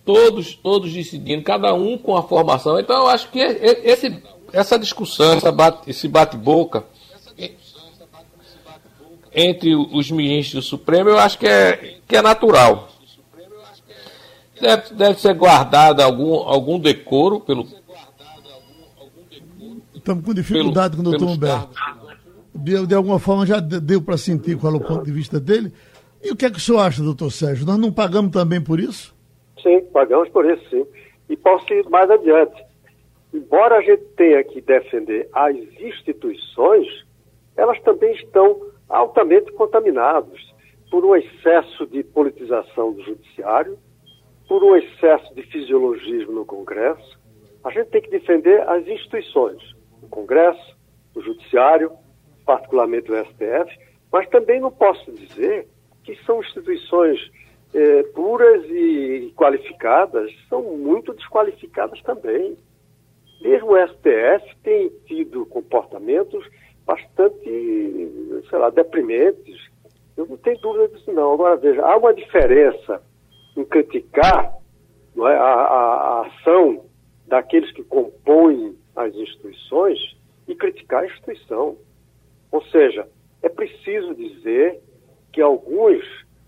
todos, 0.05 0.55
todos 0.55 0.93
decidindo, 0.93 1.43
cada 1.43 1.73
um 1.73 1.97
com 1.97 2.15
a 2.15 2.23
formação. 2.23 2.79
Então 2.79 2.95
eu 2.97 3.07
acho 3.07 3.29
que 3.31 3.39
esse, 3.39 4.21
essa 4.51 4.77
discussão, 4.77 5.33
essa 5.33 5.51
bate, 5.51 5.89
esse 5.89 6.07
bate-boca 6.07 6.83
entre 9.33 9.75
os 9.75 10.11
ministros 10.11 10.65
do 10.65 10.67
Supremo, 10.69 11.09
eu 11.09 11.19
acho 11.19 11.37
que 11.37 11.47
é, 11.47 11.97
que 12.07 12.15
é 12.15 12.21
natural. 12.21 12.89
Deve, 14.59 14.93
deve 14.93 15.19
ser 15.19 15.33
guardado 15.33 16.01
algum, 16.01 16.33
algum 16.35 16.79
decoro 16.79 17.39
pelo. 17.39 17.65
Estamos 19.95 20.25
com 20.25 20.33
dificuldade 20.33 20.97
pelo, 20.97 21.03
com 21.03 21.09
o 21.09 21.17
doutor 21.17 21.35
Humberto. 21.35 21.69
De, 22.53 22.87
de, 22.87 22.95
alguma 22.95 23.19
forma 23.19 23.45
já 23.45 23.59
deu 23.59 24.01
para 24.01 24.17
sentir 24.17 24.57
qual 24.57 24.73
é 24.73 24.77
o 24.77 24.81
ponto 24.81 25.05
de 25.05 25.11
vista 25.11 25.39
dele. 25.39 25.71
E 26.21 26.31
o 26.31 26.35
que 26.35 26.45
é 26.45 26.49
que 26.49 26.57
o 26.57 26.59
senhor 26.59 26.79
acha, 26.79 27.01
doutor 27.01 27.31
Sérgio? 27.31 27.65
Nós 27.65 27.77
não 27.77 27.91
pagamos 27.91 28.31
também 28.31 28.59
por 28.59 28.79
isso? 28.79 29.15
Sim, 29.63 29.81
pagamos 29.93 30.27
por 30.29 30.45
isso, 30.49 30.61
sim. 30.69 30.85
E 31.29 31.37
posso 31.37 31.71
ir 31.73 31.87
mais 31.89 32.09
adiante. 32.09 32.61
Embora 33.33 33.77
a 33.77 33.81
gente 33.81 34.03
tenha 34.17 34.43
que 34.43 34.59
defender 34.59 35.29
as 35.31 35.55
instituições, 35.79 36.87
elas 37.55 37.79
também 37.81 38.11
estão 38.15 38.59
altamente 38.89 39.51
contaminadas 39.53 40.39
por 40.89 41.05
um 41.05 41.15
excesso 41.15 41.85
de 41.87 42.03
politização 42.03 42.91
do 42.93 43.01
judiciário, 43.03 43.77
por 44.47 44.63
um 44.63 44.75
excesso 44.75 45.33
de 45.35 45.43
fisiologismo 45.43 46.33
no 46.33 46.45
Congresso. 46.45 47.19
A 47.63 47.69
gente 47.69 47.89
tem 47.89 48.01
que 48.01 48.09
defender 48.09 48.67
as 48.67 48.87
instituições, 48.87 49.61
o 50.01 50.07
Congresso, 50.07 50.75
o 51.15 51.21
Judiciário, 51.21 51.91
particularmente 52.45 53.11
o 53.11 53.25
STF, 53.25 53.77
mas 54.11 54.27
também 54.29 54.59
não 54.59 54.71
posso 54.71 55.11
dizer 55.11 55.67
que 56.03 56.15
são 56.25 56.39
instituições 56.39 57.19
é, 57.73 58.03
puras 58.15 58.65
e 58.65 59.31
qualificadas 59.35 60.31
são 60.47 60.63
muito 60.63 61.13
desqualificadas 61.13 62.01
também. 62.01 62.57
Mesmo 63.41 63.73
o 63.73 63.87
STF 63.87 64.55
tem 64.63 64.89
tido 65.05 65.45
comportamentos 65.45 66.43
bastante, 66.89 68.41
sei 68.49 68.57
lá, 68.57 68.71
deprimentes. 68.71 69.69
Eu 70.17 70.25
não 70.25 70.37
tenho 70.37 70.59
dúvida 70.59 70.87
disso 70.87 71.11
não. 71.11 71.33
Agora 71.33 71.55
veja, 71.55 71.85
há 71.85 71.95
uma 71.95 72.13
diferença 72.15 73.01
em 73.55 73.63
criticar 73.63 74.55
é, 75.15 75.21
a, 75.21 75.53
a, 75.53 75.83
a 75.83 76.27
ação 76.27 76.85
daqueles 77.27 77.71
que 77.73 77.83
compõem 77.83 78.75
as 78.95 79.13
instituições 79.13 79.99
e 80.47 80.55
criticar 80.55 81.03
a 81.03 81.05
instituição. 81.05 81.77
Ou 82.51 82.63
seja, 82.65 83.07
é 83.43 83.49
preciso 83.49 84.15
dizer 84.15 84.79
que 85.31 85.41
alguns 85.41 86.03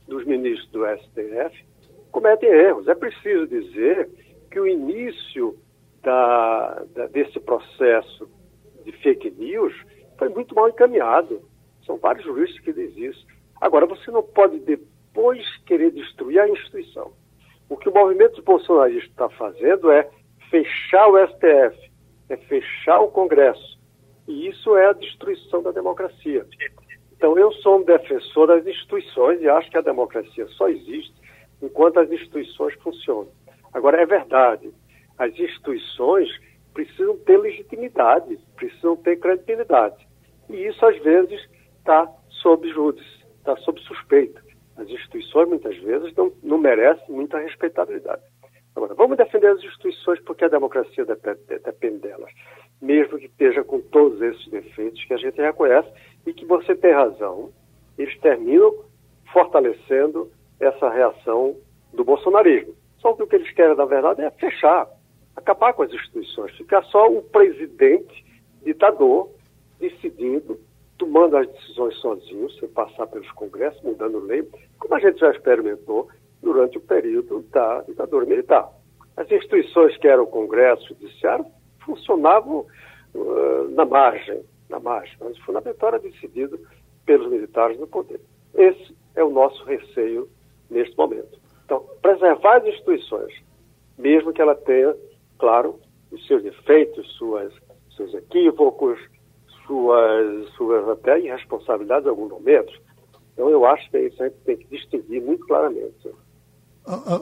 dos 0.08 0.26
ministros 0.26 0.72
do 0.72 0.84
STF 0.86 1.64
cometem 2.12 2.50
erros. 2.50 2.88
É 2.88 2.96
preciso 2.96 3.46
dizer 3.46 4.10
que 4.50 4.60
o 4.60 4.68
início 4.68 5.56
da, 6.02 6.84
da, 6.96 7.06
desse 7.06 7.40
processo 7.40 8.28
de 8.84 8.92
fake 9.04 9.30
news 9.38 9.74
foi 10.22 10.30
muito 10.30 10.54
mal 10.54 10.70
encaminhado. 10.70 11.42
São 11.84 11.98
vários 11.98 12.24
juristas 12.24 12.60
que 12.64 12.72
dizem 12.72 13.06
isso. 13.06 13.26
Agora, 13.60 13.88
você 13.88 14.12
não 14.12 14.22
pode 14.22 14.60
depois 14.60 15.44
querer 15.66 15.90
destruir 15.90 16.40
a 16.40 16.48
instituição. 16.48 17.12
O 17.68 17.76
que 17.76 17.90
o 17.90 17.92
movimento 17.92 18.40
bolsonarista 18.44 19.10
está 19.10 19.30
fazendo 19.30 19.90
é 19.90 20.08
fechar 20.52 21.08
o 21.08 21.18
STF, 21.26 21.92
é 22.30 22.38
fechar 22.38 23.00
o 23.00 23.08
Congresso. 23.08 23.80
E 24.28 24.48
isso 24.48 24.78
é 24.78 24.90
a 24.90 24.94
destruição 24.94 25.64
da 25.64 25.72
democracia. 25.72 26.46
Então, 27.14 27.36
eu 27.40 27.52
sou 27.54 27.80
um 27.80 27.84
defensor 27.84 28.46
das 28.46 28.68
instituições 28.68 29.42
e 29.42 29.50
acho 29.50 29.72
que 29.72 29.78
a 29.78 29.82
democracia 29.82 30.46
só 30.50 30.70
existe 30.70 31.16
enquanto 31.64 32.00
as 32.00 32.12
instituições 32.12 32.76
funcionam. 32.76 33.32
Agora, 33.74 34.00
é 34.00 34.06
verdade, 34.06 34.72
as 35.18 35.32
instituições 35.32 36.30
precisam 36.76 37.18
ter 37.18 37.38
legitimidade, 37.38 38.38
precisam 38.56 38.96
ter 38.98 39.18
credibilidade. 39.18 40.11
E 40.52 40.68
isso, 40.68 40.86
às 40.86 40.98
vezes, 41.02 41.42
está 41.80 42.12
sob 42.42 42.70
júdice, 42.70 43.26
está 43.38 43.56
sob 43.58 43.80
suspeita. 43.82 44.42
As 44.78 44.88
instituições, 44.88 45.50
muitas 45.50 45.78
vezes, 45.78 46.14
não, 46.16 46.32
não 46.44 46.58
merecem 46.58 47.06
muita 47.10 47.40
respeitabilidade. 47.40 48.22
Agora, 48.76 48.94
vamos 48.94 49.18
defender 49.18 49.48
as 49.48 49.60
instituições 49.60 50.20
porque 50.22 50.46
a 50.46 50.50
democracia 50.50 51.06
depende, 51.06 51.40
depende 51.48 51.98
delas, 52.00 52.32
mesmo 52.82 53.18
que 53.18 53.26
esteja 53.26 53.64
com 53.64 53.82
todos 53.82 54.22
esses 54.22 54.48
defeitos 54.48 55.04
que 55.04 55.14
a 55.14 55.18
gente 55.18 55.42
reconhece 55.42 55.92
e 56.26 56.34
que 56.34 56.46
você 56.46 56.74
tem 56.76 56.94
razão, 56.94 57.52
eles 57.98 58.18
terminam 58.20 58.74
fortalecendo 59.34 60.32
essa 60.60 60.90
reação 60.90 61.56
do 61.94 62.04
bolsonarismo. 62.04 62.74
Só 63.00 63.14
que 63.14 63.24
o 63.24 63.28
que 63.28 63.36
eles 63.36 63.52
querem, 63.52 63.76
na 63.76 63.86
verdade, 63.86 64.22
é 64.22 64.32
fechar, 64.32 64.88
acabar 65.36 65.74
com 65.74 65.84
as 65.84 65.92
instituições, 65.92 66.56
ficar 66.56 66.84
só 66.86 67.08
o 67.08 67.22
presidente 67.24 68.26
ditador 68.64 69.30
decidindo, 69.82 70.60
tomando 70.98 71.36
as 71.36 71.48
decisões 71.48 71.96
sozinho, 71.98 72.50
sem 72.52 72.70
passar 72.70 73.08
pelos 73.08 73.30
congressos, 73.32 73.82
mudando 73.82 74.20
lei, 74.20 74.48
como 74.80 74.96
a 74.96 75.00
gente 75.00 75.20
já 75.20 75.32
experimentou 75.32 76.08
durante 76.42 76.78
o 76.78 76.82
período 76.82 77.42
da 77.52 77.82
ditadura 77.82 78.26
militar. 78.26 78.70
As 79.18 79.30
instituições 79.30 79.98
que 79.98 80.08
eram 80.08 80.24
o 80.24 80.28
Congresso, 80.28 80.86
o 80.86 80.88
Judiciário, 80.90 81.46
funcionavam 81.86 82.66
uh, 83.14 83.70
na 83.72 83.86
margem, 83.86 84.42
na 84.70 84.80
margem, 84.80 85.16
mas 85.20 85.38
o 85.38 85.44
fundamental 85.44 85.90
era 85.90 86.00
decidido 86.00 86.60
pelos 87.06 87.30
militares 87.30 87.80
no 87.80 87.88
poder. 87.88 88.22
Esse 88.56 88.96
é 89.16 89.24
o 89.24 89.30
nosso 89.30 89.64
receio 89.66 90.30
neste 90.70 90.98
momento. 90.98 91.40
Então, 91.66 91.86
preservar 92.02 92.58
as 92.58 92.66
instituições, 92.68 93.34
mesmo 93.98 94.34
que 94.34 94.42
ela 94.42 94.56
tenha, 94.56 94.96
claro, 95.38 95.80
os 96.12 96.26
seus 96.28 96.44
defeitos, 96.44 97.10
suas, 97.18 97.54
seus 97.96 98.14
equívocos, 98.14 99.00
suas, 99.72 100.50
suas 100.56 100.90
até 100.90 101.18
irresponsabilidades 101.20 102.06
em 102.06 102.10
alguns 102.10 102.30
momentos. 102.30 102.78
Então, 103.34 103.50
eu 103.50 103.66
acho 103.66 103.90
que 103.90 103.98
isso 103.98 104.22
a 104.22 104.28
gente 104.28 104.38
tem 104.46 104.58
que 104.58 104.68
distinguir 104.68 105.22
muito 105.22 105.46
claramente. 105.48 106.10
Ah, 106.86 107.02
ah, 107.06 107.22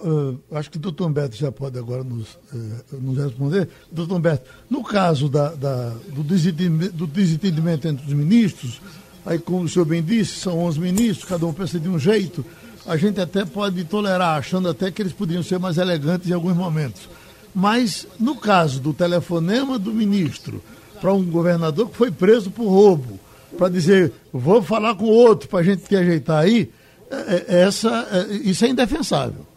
ah, 0.52 0.58
acho 0.58 0.72
que 0.72 0.78
o 0.78 0.80
doutor 0.80 1.06
Humberto 1.06 1.36
já 1.36 1.52
pode 1.52 1.78
agora 1.78 2.04
nos, 2.04 2.40
eh, 2.52 2.96
nos 3.00 3.18
responder. 3.18 3.70
Doutor 3.92 4.18
Humberto, 4.18 4.50
no 4.70 4.84
caso 4.84 5.30
da, 5.30 5.54
da, 5.54 5.90
do, 6.08 6.24
desentendimento, 6.24 6.94
do, 6.94 7.06
desentendimento, 7.06 7.88
entre 7.88 8.08
os 8.08 8.14
ministros, 8.14 8.82
aí 9.26 9.38
como 9.38 9.64
o 9.64 9.70
senhor 9.70 9.86
bem 9.86 10.02
disse, 10.02 10.40
são 10.40 10.58
11 10.60 10.80
ministros, 10.80 11.30
cada 11.30 11.46
um 11.46 11.54
pensa 11.54 11.80
de 11.80 11.88
um 11.88 12.00
jeito, 12.00 12.44
a 12.88 12.98
gente 12.98 13.22
até 13.22 13.46
pode 13.46 13.84
tolerar, 13.84 14.40
achando 14.40 14.70
até 14.70 14.90
que 14.90 15.02
eles 15.02 15.14
poderiam 15.14 15.44
ser 15.44 15.60
mais 15.60 15.78
elegantes 15.78 16.30
em 16.30 16.34
alguns 16.34 16.56
momentos. 16.56 17.08
Mas 17.54 18.08
no 18.20 18.36
caso 18.36 18.80
do 18.80 18.94
telefonema 18.94 19.78
do 19.78 19.94
ministro 19.94 20.64
para 21.00 21.14
um 21.14 21.24
governador 21.24 21.90
que 21.90 21.96
foi 21.96 22.12
preso 22.12 22.52
por 22.52 22.68
roubo, 22.68 23.20
para 23.58 23.70
dizer, 23.70 24.12
vou 24.32 24.62
falar 24.62 24.96
com 24.96 25.06
outro 25.06 25.48
para 25.50 25.60
a 25.60 25.64
gente 25.64 25.84
te 25.84 25.96
ajeitar 25.96 26.44
aí, 26.44 26.70
é, 27.12 27.16
é, 27.16 27.62
essa, 27.64 28.08
é, 28.12 28.34
isso 28.36 28.66
é 28.66 28.70
indefensável. 28.70 29.48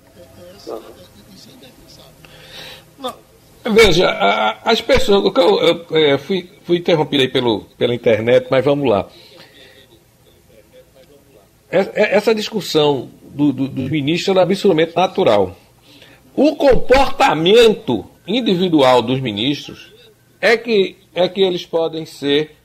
Veja, 3.65 4.11
as 4.65 4.81
pessoas. 4.81 5.33
Eu, 5.91 6.19
fui, 6.19 6.51
fui 6.65 6.79
interrompido 6.79 7.23
aí 7.23 7.29
pelo, 7.29 7.61
pela 7.79 7.95
internet, 7.95 8.49
mas 8.51 8.65
vamos 8.65 8.89
lá. 8.89 9.09
Essa 11.71 12.35
discussão 12.35 13.09
do, 13.23 13.53
do, 13.53 13.69
dos 13.69 13.89
ministros 13.89 14.37
é 14.37 14.41
absolutamente 14.41 14.97
natural. 14.97 15.57
O 16.35 16.57
comportamento 16.57 18.05
individual 18.27 19.01
dos 19.01 19.21
ministros 19.21 19.93
é 20.41 20.57
que, 20.57 20.97
é 21.15 21.29
que 21.29 21.41
eles 21.41 21.67
podem 21.67 22.07
ser 22.07 22.57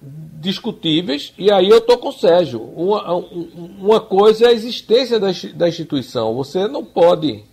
discutíveis, 0.00 1.32
e 1.38 1.50
aí 1.50 1.68
eu 1.68 1.78
estou 1.78 1.96
com 1.96 2.08
o 2.08 2.12
Sérgio. 2.12 2.60
Uma, 2.60 3.14
uma 3.14 4.00
coisa 4.00 4.44
é 4.44 4.48
a 4.48 4.52
existência 4.52 5.18
da, 5.18 5.68
instituição. 5.68 6.34
Você 6.34 6.68
não 6.68 6.84
pode 6.84 7.44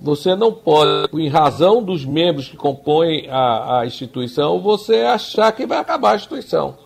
você 0.00 0.36
não 0.36 0.52
pode, 0.52 1.10
em 1.20 1.28
razão 1.28 1.82
dos 1.82 2.04
membros 2.04 2.48
que 2.48 2.56
compõem 2.56 3.28
a, 3.28 3.80
a 3.80 3.86
instituição, 3.86 4.60
você 4.60 5.00
achar 5.00 5.50
que 5.50 5.66
vai 5.66 5.78
acabar 5.78 6.12
a 6.12 6.16
instituição. 6.16 6.78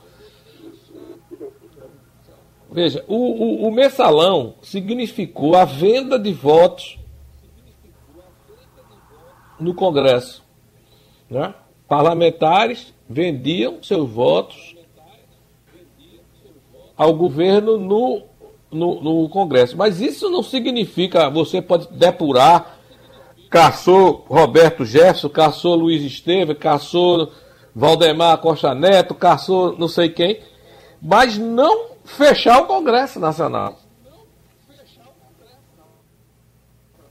Veja, 2.70 3.04
o, 3.06 3.16
o, 3.16 3.68
o 3.68 3.70
mensalão 3.70 4.54
significou 4.62 5.54
a 5.54 5.66
venda 5.66 6.18
de 6.18 6.32
votos 6.32 6.98
no 9.60 9.74
Congresso. 9.74 10.41
Né? 11.32 11.54
Parlamentares 11.88 12.92
vendiam 13.08 13.82
seus 13.82 14.08
votos 14.08 14.76
ao 16.94 17.14
governo 17.14 17.78
no, 17.78 18.22
no, 18.70 19.00
no 19.02 19.28
Congresso. 19.30 19.76
Mas 19.76 19.98
isso 19.98 20.28
não 20.28 20.42
significa 20.42 21.30
você 21.30 21.62
pode 21.62 21.88
depurar 21.90 22.78
caçou 23.48 24.24
Roberto 24.28 24.84
Jefferson, 24.84 25.28
caçou 25.30 25.74
Luiz 25.74 26.02
Esteves, 26.02 26.56
caçou 26.58 27.32
Valdemar 27.74 28.38
Costa 28.38 28.74
Neto, 28.74 29.14
caçou 29.14 29.76
não 29.78 29.88
sei 29.88 30.10
quem, 30.10 30.40
mas 31.00 31.38
não 31.38 31.92
fechar 32.04 32.62
o 32.62 32.66
Congresso 32.66 33.18
Nacional. 33.18 33.81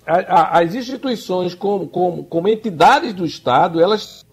As 0.06 0.74
instituições 0.74 1.54
como, 1.54 1.88
como, 1.88 2.24
como 2.26 2.48
entidades 2.48 3.14
do 3.14 3.26
Estado, 3.26 3.82
elas 3.82 4.26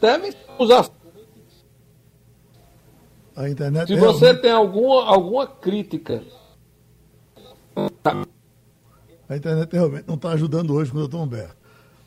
devem 0.00 0.32
usar. 0.58 0.88
A 3.34 3.48
internet 3.48 3.86
Se 3.86 3.94
é 3.94 3.96
você 3.96 4.34
tem 4.34 4.50
alguma, 4.50 5.04
alguma 5.04 5.46
crítica 5.46 6.22
a 9.28 9.36
internet 9.36 9.72
realmente 9.72 10.06
não 10.06 10.14
está 10.14 10.30
ajudando 10.30 10.74
hoje 10.74 10.90
com 10.90 10.96
o 10.96 11.00
doutor 11.00 11.20
Humberto. 11.20 11.56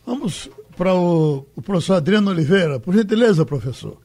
Vamos 0.06 0.50
para 0.76 0.94
o, 0.94 1.46
o, 1.56 1.62
professor 1.62 1.96
Adriano 1.96 2.32
Oliveira. 2.32 2.80
Por 2.80 2.94
gentileza, 2.94 3.46
professor. 3.46 3.98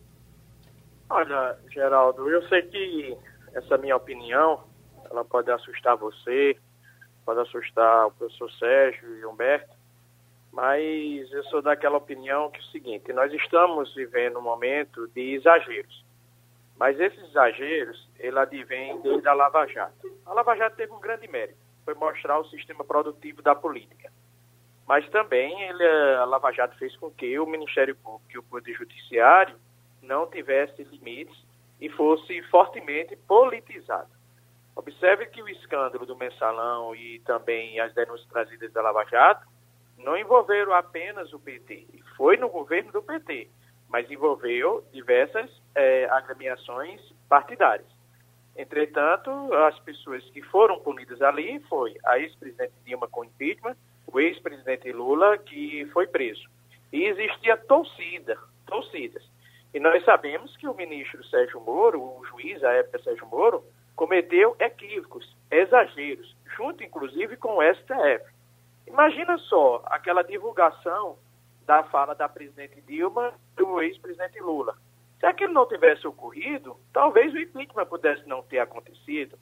Olha, 1.08 1.56
Geraldo, 1.72 2.28
eu 2.28 2.46
sei 2.48 2.62
que 2.62 3.16
essa 3.54 3.78
minha 3.78 3.96
opinião, 3.96 4.60
ela 5.14 5.24
pode 5.24 5.50
assustar 5.50 5.96
você, 5.96 6.56
pode 7.24 7.40
assustar 7.40 8.06
o 8.06 8.10
professor 8.12 8.50
Sérgio 8.52 9.18
e 9.18 9.24
Humberto, 9.24 9.74
mas 10.52 11.32
eu 11.32 11.42
sou 11.44 11.62
daquela 11.62 11.98
opinião 11.98 12.50
que 12.50 12.58
é 12.58 12.62
o 12.62 12.66
seguinte, 12.66 13.12
nós 13.12 13.32
estamos 13.32 13.94
vivendo 13.94 14.38
um 14.38 14.42
momento 14.42 15.08
de 15.08 15.34
exageros. 15.34 16.04
Mas 16.76 16.98
esses 16.98 17.22
exageros, 17.30 18.08
ele 18.18 18.38
advém 18.38 19.00
desde 19.00 19.28
a 19.28 19.32
Lava 19.32 19.66
Jato. 19.66 20.12
A 20.26 20.32
Lava 20.32 20.56
Jato 20.56 20.76
teve 20.76 20.92
um 20.92 21.00
grande 21.00 21.28
mérito 21.28 21.64
foi 21.84 21.94
mostrar 21.94 22.38
o 22.38 22.48
sistema 22.48 22.82
produtivo 22.82 23.42
da 23.42 23.54
política. 23.54 24.10
Mas 24.86 25.08
também 25.10 25.62
ele, 25.62 25.86
a 26.18 26.24
Lava 26.24 26.50
Jato 26.52 26.76
fez 26.78 26.96
com 26.96 27.10
que 27.10 27.38
o 27.38 27.46
Ministério 27.46 27.94
Público 27.96 28.32
e 28.32 28.38
o 28.38 28.42
Poder 28.42 28.74
Judiciário 28.74 29.56
não 30.02 30.26
tivesse 30.26 30.82
limites 30.84 31.36
e 31.80 31.88
fosse 31.88 32.42
fortemente 32.44 33.16
politizado. 33.16 34.10
Observe 34.76 35.26
que 35.26 35.42
o 35.42 35.48
escândalo 35.48 36.04
do 36.04 36.16
mensalão 36.16 36.94
e 36.94 37.20
também 37.20 37.78
as 37.78 37.94
denúncias 37.94 38.28
trazidas 38.28 38.72
da 38.72 38.82
Lava 38.82 39.04
Jato 39.04 39.46
não 39.98 40.16
envolveram 40.16 40.72
apenas 40.72 41.32
o 41.32 41.38
PT, 41.38 41.86
foi 42.16 42.36
no 42.36 42.48
governo 42.48 42.90
do 42.90 43.02
PT, 43.02 43.48
mas 43.88 44.10
envolveu 44.10 44.84
diversas 44.92 45.50
é, 45.74 46.06
agremiações 46.10 47.00
partidárias. 47.28 47.88
Entretanto, 48.56 49.30
as 49.66 49.78
pessoas 49.80 50.22
que 50.30 50.42
foram 50.42 50.78
punidas 50.80 51.20
ali 51.22 51.60
foi 51.68 51.96
a 52.04 52.18
ex-presidente 52.18 52.72
Dilma 52.84 53.08
com 53.08 53.24
impeachment, 53.24 53.76
o 54.06 54.20
ex-presidente 54.20 54.92
Lula 54.92 55.38
que 55.38 55.86
foi 55.92 56.06
preso. 56.06 56.48
E 56.92 57.04
existia 57.04 57.56
torcida, 57.56 58.38
torcidas. 58.66 59.24
E 59.72 59.80
nós 59.80 60.04
sabemos 60.04 60.56
que 60.56 60.68
o 60.68 60.74
ministro 60.74 61.24
Sérgio 61.24 61.60
Moro, 61.60 62.00
o 62.00 62.24
juiz 62.26 62.62
à 62.62 62.72
época 62.72 63.02
Sérgio 63.02 63.26
Moro, 63.26 63.64
cometeu 63.96 64.56
equívocos, 64.58 65.36
exageros, 65.50 66.36
junto 66.56 66.82
inclusive 66.82 67.36
com 67.36 67.58
o 67.58 67.74
STF. 67.74 68.24
Imagina 68.86 69.38
só 69.38 69.82
aquela 69.86 70.22
divulgação 70.22 71.16
da 71.66 71.82
fala 71.84 72.14
da 72.14 72.28
presidente 72.28 72.80
Dilma 72.82 73.32
do 73.56 73.80
ex-presidente 73.80 74.40
Lula. 74.40 74.76
Se 75.18 75.26
aquilo 75.26 75.54
não 75.54 75.66
tivesse 75.66 76.06
ocorrido, 76.06 76.76
talvez 76.92 77.32
o 77.32 77.38
impeachment 77.38 77.86
pudesse 77.86 78.28
não 78.28 78.42
ter 78.42 78.58
acontecido. 78.58 79.38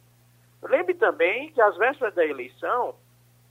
Lembre 0.63 0.95
também 0.95 1.51
que 1.53 1.61
às 1.61 1.77
vésperas 1.77 2.15
da 2.15 2.25
eleição, 2.25 2.95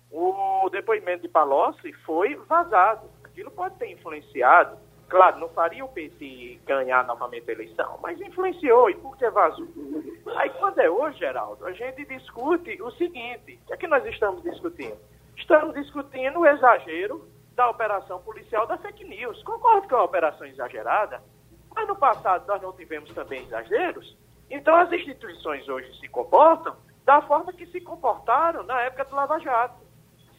o 0.10 0.70
depoimento 0.70 1.24
de 1.24 1.28
Palocci 1.28 1.92
foi 2.06 2.36
vazado. 2.48 3.10
Aquilo 3.24 3.52
pode 3.52 3.76
ter 3.76 3.92
influenciado. 3.92 4.78
Claro, 5.12 5.40
não 5.40 5.50
faria 5.50 5.84
o 5.84 5.90
PT 5.90 6.62
ganhar 6.66 7.06
novamente 7.06 7.50
a 7.50 7.54
eleição, 7.54 8.00
mas 8.02 8.20
influenciou. 8.22 8.90
E 8.90 8.96
por 8.96 9.18
que 9.18 9.30
vazou? 9.30 9.68
Aí, 10.38 10.50
quando 10.52 10.80
é 10.80 10.90
hoje, 10.90 11.20
Geraldo, 11.20 11.66
a 11.66 11.74
gente 11.74 12.06
discute 12.06 12.82
o 12.82 12.90
seguinte: 12.92 13.60
o 13.62 13.68
que 13.68 13.74
é 13.74 13.78
que 13.78 13.88
nós 13.88 14.06
estamos 14.06 14.42
discutindo? 14.42 14.98
Estamos 15.36 15.74
discutindo 15.74 16.40
o 16.40 16.46
exagero 16.46 17.28
da 17.56 17.70
operação 17.70 18.22
policial 18.22 18.66
da 18.66 18.78
fake 18.78 19.04
news. 19.04 19.44
Concordo 19.44 19.86
que 19.86 19.94
é 19.94 19.98
uma 19.98 20.06
operação 20.06 20.48
exagerada, 20.48 21.22
mas 21.76 21.86
no 21.90 21.96
passado 21.98 22.48
nós 22.48 22.62
não 22.62 22.72
tivemos 22.72 23.14
também 23.14 23.44
exageros. 23.44 24.18
Então 24.50 24.74
as 24.78 24.90
instituições 24.94 25.68
hoje 25.68 25.94
se 26.00 26.08
comportam 26.08 26.74
da 27.04 27.22
forma 27.24 27.52
que 27.52 27.66
se 27.66 27.82
comportaram 27.82 28.64
na 28.64 28.80
época 28.84 29.04
do 29.04 29.16
Lava 29.18 29.40
Jato, 29.40 29.76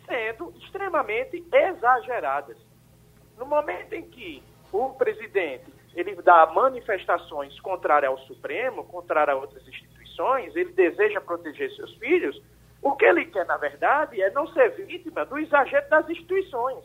sendo 0.07 0.51
extremamente 0.57 1.45
exageradas. 1.53 2.57
No 3.37 3.45
momento 3.45 3.93
em 3.93 4.09
que 4.09 4.43
o 4.73 4.91
presidente 4.95 5.73
ele 5.95 6.15
dá 6.23 6.47
manifestações 6.47 7.59
contrárias 7.61 8.11
ao 8.11 8.19
Supremo, 8.21 8.85
contrárias 8.85 9.37
a 9.37 9.41
outras 9.41 9.67
instituições, 9.69 10.55
ele 10.57 10.73
deseja 10.73 11.21
proteger 11.21 11.71
seus 11.77 11.95
filhos, 11.97 12.41
o 12.81 12.97
que 12.97 13.05
ele 13.05 13.27
quer, 13.27 13.47
na 13.47 13.57
verdade, 13.57 14.21
é 14.21 14.31
não 14.31 14.47
ser 14.49 14.71
vítima 14.71 15.25
do 15.25 15.39
exagero 15.39 15.89
das 15.89 16.09
instituições. 16.09 16.85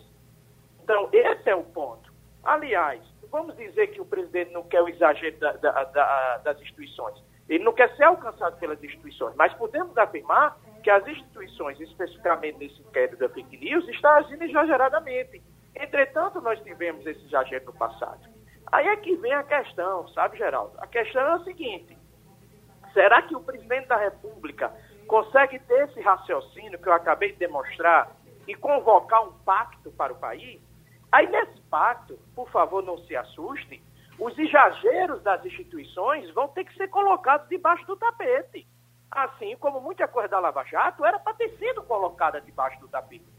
Então, 0.84 1.10
esse 1.12 1.50
é 1.50 1.56
o 1.56 1.64
ponto. 1.64 2.12
Aliás, 2.44 3.02
vamos 3.32 3.56
dizer 3.58 3.88
que 3.88 4.00
o 4.00 4.06
presidente 4.06 4.52
não 4.52 4.64
quer 4.64 4.82
o 4.82 4.90
exagero 4.90 5.38
da, 5.40 5.54
da, 5.54 5.84
da, 5.86 6.38
das 6.38 6.62
instituições. 6.62 7.16
Ele 7.50 7.64
não 7.64 7.74
quer 7.74 7.94
ser 7.96 8.04
alcançado 8.04 8.58
pelas 8.60 8.82
instituições, 8.84 9.34
mas 9.36 9.54
podemos 9.54 9.98
afirmar 9.98 10.58
que 10.84 10.90
as 10.90 11.06
instituições, 11.08 11.80
especificamente 11.80 12.60
nesse 12.60 12.80
inquérito 12.82 13.18
da 13.18 13.30
fake 13.30 13.58
news, 13.58 13.88
estão 13.88 14.12
agindo 14.12 14.44
exageradamente. 14.44 15.42
Entretanto, 15.80 16.42
nós 16.42 16.60
tivemos 16.62 17.06
esse 17.06 17.24
exagero 17.26 17.66
no 17.66 17.74
passado. 17.74 18.28
Aí 18.72 18.88
é 18.88 18.96
que 18.98 19.16
vem 19.18 19.32
a 19.32 19.44
questão, 19.44 20.08
sabe, 20.10 20.38
Geraldo? 20.38 20.74
A 20.80 20.88
questão 20.88 21.22
é 21.22 21.32
a 21.34 21.44
seguinte: 21.44 21.98
será 22.94 23.22
que 23.22 23.36
o 23.36 23.42
presidente 23.42 23.88
da 23.88 23.98
República 23.98 24.74
consegue 25.08 25.60
ter 25.60 25.88
esse 25.88 26.02
raciocínio 26.02 26.80
que 26.80 26.90
eu 26.90 26.94
acabei 26.94 27.32
de 27.32 27.40
demonstrar 27.40 28.12
e 28.48 28.56
convocar 28.56 29.24
um 29.24 29.34
pacto 29.46 29.92
para 29.92 30.12
o 30.12 30.18
país? 30.18 30.60
Aí 31.12 31.28
nesse 31.28 31.62
pacto, 31.70 32.18
por 32.36 32.50
favor, 32.50 32.84
não 32.84 32.98
se 33.06 33.16
assuste, 33.16 33.82
os 34.20 34.38
exageros 34.38 35.22
das 35.22 35.46
instituições 35.46 36.30
vão 36.34 36.48
ter 36.50 36.66
que 36.66 36.76
ser 36.76 36.90
colocados 36.90 37.48
debaixo 37.48 37.86
do 37.86 37.96
tapete. 37.96 38.68
Assim 39.12 39.56
como 39.58 39.80
muita 39.80 40.08
coisa 40.08 40.28
da 40.28 40.40
Lava 40.40 40.64
Jato 40.66 41.06
era 41.06 41.20
para 41.20 41.36
ter 41.36 41.50
sido 41.58 41.84
colocada 41.84 42.42
debaixo 42.42 42.80
do 42.80 42.88
tapete. 42.88 43.37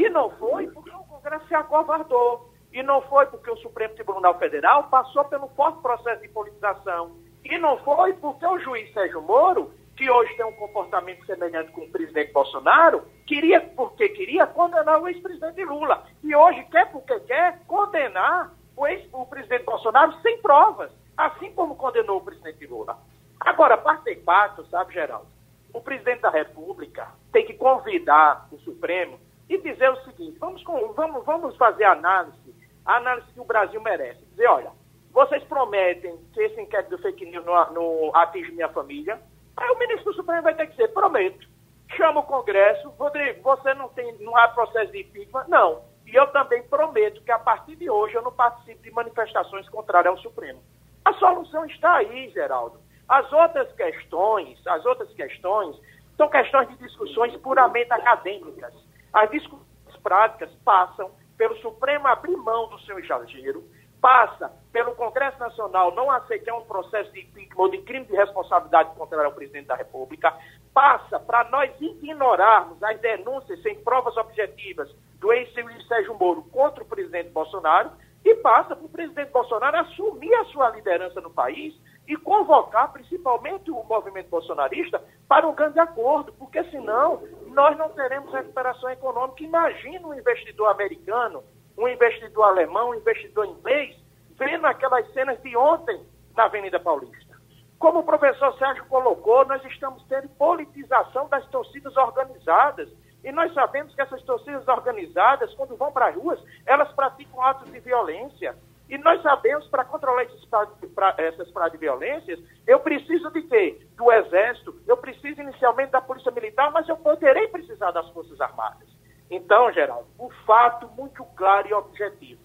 E 0.00 0.08
não 0.08 0.30
foi 0.30 0.66
porque 0.68 0.88
o 0.88 1.04
Congresso 1.04 1.46
se 1.46 1.54
acovardou. 1.54 2.50
E 2.72 2.82
não 2.82 3.02
foi 3.02 3.26
porque 3.26 3.50
o 3.50 3.56
Supremo 3.58 3.94
Tribunal 3.94 4.38
Federal 4.38 4.84
passou 4.84 5.26
pelo 5.26 5.48
forte 5.48 5.82
processo 5.82 6.22
de 6.22 6.28
politização. 6.28 7.18
E 7.44 7.58
não 7.58 7.76
foi 7.80 8.14
porque 8.14 8.46
o 8.46 8.58
juiz 8.60 8.90
Sérgio 8.94 9.20
Moro, 9.20 9.70
que 9.98 10.10
hoje 10.10 10.34
tem 10.36 10.46
um 10.46 10.52
comportamento 10.52 11.26
semelhante 11.26 11.70
com 11.72 11.82
o 11.82 11.90
presidente 11.90 12.32
Bolsonaro, 12.32 13.02
queria, 13.26 13.60
porque 13.60 14.08
queria 14.08 14.46
condenar 14.46 15.02
o 15.02 15.06
ex-presidente 15.06 15.62
Lula. 15.64 16.02
E 16.24 16.34
hoje 16.34 16.64
quer 16.70 16.90
porque 16.90 17.20
quer 17.20 17.60
condenar 17.66 18.54
o, 18.74 18.86
ex, 18.86 19.06
o 19.12 19.26
presidente 19.26 19.64
Bolsonaro 19.64 20.14
sem 20.22 20.40
provas, 20.40 20.90
assim 21.14 21.52
como 21.52 21.76
condenou 21.76 22.16
o 22.16 22.24
presidente 22.24 22.66
Lula. 22.66 22.96
Agora, 23.38 23.76
parte 23.76 24.08
e 24.08 24.16
pato, 24.16 24.64
sabe, 24.70 24.94
Geraldo? 24.94 25.26
O 25.74 25.82
presidente 25.82 26.22
da 26.22 26.30
República 26.30 27.06
tem 27.32 27.44
que 27.44 27.52
convidar 27.52 28.48
o 28.50 28.56
Supremo 28.60 29.20
e 29.50 29.58
dizer 29.58 29.90
o 29.90 30.04
seguinte: 30.04 30.38
vamos, 30.38 30.62
vamos, 30.94 31.24
vamos 31.24 31.56
fazer 31.56 31.84
a 31.84 31.92
análise, 31.92 32.54
a 32.86 32.96
análise 32.96 33.26
que 33.32 33.40
o 33.40 33.44
Brasil 33.44 33.80
merece. 33.82 34.24
Dizer, 34.26 34.46
olha, 34.46 34.70
vocês 35.12 35.42
prometem 35.44 36.16
que 36.32 36.40
esse 36.40 36.60
inquérito 36.60 36.96
do 36.96 37.02
fake 37.02 37.26
news 37.26 37.44
não, 37.44 37.72
não 37.72 38.16
atinge 38.16 38.52
minha 38.52 38.68
família. 38.68 39.20
Aí 39.56 39.68
o 39.70 39.78
ministro 39.78 40.12
do 40.12 40.14
Supremo 40.14 40.42
vai 40.42 40.54
ter 40.54 40.66
que 40.66 40.72
dizer, 40.72 40.88
prometo. 40.94 41.50
Chama 41.96 42.20
o 42.20 42.24
Congresso, 42.24 42.88
Rodrigo, 42.90 43.42
você 43.42 43.74
não 43.74 43.88
tem, 43.88 44.16
não 44.20 44.36
há 44.36 44.46
processo 44.48 44.92
de 44.92 45.00
impeachment? 45.00 45.46
Não. 45.48 45.82
E 46.06 46.14
eu 46.14 46.28
também 46.28 46.62
prometo 46.62 47.20
que 47.22 47.32
a 47.32 47.38
partir 47.38 47.74
de 47.74 47.90
hoje 47.90 48.14
eu 48.14 48.22
não 48.22 48.32
participo 48.32 48.80
de 48.80 48.90
manifestações 48.92 49.68
contrárias 49.68 50.14
ao 50.14 50.22
Supremo. 50.22 50.62
A 51.04 51.12
solução 51.14 51.66
está 51.66 51.96
aí, 51.96 52.30
Geraldo. 52.30 52.78
As 53.08 53.30
outras 53.32 53.72
questões, 53.72 54.64
as 54.68 54.86
outras 54.86 55.12
questões 55.14 55.76
são 56.16 56.28
questões 56.28 56.68
de 56.68 56.76
discussões 56.76 57.36
puramente 57.38 57.92
acadêmicas. 57.92 58.72
As 59.12 59.30
discussões 59.30 59.66
práticas 60.02 60.50
passam 60.64 61.10
pelo 61.36 61.56
Supremo 61.58 62.06
abrir 62.06 62.36
mão 62.36 62.68
do 62.68 62.78
seu 62.80 62.98
exagero, 62.98 63.64
passa 64.00 64.50
pelo 64.72 64.94
Congresso 64.94 65.38
Nacional 65.38 65.94
não 65.94 66.10
aceitar 66.10 66.54
um 66.54 66.64
processo 66.64 67.12
de 67.12 67.20
impeachment 67.20 67.56
ou 67.56 67.70
de 67.70 67.78
crime 67.78 68.06
de 68.06 68.14
responsabilidade 68.14 68.94
contra 68.94 69.28
o 69.28 69.32
presidente 69.32 69.66
da 69.66 69.74
República, 69.74 70.34
passa 70.72 71.18
para 71.18 71.44
nós 71.50 71.70
ignorarmos 71.80 72.82
as 72.82 72.98
denúncias 73.00 73.60
sem 73.62 73.74
provas 73.82 74.16
objetivas 74.16 74.90
do 75.18 75.32
ex-juiz 75.32 75.86
Sérgio 75.86 76.14
Moro 76.14 76.42
contra 76.44 76.82
o 76.82 76.86
presidente 76.86 77.30
Bolsonaro 77.30 77.90
e 78.24 78.34
passa 78.36 78.76
para 78.76 78.84
o 78.84 78.88
presidente 78.88 79.30
Bolsonaro 79.30 79.78
assumir 79.78 80.32
a 80.34 80.44
sua 80.46 80.70
liderança 80.70 81.20
no 81.20 81.30
país 81.30 81.74
e 82.06 82.16
convocar 82.16 82.92
principalmente 82.92 83.70
o 83.70 83.84
movimento 83.84 84.28
bolsonarista 84.28 85.02
para 85.28 85.46
um 85.46 85.54
grande 85.54 85.78
acordo, 85.78 86.32
porque 86.32 86.62
senão 86.64 87.22
nós 87.50 87.76
não 87.76 87.88
teremos 87.90 88.32
recuperação 88.32 88.90
econômica. 88.90 89.42
Imagina 89.42 90.06
um 90.06 90.14
investidor 90.14 90.68
americano, 90.68 91.42
um 91.76 91.88
investidor 91.88 92.44
alemão, 92.44 92.90
um 92.90 92.94
investidor 92.94 93.46
inglês, 93.46 93.96
vendo 94.38 94.66
aquelas 94.66 95.12
cenas 95.12 95.40
de 95.42 95.56
ontem 95.56 96.00
na 96.36 96.44
Avenida 96.44 96.78
Paulista. 96.78 97.30
Como 97.78 98.00
o 98.00 98.04
professor 98.04 98.56
Sérgio 98.58 98.84
colocou, 98.86 99.44
nós 99.46 99.64
estamos 99.64 100.04
tendo 100.06 100.28
politização 100.30 101.28
das 101.28 101.46
torcidas 101.48 101.96
organizadas. 101.96 102.88
E 103.24 103.32
nós 103.32 103.52
sabemos 103.52 103.94
que 103.94 104.00
essas 104.00 104.22
torcidas 104.22 104.66
organizadas, 104.68 105.52
quando 105.54 105.76
vão 105.76 105.90
para 105.92 106.08
as 106.08 106.14
ruas, 106.14 106.40
elas 106.64 106.90
praticam 106.92 107.42
atos 107.42 107.70
de 107.70 107.80
violência. 107.80 108.54
E 108.90 108.98
nós 108.98 109.22
sabemos, 109.22 109.68
para 109.68 109.84
controlar 109.84 110.24
esses 110.24 110.44
pra, 110.46 111.14
essas 111.16 111.48
práticas 111.52 111.78
de 111.78 111.86
violências, 111.86 112.40
eu 112.66 112.80
preciso 112.80 113.30
de 113.30 113.42
quê? 113.42 113.78
Do 113.96 114.10
Exército, 114.10 114.74
eu 114.84 114.96
preciso 114.96 115.40
inicialmente 115.40 115.92
da 115.92 116.00
Polícia 116.00 116.32
Militar, 116.32 116.72
mas 116.72 116.88
eu 116.88 116.96
poderei 116.96 117.46
precisar 117.46 117.92
das 117.92 118.10
Forças 118.10 118.40
Armadas. 118.40 118.88
Então, 119.30 119.72
Geraldo, 119.72 120.08
o 120.18 120.28
fato 120.44 120.88
muito 120.88 121.24
claro 121.36 121.68
e 121.68 121.72
objetivo. 121.72 122.40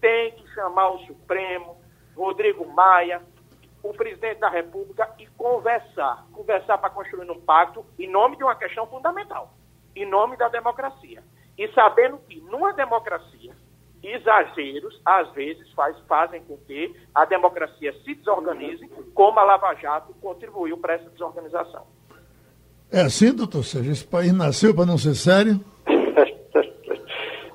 Tem 0.00 0.32
que 0.32 0.48
chamar 0.54 0.88
o 0.88 1.00
Supremo, 1.00 1.76
Rodrigo 2.16 2.66
Maia, 2.66 3.20
o 3.82 3.92
presidente 3.92 4.40
da 4.40 4.48
República 4.48 5.14
e 5.18 5.26
conversar. 5.26 6.24
Conversar 6.32 6.78
para 6.78 6.88
construir 6.88 7.30
um 7.30 7.40
pacto 7.42 7.84
em 7.98 8.10
nome 8.10 8.38
de 8.38 8.42
uma 8.42 8.56
questão 8.56 8.86
fundamental, 8.86 9.52
em 9.94 10.06
nome 10.06 10.38
da 10.38 10.48
democracia. 10.48 11.22
E 11.58 11.68
sabendo 11.72 12.16
que, 12.20 12.40
numa 12.40 12.72
democracia, 12.72 13.54
exageros, 14.08 15.00
às 15.04 15.30
vezes, 15.32 15.70
faz, 15.72 15.96
fazem 16.08 16.42
com 16.42 16.56
que 16.58 16.94
a 17.14 17.24
democracia 17.24 17.92
se 18.04 18.14
desorganize, 18.14 18.88
como 19.14 19.38
a 19.38 19.44
Lava 19.44 19.74
Jato 19.74 20.14
contribuiu 20.20 20.76
para 20.78 20.94
essa 20.94 21.08
desorganização. 21.10 21.86
É 22.92 23.00
assim, 23.00 23.34
doutor 23.34 23.64
Sérgio? 23.64 23.92
Esse 23.92 24.06
país 24.06 24.32
nasceu 24.32 24.74
para 24.74 24.86
não 24.86 24.98
ser 24.98 25.14
sério? 25.14 25.60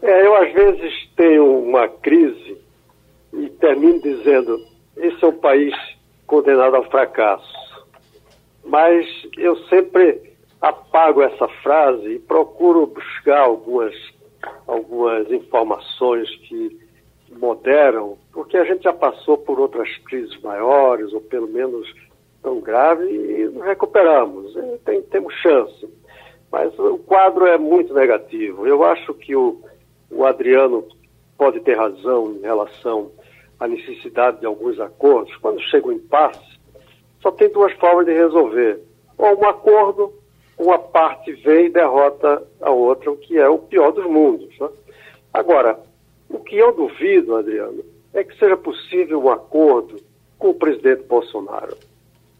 é, 0.02 0.26
eu, 0.26 0.36
às 0.36 0.54
vezes, 0.54 1.10
tenho 1.16 1.60
uma 1.60 1.88
crise 1.88 2.58
e 3.34 3.50
termino 3.52 4.02
dizendo: 4.02 4.58
esse 4.98 5.24
é 5.24 5.28
um 5.28 5.40
país 5.40 5.74
condenado 6.26 6.76
ao 6.76 6.90
fracasso. 6.90 7.60
Mas 8.66 9.06
eu 9.38 9.56
sempre 9.68 10.30
apago 10.62 11.22
essa 11.22 11.48
frase 11.64 12.16
e 12.16 12.20
procuro 12.20 12.86
buscar 12.86 13.42
algumas 13.42 13.96
algumas 14.68 15.30
informações 15.32 16.30
que 16.48 16.80
moderam, 17.38 18.18
porque 18.32 18.58
a 18.58 18.64
gente 18.64 18.84
já 18.84 18.94
passou 18.94 19.38
por 19.38 19.60
outras 19.60 19.90
crises 20.00 20.40
maiores, 20.42 21.14
ou 21.14 21.22
pelo 21.22 21.48
menos 21.48 21.92
tão 22.42 22.60
grave, 22.60 23.06
e 23.06 23.48
recuperamos. 23.60 24.54
Tem, 24.86 25.02
temos 25.04 25.34
chance. 25.36 25.88
Mas 26.52 26.78
o 26.80 26.98
quadro 27.00 27.46
é 27.46 27.58
muito 27.58 27.94
negativo. 27.94 28.66
Eu 28.66 28.84
acho 28.84 29.14
que 29.14 29.36
o, 29.36 29.62
o 30.10 30.26
Adriano 30.26 30.84
pode 31.38 31.60
ter 31.62 31.78
razão 31.78 32.34
em 32.34 32.42
relação 32.42 33.12
à 33.60 33.68
necessidade 33.68 34.40
de 34.40 34.46
alguns 34.46 34.80
acordos. 34.80 35.36
Quando 35.38 35.62
chega 35.62 35.88
o 35.88 35.94
impasse, 35.94 36.60
só 37.22 37.32
tem 37.32 37.50
duas 37.50 37.72
formas 37.74 38.06
de 38.06 38.14
resolver. 38.14 38.80
Ou 39.18 39.40
um 39.40 39.48
acordo 39.48 40.14
uma 40.60 40.78
parte 40.78 41.32
vem 41.32 41.68
e 41.68 41.70
derrota 41.70 42.44
a 42.62 42.70
outra, 42.70 43.10
o 43.10 43.18
que 43.18 43.38
é 43.38 43.48
o 43.48 43.58
pior 43.58 43.92
dos 43.92 44.06
mundos. 44.06 44.60
Né? 44.60 44.70
Agora, 45.34 45.80
o 46.30 46.38
que 46.40 46.58
eu 46.58 46.74
duvido, 46.74 47.38
Adriano, 47.38 47.84
é 48.14 48.24
que 48.24 48.38
seja 48.38 48.58
possível 48.58 49.24
um 49.24 49.30
acordo 49.30 50.02
com 50.38 50.50
o 50.50 50.54
presidente 50.54 51.04
Bolsonaro. 51.04 51.78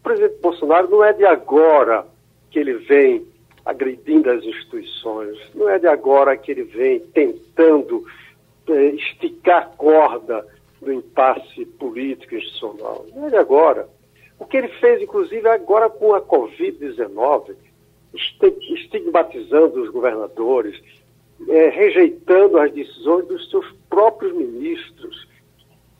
O 0.00 0.02
presidente 0.02 0.38
Bolsonaro 0.40 0.90
não 0.90 1.02
é 1.02 1.14
de 1.14 1.24
agora 1.24 2.06
que 2.50 2.58
ele 2.58 2.74
vem 2.74 3.26
agredindo 3.64 4.30
as 4.30 4.44
instituições, 4.44 5.38
não 5.54 5.68
é 5.68 5.78
de 5.78 5.86
agora 5.86 6.36
que 6.36 6.50
ele 6.50 6.64
vem 6.64 7.00
tentando 7.00 8.04
é, 8.68 8.84
esticar 8.90 9.62
a 9.62 9.66
corda 9.66 10.46
do 10.80 10.92
impasse 10.92 11.64
político 11.78 12.34
institucional. 12.34 13.06
Não 13.14 13.26
é 13.26 13.30
de 13.30 13.36
agora. 13.36 13.88
O 14.38 14.44
que 14.44 14.56
ele 14.56 14.68
fez, 14.68 15.02
inclusive, 15.02 15.46
agora 15.48 15.88
com 15.90 16.14
a 16.14 16.20
Covid-19, 16.20 17.54
estigmatizando 18.14 19.82
os 19.82 19.90
governadores, 19.90 20.80
é, 21.48 21.68
rejeitando 21.68 22.58
as 22.58 22.72
decisões 22.72 23.26
dos 23.26 23.48
seus 23.50 23.66
próprios 23.88 24.32
ministros, 24.34 25.28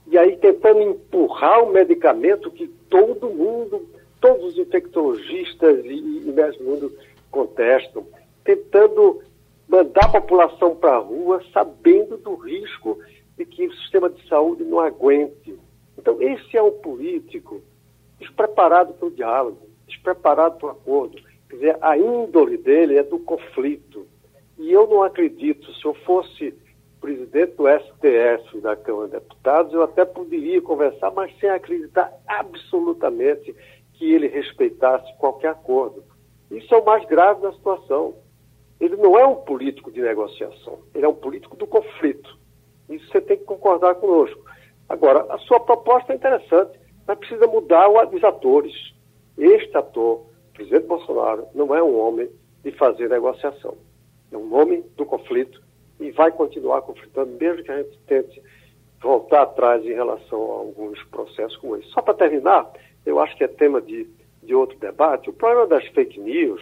e 0.07 0.19
aí 0.19 0.37
tentando 0.37 0.81
empurrar 0.81 1.63
um 1.63 1.71
medicamento 1.71 2.51
que 2.51 2.67
todo 2.89 3.31
mundo, 3.31 3.89
todos 4.21 4.53
os 4.53 4.59
infectologistas 4.59 5.85
e, 5.85 5.91
e 5.91 6.33
mesmo 6.33 6.65
mundo 6.65 6.93
contestam, 7.31 8.07
tentando 8.45 9.23
mandar 9.69 10.07
a 10.07 10.21
população 10.21 10.75
para 10.75 10.97
a 10.97 10.99
rua 10.99 11.41
sabendo 11.53 12.17
do 12.17 12.35
risco 12.35 12.99
de 13.39 13.45
que 13.45 13.67
o 13.67 13.75
sistema 13.77 14.11
de 14.11 14.27
saúde 14.29 14.65
não 14.65 14.81
aguente. 14.81 15.57
Então, 15.97 16.21
esse 16.21 16.57
é 16.57 16.63
um 16.63 16.73
político 16.73 17.63
despreparado 18.19 18.93
para 18.95 19.07
o 19.07 19.11
diálogo, 19.11 19.69
despreparado 19.87 20.57
para 20.57 20.69
o 20.69 20.71
acordo. 20.71 21.30
Quer 21.51 21.57
dizer, 21.57 21.79
a 21.81 21.99
índole 21.99 22.57
dele 22.57 22.97
é 22.97 23.03
do 23.03 23.19
conflito. 23.19 24.07
E 24.57 24.71
eu 24.71 24.87
não 24.87 25.03
acredito, 25.03 25.73
se 25.75 25.85
eu 25.85 25.95
fosse 25.95 26.55
presidente 27.01 27.57
do 27.57 27.65
STF 27.67 28.61
da 28.61 28.77
Câmara 28.77 29.09
de 29.09 29.15
Deputados, 29.15 29.73
eu 29.73 29.83
até 29.83 30.05
poderia 30.05 30.61
conversar, 30.63 31.11
mas 31.11 31.37
sem 31.39 31.51
acreditar 31.51 32.13
absolutamente 32.27 33.55
que 33.95 34.13
ele 34.13 34.29
respeitasse 34.29 35.13
qualquer 35.19 35.49
acordo. 35.49 36.05
Isso 36.51 36.73
é 36.75 36.79
o 36.79 36.85
mais 36.85 37.05
grave 37.07 37.41
da 37.43 37.53
situação. 37.53 38.15
Ele 38.79 38.97
não 38.97 39.19
é 39.19 39.27
um 39.27 39.37
político 39.37 39.91
de 39.91 40.01
negociação, 40.01 40.79
ele 40.95 41.05
é 41.05 41.09
um 41.09 41.15
político 41.15 41.57
do 41.57 41.67
conflito. 41.67 42.39
Isso 42.89 43.07
você 43.11 43.21
tem 43.21 43.39
que 43.39 43.45
concordar 43.45 43.95
conosco. 43.97 44.41
Agora, 44.89 45.27
a 45.33 45.39
sua 45.39 45.61
proposta 45.61 46.13
é 46.13 46.17
interessante, 46.17 46.79
mas 47.07 47.19
precisa 47.19 47.47
mudar 47.47 47.89
os 47.89 48.25
atores. 48.25 48.73
Este 49.37 49.77
ator, 49.77 50.27
presidente 50.61 50.87
Bolsonaro, 50.87 51.47
não 51.55 51.75
é 51.75 51.83
um 51.83 51.99
homem 51.99 52.29
de 52.63 52.71
fazer 52.73 53.09
negociação. 53.09 53.75
É 54.31 54.37
um 54.37 54.55
homem 54.55 54.85
do 54.95 55.07
conflito 55.07 55.63
e 55.99 56.11
vai 56.11 56.31
continuar 56.31 56.83
conflitando, 56.83 57.35
mesmo 57.41 57.65
que 57.65 57.73
a 57.73 57.79
gente 57.79 57.99
tente 58.07 58.43
voltar 59.03 59.43
atrás 59.43 59.83
em 59.85 59.95
relação 59.95 60.39
a 60.39 60.55
alguns 60.57 61.03
processos 61.05 61.57
como 61.57 61.77
esse. 61.77 61.89
Só 61.89 62.03
para 62.03 62.13
terminar, 62.13 62.71
eu 63.07 63.19
acho 63.19 63.35
que 63.37 63.45
é 63.45 63.49
tema 63.49 63.81
de, 63.81 64.07
de 64.43 64.55
outro 64.55 64.79
debate, 64.79 65.31
o 65.31 65.33
problema 65.33 65.67
das 65.67 65.87
fake 65.89 66.21
news 66.21 66.61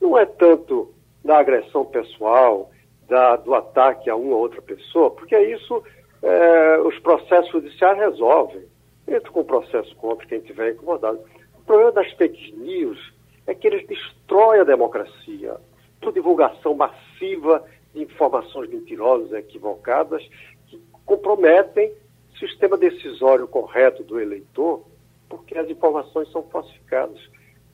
não 0.00 0.16
é 0.16 0.24
tanto 0.24 0.94
da 1.22 1.38
agressão 1.38 1.84
pessoal, 1.84 2.70
da, 3.06 3.36
do 3.36 3.54
ataque 3.54 4.08
a 4.08 4.16
uma 4.16 4.34
ou 4.34 4.40
outra 4.40 4.62
pessoa, 4.62 5.10
porque 5.10 5.38
isso 5.38 5.82
é, 6.22 6.78
os 6.80 6.98
processos 7.00 7.52
judiciais 7.52 7.98
resolvem. 7.98 8.64
Entra 9.06 9.30
com 9.30 9.40
o 9.40 9.44
processo 9.44 9.94
contra 9.96 10.26
quem 10.26 10.38
estiver 10.38 10.72
incomodado. 10.72 11.20
O 11.58 11.62
problema 11.64 11.92
das 11.92 12.10
fake 12.12 12.52
news 12.56 13.15
é 13.46 13.54
que 13.54 13.66
eles 13.66 13.86
destroem 13.86 14.60
a 14.60 14.64
democracia 14.64 15.56
por 16.00 16.12
divulgação 16.12 16.74
massiva 16.74 17.64
de 17.94 18.02
informações 18.02 18.68
mentirosas, 18.68 19.32
equivocadas, 19.32 20.22
que 20.66 20.80
comprometem 21.04 21.92
o 22.34 22.38
sistema 22.38 22.76
decisório 22.76 23.46
correto 23.46 24.02
do 24.02 24.20
eleitor, 24.20 24.84
porque 25.28 25.56
as 25.56 25.68
informações 25.70 26.30
são 26.30 26.42
falsificadas. 26.44 27.18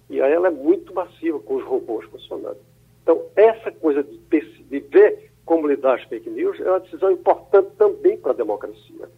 E 0.09 0.21
aí 0.21 0.33
ela 0.33 0.49
é 0.49 0.51
muito 0.51 0.95
massiva 0.95 1.39
com 1.41 1.57
os 1.57 1.65
robôs 1.65 2.07
funcionando. 2.07 2.59
Então, 3.03 3.23
essa 3.35 3.73
coisa 3.73 4.03
de, 4.03 4.19
de 4.19 4.81
ver 4.81 5.33
como 5.45 5.67
lidar 5.67 5.97
as 5.97 6.05
fake 6.05 6.31
news 6.31 6.61
é 6.61 6.71
uma 6.71 6.81
decisão 6.81 7.11
importante 7.11 7.71
também 7.77 8.17
para 8.17 8.31
a 8.33 8.35
democracia. 8.35 9.09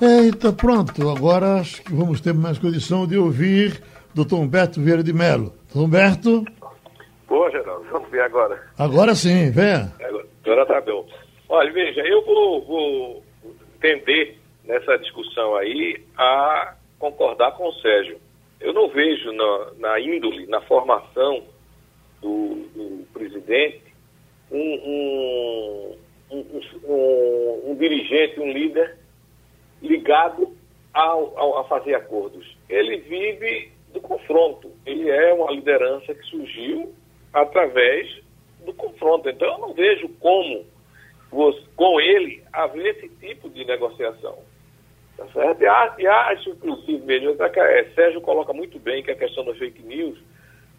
Eita, 0.00 0.52
pronto. 0.52 1.08
Agora 1.08 1.60
acho 1.60 1.82
que 1.82 1.92
vamos 1.92 2.20
ter 2.20 2.34
mais 2.34 2.58
condição 2.58 3.06
de 3.06 3.16
ouvir 3.16 3.82
doutor 4.14 4.38
Humberto 4.38 4.80
Vieira 4.80 5.02
de 5.02 5.12
Mello. 5.12 5.52
Humberto? 5.74 6.44
Pô, 7.26 7.48
Geraldo, 7.50 7.86
vamos 7.90 8.10
ver 8.10 8.22
agora. 8.22 8.60
Agora 8.76 9.14
sim, 9.14 9.50
venha. 9.50 9.92
Agora 10.42 10.66
tá 10.66 10.80
bom. 10.80 11.06
Olha, 11.48 11.72
veja, 11.72 12.00
eu 12.00 12.24
vou, 12.24 12.64
vou 12.64 13.24
tender 13.80 14.36
nessa 14.64 14.96
discussão 14.98 15.54
aí 15.56 16.04
a 16.16 16.74
concordar 16.98 17.52
com 17.52 17.68
o 17.68 17.72
Sérgio. 17.74 18.18
Eu 18.60 18.72
não 18.72 18.88
vejo 18.88 19.32
na, 19.32 19.72
na 19.78 20.00
índole, 20.00 20.46
na 20.46 20.60
formação 20.62 21.42
do, 22.20 22.66
do 22.74 23.06
presidente, 23.12 23.82
um, 24.50 25.96
um, 26.30 26.36
um, 26.84 27.70
um, 27.70 27.76
dirigente, 27.76 28.38
um 28.38 28.52
líder 28.52 28.96
ligado 29.82 30.54
ao, 30.92 31.38
ao, 31.38 31.58
a 31.58 31.64
fazer 31.64 31.94
acordos. 31.94 32.56
Ele 32.68 32.98
vive 32.98 33.72
do 33.92 34.00
confronto. 34.00 34.70
Ele 34.86 35.08
é 35.08 35.32
uma 35.32 35.50
liderança 35.50 36.14
que 36.14 36.22
surgiu 36.26 36.94
através 37.32 38.22
do 38.64 38.72
confronto. 38.74 39.28
Então 39.28 39.48
eu 39.52 39.58
não 39.58 39.74
vejo 39.74 40.08
como 40.20 40.64
com 41.76 42.00
ele 42.00 42.42
haver 42.52 42.96
esse 42.96 43.08
tipo 43.16 43.48
de 43.48 43.64
negociação. 43.64 44.38
Tá 45.16 45.26
certo? 45.32 45.62
E 45.98 46.06
acho, 46.06 46.50
inclusive, 46.50 47.04
mesmo, 47.04 47.36
Sérgio 47.94 48.20
coloca 48.20 48.52
muito 48.52 48.78
bem 48.78 49.02
que 49.02 49.10
a 49.10 49.16
questão 49.16 49.44
das 49.44 49.58
fake 49.58 49.82
news 49.82 50.18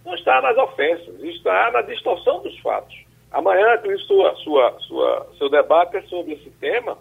não 0.03 0.15
está 0.15 0.41
nas 0.41 0.57
ofensas, 0.57 1.21
está 1.23 1.71
na 1.71 1.81
distorção 1.83 2.41
dos 2.41 2.57
fatos. 2.59 2.95
Amanhã, 3.31 3.79
sua, 4.07 4.35
sua, 4.37 4.79
sua, 4.79 5.27
seu 5.37 5.49
debate 5.49 5.95
é 5.95 6.01
sobre 6.03 6.33
esse 6.33 6.49
tema, 6.59 6.97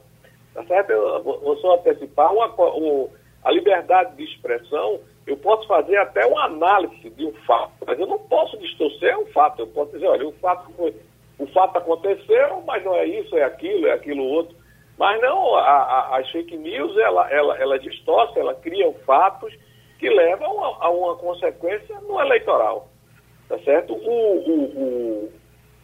tá 0.55 0.65
certo? 0.65 0.91
Eu 0.91 1.23
vou 1.23 1.57
só 1.57 1.77
antecipar 1.77 2.33
uma, 2.33 2.55
a 3.43 3.51
liberdade 3.51 4.17
de 4.17 4.25
expressão, 4.25 5.01
eu 5.31 5.37
posso 5.37 5.67
fazer 5.69 5.97
até 5.97 6.27
uma 6.27 6.45
análise 6.45 7.09
de 7.11 7.25
um 7.25 7.33
fato, 7.47 7.73
mas 7.87 7.99
eu 8.01 8.07
não 8.07 8.19
posso 8.19 8.59
distorcer 8.59 9.17
um 9.17 9.27
fato. 9.27 9.61
Eu 9.61 9.69
posso 9.69 9.93
dizer, 9.93 10.09
olha, 10.09 10.27
o 10.27 10.33
fato 10.33 10.73
foi, 10.73 10.93
o 11.39 11.47
fato 11.47 11.79
aconteceu, 11.79 12.61
mas 12.67 12.85
não 12.85 12.97
é 12.97 13.07
isso, 13.07 13.37
é 13.37 13.45
aquilo, 13.45 13.87
é 13.87 13.93
aquilo 13.93 14.25
outro. 14.25 14.57
Mas 14.99 15.21
não, 15.23 15.55
a, 15.55 15.61
a, 15.63 16.19
as 16.19 16.29
fake 16.31 16.57
news, 16.57 16.97
ela, 16.99 17.31
ela, 17.31 17.57
ela 17.59 17.79
distorce, 17.79 18.41
ela 18.41 18.55
cria 18.55 18.93
fatos 19.07 19.55
que 20.01 20.11
levam 20.11 20.65
a, 20.65 20.87
a 20.87 20.91
uma 20.91 21.15
consequência 21.17 22.01
no 22.01 22.21
eleitoral. 22.21 22.89
Tá 23.49 23.57
certo? 23.61 23.95
O, 23.95 24.01
o, 24.01 24.65
o, 24.65 25.33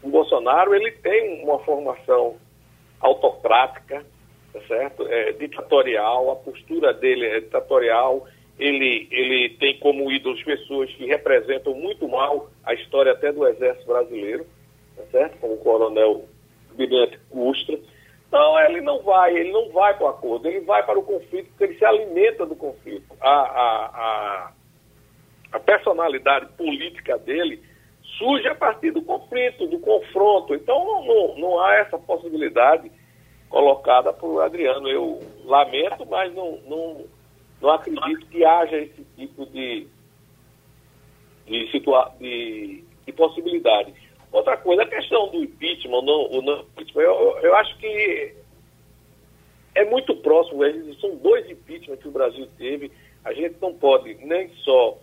o 0.03 0.09
Bolsonaro 0.09 0.75
ele 0.75 0.91
tem 0.91 1.45
uma 1.45 1.61
formação 1.61 2.35
autocrática, 3.01 4.05
tá 4.53 4.61
certo? 4.67 5.07
É, 5.07 5.33
ditatorial, 5.33 6.33
a 6.33 6.37
postura 6.37 6.93
dele 6.93 7.27
é 7.27 7.41
ditatorial, 7.41 8.27
ele, 8.59 9.07
ele 9.11 9.51
tem 9.57 9.79
como 9.79 10.11
ídolos 10.11 10.43
pessoas 10.43 10.91
que 10.95 11.07
representam 11.07 11.75
muito 11.75 12.09
mal 12.09 12.51
a 12.65 12.75
história 12.75 13.13
até 13.13 13.33
do 13.33 13.47
Exército 13.47 13.87
Brasileiro, 13.87 14.47
tá 14.97 15.03
certo? 15.11 15.39
Como 15.39 15.55
o 15.55 15.59
coronel 15.59 16.25
Brilhante 16.75 17.19
Custra. 17.31 17.79
Então 18.29 18.61
ele 18.61 18.81
não 18.81 19.03
vai, 19.03 19.37
ele 19.37 19.53
não 19.53 19.71
vai 19.71 19.95
para 19.95 20.07
o 20.07 20.09
acordo, 20.09 20.49
ele 20.49 20.61
vai 20.61 20.85
para 20.85 20.99
o 20.99 21.03
conflito, 21.03 21.49
porque 21.51 21.65
ele 21.65 21.79
se 21.79 21.85
alimenta 21.85 22.45
do 22.45 22.57
conflito. 22.57 23.15
A, 23.21 23.31
a, 23.31 23.87
a, 23.87 24.53
a 25.53 25.61
personalidade 25.61 26.47
política 26.55 27.19
dele 27.19 27.63
surge 28.19 28.49
a 28.49 28.55
partir 28.55 28.91
do 28.91 29.03
conflito, 29.03 29.67
do 29.67 29.79
confronto. 29.79 30.55
Então 30.55 30.85
não, 30.85 31.07
não, 31.07 31.39
não 31.39 31.61
há 31.61 31.75
essa 31.77 31.99
possibilidade 31.99 32.91
colocada 33.49 34.13
por 34.13 34.43
Adriano. 34.43 34.89
Eu 34.89 35.21
lamento, 35.45 36.07
mas 36.07 36.35
não, 36.35 36.59
não, 36.67 37.05
não 37.61 37.71
acredito 37.71 38.27
que 38.27 38.45
haja 38.45 38.77
esse 38.77 39.05
tipo 39.17 39.47
de, 39.47 39.87
de, 41.47 41.71
situa 41.71 42.13
de, 42.21 42.85
de 43.07 43.13
possibilidade. 43.13 43.95
Outra 44.33 44.57
coisa, 44.57 44.83
a 44.83 44.87
questão 44.87 45.29
do 45.29 45.43
impeachment, 45.43 46.03
não, 46.03 46.31
o 46.31 46.43
não 46.43 46.61
impeachment, 46.61 47.03
eu, 47.03 47.39
eu 47.43 47.55
acho 47.57 47.77
que 47.79 48.35
é 49.75 49.85
muito 49.85 50.15
próximo. 50.17 50.63
São 51.01 51.17
dois 51.17 51.49
impeachments 51.51 52.03
que 52.03 52.09
o 52.09 52.13
Brasil 52.13 52.49
teve. 52.59 52.91
A 53.25 53.33
gente 53.33 53.57
não 53.61 53.75
pode 53.75 54.15
nem 54.25 54.49
só 54.57 54.99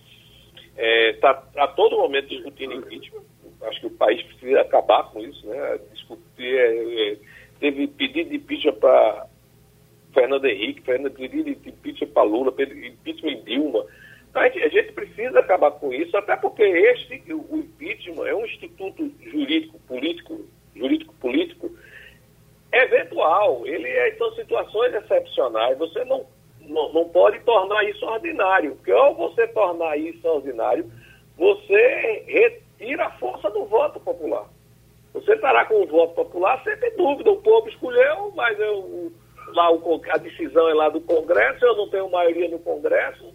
está 0.76 0.78
é, 0.78 1.14
tá 1.14 1.64
a 1.64 1.68
todo 1.68 1.98
momento 1.98 2.30
discutindo 2.30 2.74
impeachment. 2.74 3.24
Acho 3.62 3.80
que 3.80 3.88
o 3.88 3.92
país 3.92 4.22
precisa 4.24 4.62
acabar 4.62 5.04
com 5.12 5.20
isso, 5.22 5.48
né? 5.48 5.80
Discutir, 5.94 6.58
é, 6.58 7.12
é, 7.12 7.18
teve 7.60 7.88
pedido 7.88 8.30
de 8.30 8.38
impeachment 8.38 8.74
para 8.74 9.28
Fernando 10.14 10.46
Henrique, 10.46 10.82
Fernando, 10.82 11.16
de 11.16 11.70
impeachment 11.70 12.12
para 12.14 12.24
Lula, 12.24 12.52
impeachment 12.52 13.32
em 13.32 13.44
Dilma. 13.44 13.86
Então, 14.30 14.42
a, 14.42 14.50
gente, 14.50 14.64
a 14.64 14.70
gente 14.70 14.92
precisa 14.94 15.40
acabar 15.40 15.72
com 15.72 15.94
isso, 15.94 16.16
até 16.18 16.36
porque 16.36 16.64
este, 16.64 17.22
o, 17.34 17.58
impeachment 17.58 18.26
é 18.26 18.36
um 18.36 18.46
instituto 18.46 19.12
jurídico, 19.22 19.80
político, 19.88 20.42
jurídico 20.76 21.14
político 21.16 21.72
eventual. 22.72 23.66
Ele 23.66 23.88
é, 23.88 24.16
são 24.16 24.34
situações 24.34 24.94
excepcionais. 24.94 25.78
Você 25.78 26.04
não 26.06 26.26
não, 26.68 26.94
não 26.94 27.10
pode 27.10 27.40
tornar 27.42 27.84
isso 27.84 28.06
ordinário, 28.06 28.76
porque 28.76 28.92
ao 28.92 29.16
você 29.16 29.48
tornar 29.48 29.98
isso 29.98 30.26
ordinário, 30.28 30.90
você 31.38 32.24
retira 32.28 33.06
a 33.06 33.12
força 33.12 33.50
do 33.50 33.66
voto 33.66 34.00
popular. 34.00 34.46
Você 35.14 35.34
estará 35.34 35.66
com 35.66 35.84
o 35.84 35.88
voto 35.88 36.14
popular 36.16 36.64
sem 36.64 36.76
dúvida, 36.96 37.32
o 37.32 37.42
povo 37.42 37.70
escolheu, 37.70 38.32
mas 38.36 38.60
eu, 38.60 39.12
lá 39.48 39.72
o, 39.72 40.02
a 40.10 40.18
decisão 40.18 40.70
é 40.70 40.74
lá 40.74 40.90
do 40.90 41.02
Congresso, 41.02 41.64
eu 41.66 41.76
não 41.76 41.90
tenho 41.90 42.10
maioria 42.10 42.50
no 42.50 42.60
Congresso, 42.60 43.34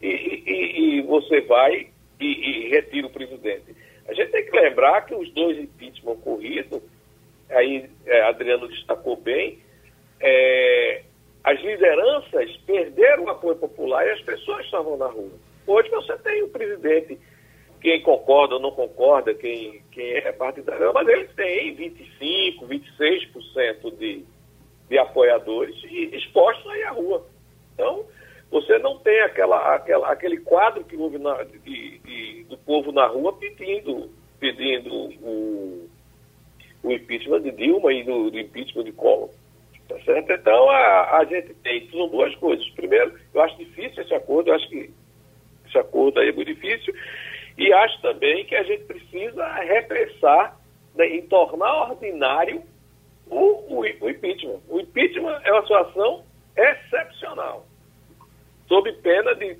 e, 0.00 0.08
e, 0.08 0.98
e 0.98 1.02
você 1.02 1.40
vai 1.42 1.88
e, 2.20 2.24
e, 2.24 2.68
retira 2.68 3.06
o 3.06 3.10
presidente. 3.10 3.74
A 4.08 4.14
gente 4.14 4.30
tem 4.30 4.44
que 4.44 4.56
lembrar 4.56 5.04
que 5.06 5.14
os 5.14 5.32
dois 5.32 5.58
impeachment 5.58 6.12
ocorridos, 6.12 6.82
aí 7.50 7.88
é, 8.06 8.22
Adriano 8.22 8.68
destacou 8.68 9.16
bem, 9.16 9.58
é, 10.20 11.02
as 11.42 11.60
lideranças 11.60 12.56
perderam 12.66 13.24
o 13.24 13.30
apoio 13.30 13.56
popular 13.56 14.06
e 14.06 14.10
as 14.10 14.22
pessoas 14.22 14.64
estavam 14.64 14.96
na 14.96 15.06
rua. 15.06 15.30
Hoje 15.66 15.88
você 15.90 16.16
tem 16.18 16.42
o 16.42 16.48
presidente, 16.48 17.18
quem 17.80 18.02
concorda 18.02 18.54
ou 18.54 18.60
não 18.60 18.70
concorda, 18.70 19.34
quem, 19.34 19.82
quem 19.92 20.14
é 20.14 20.32
partidário, 20.32 20.92
mas 20.92 21.06
eles 21.08 21.32
têm 21.34 21.76
25%, 21.76 22.66
26% 22.66 23.96
de, 23.98 24.24
de 24.88 24.98
apoiadores 24.98 25.76
e 25.84 26.16
expostos 26.16 26.70
aí 26.70 26.82
à 26.84 26.90
rua. 26.90 27.26
Então, 27.74 28.04
você 28.50 28.78
não 28.78 28.98
tem 28.98 29.20
aquela, 29.22 29.74
aquela, 29.74 30.10
aquele 30.10 30.38
quadro 30.38 30.84
que 30.84 30.96
houve 30.96 31.18
na, 31.18 31.42
de, 31.42 31.98
de, 31.98 32.44
do 32.48 32.56
povo 32.58 32.92
na 32.92 33.06
rua 33.06 33.32
pedindo, 33.32 34.10
pedindo 34.38 34.94
o, 34.94 35.88
o 36.82 36.92
impeachment 36.92 37.42
de 37.42 37.50
Dilma 37.52 37.92
e 37.92 38.04
do, 38.04 38.30
do 38.30 38.38
impeachment 38.38 38.84
de 38.84 38.92
Collor. 38.92 39.30
Tá 39.88 39.98
certo? 40.00 40.32
Então, 40.32 40.68
a, 40.70 41.18
a 41.18 41.24
gente 41.24 41.54
tem, 41.54 41.88
são 41.90 42.08
duas 42.08 42.34
coisas. 42.36 42.68
Primeiro, 42.70 43.14
eu 43.32 43.40
acho 43.40 43.56
difícil 43.56 44.02
esse 44.02 44.14
acordo, 44.14 44.50
eu 44.50 44.54
acho 44.54 44.68
que 44.68 44.90
esse 45.66 45.78
acordo 45.78 46.20
aí 46.20 46.28
é 46.28 46.32
muito 46.32 46.52
difícil, 46.52 46.94
e 47.58 47.72
acho 47.72 48.00
também 48.02 48.44
que 48.44 48.54
a 48.54 48.62
gente 48.62 48.84
precisa 48.84 49.46
repressar 49.54 50.58
né, 50.94 51.08
e 51.08 51.22
tornar 51.22 51.90
ordinário 51.90 52.62
o, 53.30 53.36
o, 53.36 53.80
o, 53.80 54.10
impeachment. 54.10 54.60
O 54.68 54.80
impeachment 54.80 55.40
é 55.44 55.52
uma 55.52 55.62
situação 55.62 56.22
excepcional, 56.56 57.66
sob 58.68 58.92
pena 58.94 59.34
de 59.34 59.56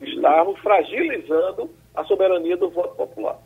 estarmos 0.00 0.58
fragilizando 0.60 1.70
a 1.94 2.04
soberania 2.04 2.56
do 2.56 2.70
voto 2.70 2.94
popular. 2.96 3.38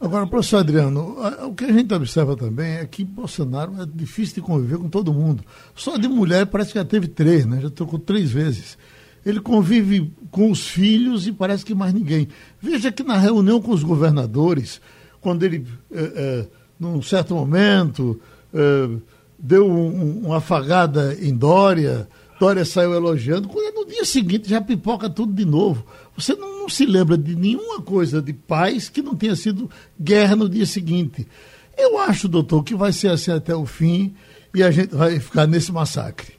Agora, 0.00 0.26
professor 0.26 0.58
Adriano, 0.58 1.16
o 1.46 1.54
que 1.54 1.64
a 1.64 1.72
gente 1.72 1.92
observa 1.92 2.34
também 2.34 2.78
é 2.78 2.86
que 2.86 3.04
Bolsonaro 3.04 3.82
é 3.82 3.86
difícil 3.86 4.36
de 4.36 4.40
conviver 4.40 4.78
com 4.78 4.88
todo 4.88 5.12
mundo. 5.12 5.44
Só 5.74 5.98
de 5.98 6.08
mulher 6.08 6.46
parece 6.46 6.72
que 6.72 6.78
já 6.78 6.84
teve 6.86 7.06
três, 7.06 7.44
né? 7.44 7.60
Já 7.60 7.68
trocou 7.68 7.98
três 7.98 8.32
vezes. 8.32 8.78
Ele 9.26 9.40
convive 9.40 10.10
com 10.30 10.50
os 10.50 10.66
filhos 10.66 11.26
e 11.26 11.32
parece 11.32 11.66
que 11.66 11.74
mais 11.74 11.92
ninguém. 11.92 12.28
Veja 12.58 12.90
que 12.90 13.02
na 13.02 13.18
reunião 13.18 13.60
com 13.60 13.72
os 13.72 13.82
governadores, 13.82 14.80
quando 15.20 15.42
ele, 15.42 15.66
é, 15.92 16.00
é, 16.00 16.46
num 16.78 17.02
certo 17.02 17.34
momento, 17.34 18.18
é, 18.54 19.00
deu 19.38 19.66
um, 19.66 20.26
uma 20.26 20.38
afagada 20.38 21.14
em 21.14 21.36
Dória, 21.36 22.08
Dória 22.38 22.64
saiu 22.64 22.94
elogiando, 22.94 23.48
quando 23.48 23.74
no 23.74 23.86
dia 23.86 24.04
seguinte 24.04 24.48
já 24.48 24.60
pipoca 24.60 25.10
tudo 25.10 25.32
de 25.32 25.44
novo. 25.44 25.84
Você 26.16 26.34
não, 26.34 26.60
não, 26.60 26.68
se 26.68 26.86
lembra 26.86 27.16
de 27.18 27.36
nenhuma 27.36 27.82
coisa 27.82 28.22
de 28.22 28.32
paz 28.32 28.88
que 28.88 29.02
não 29.02 29.14
tenha 29.14 29.36
sido 29.36 29.70
guerra 30.00 30.36
no 30.36 30.48
dia 30.48 30.66
seguinte. 30.66 31.28
Eu 31.76 31.98
acho, 31.98 32.28
doutor, 32.28 32.62
que 32.62 32.74
vai 32.74 32.92
ser 32.92 33.08
assim 33.08 33.32
até 33.32 33.54
o 33.54 33.66
fim 33.66 34.14
e 34.54 34.62
a 34.62 34.70
gente 34.70 34.94
vai 34.94 35.20
ficar 35.20 35.46
nesse 35.46 35.72
massacre. 35.72 36.38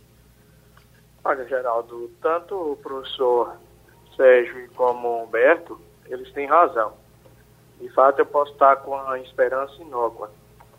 Olha, 1.23 1.47
Geraldo, 1.47 2.09
tanto 2.21 2.55
o 2.55 2.75
professor 2.77 3.55
Sérgio 4.15 4.69
como 4.75 5.07
o 5.07 5.23
Humberto, 5.23 5.79
eles 6.07 6.31
têm 6.33 6.47
razão. 6.47 6.93
De 7.79 7.87
fato, 7.89 8.19
eu 8.19 8.25
posso 8.25 8.51
estar 8.53 8.75
com 8.77 8.95
a 8.95 9.19
esperança 9.19 9.73
inócua 9.81 10.31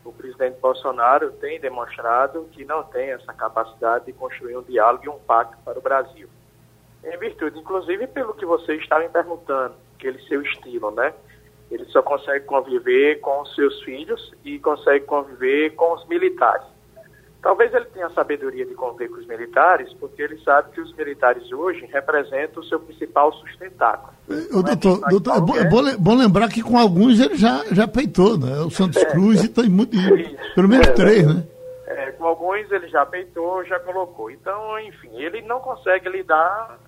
o 0.05 0.12
presidente 0.12 0.59
Bolsonaro 0.61 1.30
tem 1.32 1.61
demonstrado 1.61 2.48
que 2.53 2.64
não 2.64 2.82
tem 2.82 3.11
essa 3.11 3.32
capacidade 3.32 4.07
de 4.07 4.12
construir 4.12 4.57
um 4.57 4.62
diálogo 4.62 5.05
e 5.05 5.09
um 5.09 5.18
pacto 5.18 5.57
para 5.64 5.78
o 5.78 5.82
Brasil. 5.82 6.28
Em 7.05 7.16
virtude, 7.18 7.59
inclusive, 7.59 8.07
pelo 8.07 8.34
que 8.34 8.44
você 8.44 8.76
estava 8.76 9.03
me 9.03 9.09
perguntando, 9.09 9.74
aquele 9.96 10.20
seu 10.22 10.42
estilo, 10.42 10.90
né? 10.90 11.12
Ele 11.70 11.84
só 11.86 12.03
consegue 12.03 12.44
conviver 12.44 13.20
com 13.20 13.42
os 13.42 13.55
seus 13.55 13.82
filhos 13.82 14.32
e 14.44 14.59
consegue 14.59 15.05
conviver 15.07 15.70
com 15.70 15.94
os 15.94 16.07
militares. 16.07 16.66
Talvez 17.43 17.74
ele 17.74 17.86
tenha 17.86 18.07
a 18.07 18.11
sabedoria 18.11 18.64
de 18.64 18.72
conviver 18.72 19.09
com 19.09 19.16
os 19.16 19.26
militares, 19.26 19.93
porque 19.95 20.22
ele 20.22 20.38
sabe 20.45 20.70
que 20.70 20.80
os 20.80 20.95
militares 20.95 21.51
hoje 21.51 21.84
representam 21.93 22.62
o 22.62 22.66
seu 22.66 22.78
principal 22.78 23.32
sustentáculo. 23.32 24.12
O 24.53 24.62
doutor, 24.62 25.01
é, 25.05 25.11
doutor 25.11 25.36
é, 25.36 25.40
bom, 25.68 25.88
é 25.88 25.97
bom, 25.97 26.14
lembrar 26.14 26.49
que 26.49 26.62
com 26.62 26.78
alguns 26.78 27.18
ele 27.18 27.34
já, 27.34 27.64
já 27.72 27.88
peitou, 27.88 28.38
né? 28.38 28.61
O 28.61 28.70
Santos 28.70 29.03
é, 29.03 29.07
Cruz 29.07 29.43
e 29.43 29.49
tem 29.49 29.68
muito. 29.68 29.97
Pelo 30.55 30.68
menos 30.68 30.86
é, 30.86 30.93
três, 30.93 31.26
né? 31.26 31.45
É, 31.88 32.12
com 32.12 32.24
alguns 32.24 32.70
ele 32.70 32.86
já 32.86 33.05
peitou, 33.05 33.64
já 33.64 33.80
colocou. 33.80 34.30
Então, 34.30 34.78
enfim, 34.78 35.11
ele 35.16 35.43
não 35.43 35.59
consegue 35.59 36.09
lidar 36.09 36.78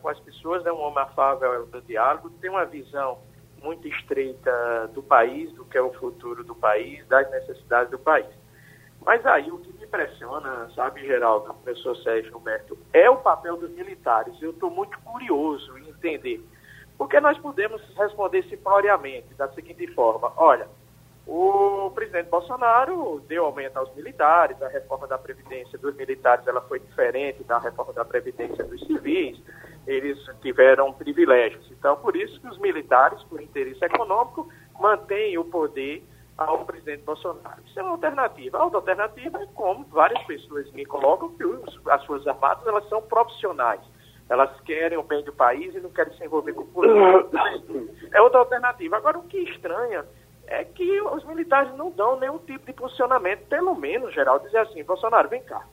com 0.00 0.08
as 0.08 0.18
pessoas, 0.20 0.64
é 0.64 0.72
um 0.72 0.80
homem 0.80 1.04
afável 1.04 1.66
do 1.66 1.82
diálogo, 1.82 2.30
tem 2.40 2.48
uma 2.48 2.64
visão 2.64 3.18
muito 3.62 3.86
estreita 3.86 4.90
do 4.94 5.02
país, 5.02 5.52
do 5.52 5.66
que 5.66 5.76
é 5.76 5.82
o 5.82 5.92
futuro 5.92 6.42
do 6.42 6.54
país, 6.54 7.06
das 7.08 7.30
necessidades 7.30 7.90
do 7.90 7.98
país. 7.98 8.26
Mas 9.04 9.24
aí 9.26 9.50
o 9.50 9.58
que 9.58 9.77
impressiona, 9.88 10.70
sabe, 10.74 11.04
Geraldo, 11.04 11.52
professor 11.54 11.96
Sérgio 11.96 12.32
Roberto, 12.32 12.78
é 12.92 13.08
o 13.08 13.16
papel 13.16 13.56
dos 13.56 13.70
militares. 13.70 14.40
Eu 14.40 14.50
estou 14.50 14.70
muito 14.70 14.98
curioso 15.00 15.76
em 15.78 15.88
entender. 15.88 16.44
Porque 16.96 17.18
nós 17.20 17.38
podemos 17.38 17.82
responder 17.96 18.44
simploriamente 18.44 19.34
da 19.34 19.48
seguinte 19.48 19.86
forma: 19.88 20.32
olha, 20.36 20.68
o 21.26 21.90
presidente 21.94 22.28
Bolsonaro 22.28 23.22
deu 23.26 23.46
aumento 23.46 23.76
aos 23.78 23.94
militares, 23.94 24.60
a 24.62 24.68
reforma 24.68 25.06
da 25.06 25.16
Previdência 25.16 25.78
dos 25.78 25.94
militares 25.96 26.46
ela 26.46 26.60
foi 26.62 26.80
diferente 26.80 27.42
da 27.44 27.58
reforma 27.58 27.92
da 27.92 28.04
Previdência 28.04 28.64
dos 28.64 28.80
civis, 28.86 29.40
eles 29.86 30.18
tiveram 30.42 30.92
privilégios. 30.92 31.70
Então, 31.70 31.96
por 31.96 32.16
isso 32.16 32.40
que 32.40 32.48
os 32.48 32.58
militares, 32.58 33.22
por 33.24 33.40
interesse 33.40 33.84
econômico, 33.84 34.48
mantêm 34.78 35.38
o 35.38 35.44
poder 35.44 36.02
ao 36.38 36.64
presidente 36.64 37.02
Bolsonaro. 37.02 37.60
Isso 37.66 37.78
é 37.78 37.82
uma 37.82 37.92
alternativa. 37.92 38.58
A 38.58 38.64
outra 38.64 38.78
alternativa 38.78 39.42
é 39.42 39.46
como 39.54 39.84
várias 39.86 40.22
pessoas 40.24 40.70
me 40.72 40.86
colocam 40.86 41.34
que 41.34 41.44
as 41.90 42.04
Forças 42.06 42.28
Armadas 42.28 42.66
elas 42.66 42.88
são 42.88 43.02
profissionais. 43.02 43.80
Elas 44.28 44.58
querem 44.60 44.96
o 44.96 45.02
bem 45.02 45.24
do 45.24 45.32
país 45.32 45.74
e 45.74 45.80
não 45.80 45.90
querem 45.90 46.16
se 46.16 46.24
envolver 46.24 46.52
com 46.52 46.64
política. 46.66 47.28
É 48.12 48.22
outra 48.22 48.38
alternativa. 48.38 48.96
Agora, 48.96 49.18
o 49.18 49.24
que 49.24 49.38
estranha 49.38 50.04
é 50.46 50.64
que 50.64 51.00
os 51.02 51.24
militares 51.24 51.74
não 51.76 51.90
dão 51.90 52.18
nenhum 52.18 52.38
tipo 52.38 52.64
de 52.66 52.72
posicionamento, 52.72 53.46
pelo 53.48 53.74
menos, 53.74 54.14
geral, 54.14 54.38
dizer 54.38 54.58
assim, 54.58 54.84
Bolsonaro, 54.84 55.28
vem 55.28 55.42
cá. 55.42 55.66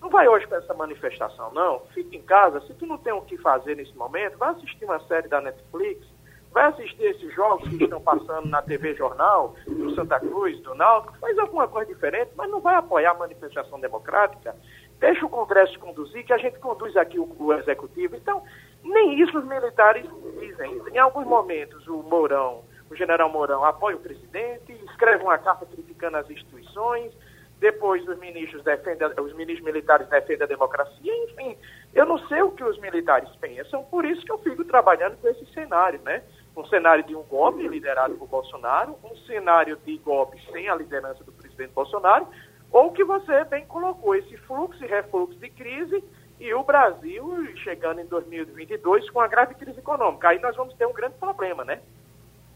Não 0.00 0.08
vai 0.08 0.28
hoje 0.28 0.46
para 0.46 0.58
essa 0.58 0.74
manifestação, 0.74 1.52
não. 1.52 1.80
Fica 1.94 2.16
em 2.16 2.22
casa. 2.22 2.60
Se 2.62 2.74
tu 2.74 2.86
não 2.86 2.98
tem 2.98 3.12
o 3.12 3.22
que 3.22 3.38
fazer 3.38 3.76
nesse 3.76 3.96
momento, 3.96 4.38
vai 4.38 4.50
assistir 4.50 4.84
uma 4.84 5.00
série 5.00 5.28
da 5.28 5.40
Netflix, 5.40 6.06
vai 6.52 6.66
assistir 6.66 7.04
esses 7.04 7.34
jogos 7.34 7.68
que 7.68 7.84
estão 7.84 8.00
passando 8.00 8.46
na 8.48 8.62
TV 8.62 8.94
Jornal, 8.94 9.54
do 9.66 9.94
Santa 9.94 10.20
Cruz, 10.20 10.60
do 10.60 10.74
Náutico, 10.74 11.16
faz 11.18 11.38
alguma 11.38 11.66
coisa 11.66 11.92
diferente, 11.92 12.30
mas 12.36 12.50
não 12.50 12.60
vai 12.60 12.74
apoiar 12.74 13.12
a 13.12 13.18
manifestação 13.18 13.80
democrática. 13.80 14.54
Deixa 15.00 15.24
o 15.24 15.30
Congresso 15.30 15.78
conduzir, 15.78 16.24
que 16.24 16.32
a 16.32 16.38
gente 16.38 16.58
conduz 16.58 16.96
aqui 16.96 17.18
o, 17.18 17.28
o 17.38 17.52
Executivo. 17.54 18.16
Então, 18.16 18.42
nem 18.84 19.20
isso 19.20 19.36
os 19.36 19.44
militares 19.44 20.06
dizem. 20.38 20.80
Em 20.92 20.98
alguns 20.98 21.26
momentos, 21.26 21.86
o 21.88 22.02
Mourão, 22.02 22.62
o 22.90 22.94
general 22.94 23.30
Mourão, 23.30 23.64
apoia 23.64 23.96
o 23.96 24.00
presidente, 24.00 24.72
escreve 24.90 25.24
uma 25.24 25.38
carta 25.38 25.66
criticando 25.66 26.18
as 26.18 26.30
instituições, 26.30 27.12
depois 27.58 28.06
os 28.06 28.18
ministros 28.18 28.62
defendem, 28.64 29.08
os 29.20 29.32
ministros 29.34 29.64
militares 29.64 30.08
defendem 30.08 30.42
a 30.42 30.48
democracia, 30.48 31.16
enfim, 31.24 31.56
eu 31.94 32.04
não 32.04 32.18
sei 32.26 32.42
o 32.42 32.50
que 32.50 32.64
os 32.64 32.76
militares 32.80 33.30
pensam, 33.36 33.84
por 33.84 34.04
isso 34.04 34.24
que 34.24 34.32
eu 34.32 34.38
fico 34.38 34.64
trabalhando 34.64 35.16
com 35.18 35.28
esse 35.28 35.46
cenário, 35.52 36.00
né? 36.02 36.24
Um 36.56 36.64
cenário 36.66 37.04
de 37.04 37.14
um 37.14 37.22
golpe 37.22 37.66
liderado 37.66 38.14
por 38.14 38.28
Bolsonaro, 38.28 38.96
um 39.04 39.16
cenário 39.26 39.76
de 39.84 39.96
golpe 39.98 40.38
sem 40.50 40.68
a 40.68 40.74
liderança 40.74 41.24
do 41.24 41.32
presidente 41.32 41.72
Bolsonaro, 41.72 42.26
ou 42.70 42.92
que 42.92 43.04
você 43.04 43.44
bem 43.44 43.66
colocou 43.66 44.14
esse 44.14 44.36
fluxo 44.38 44.82
e 44.84 44.88
refluxo 44.88 45.38
de 45.38 45.48
crise 45.50 46.02
e 46.40 46.52
o 46.54 46.62
Brasil 46.62 47.46
chegando 47.56 48.00
em 48.00 48.06
2022 48.06 49.08
com 49.10 49.20
uma 49.20 49.28
grave 49.28 49.54
crise 49.54 49.78
econômica. 49.78 50.28
Aí 50.28 50.38
nós 50.40 50.56
vamos 50.56 50.74
ter 50.74 50.86
um 50.86 50.92
grande 50.92 51.14
problema, 51.14 51.64
né? 51.64 51.80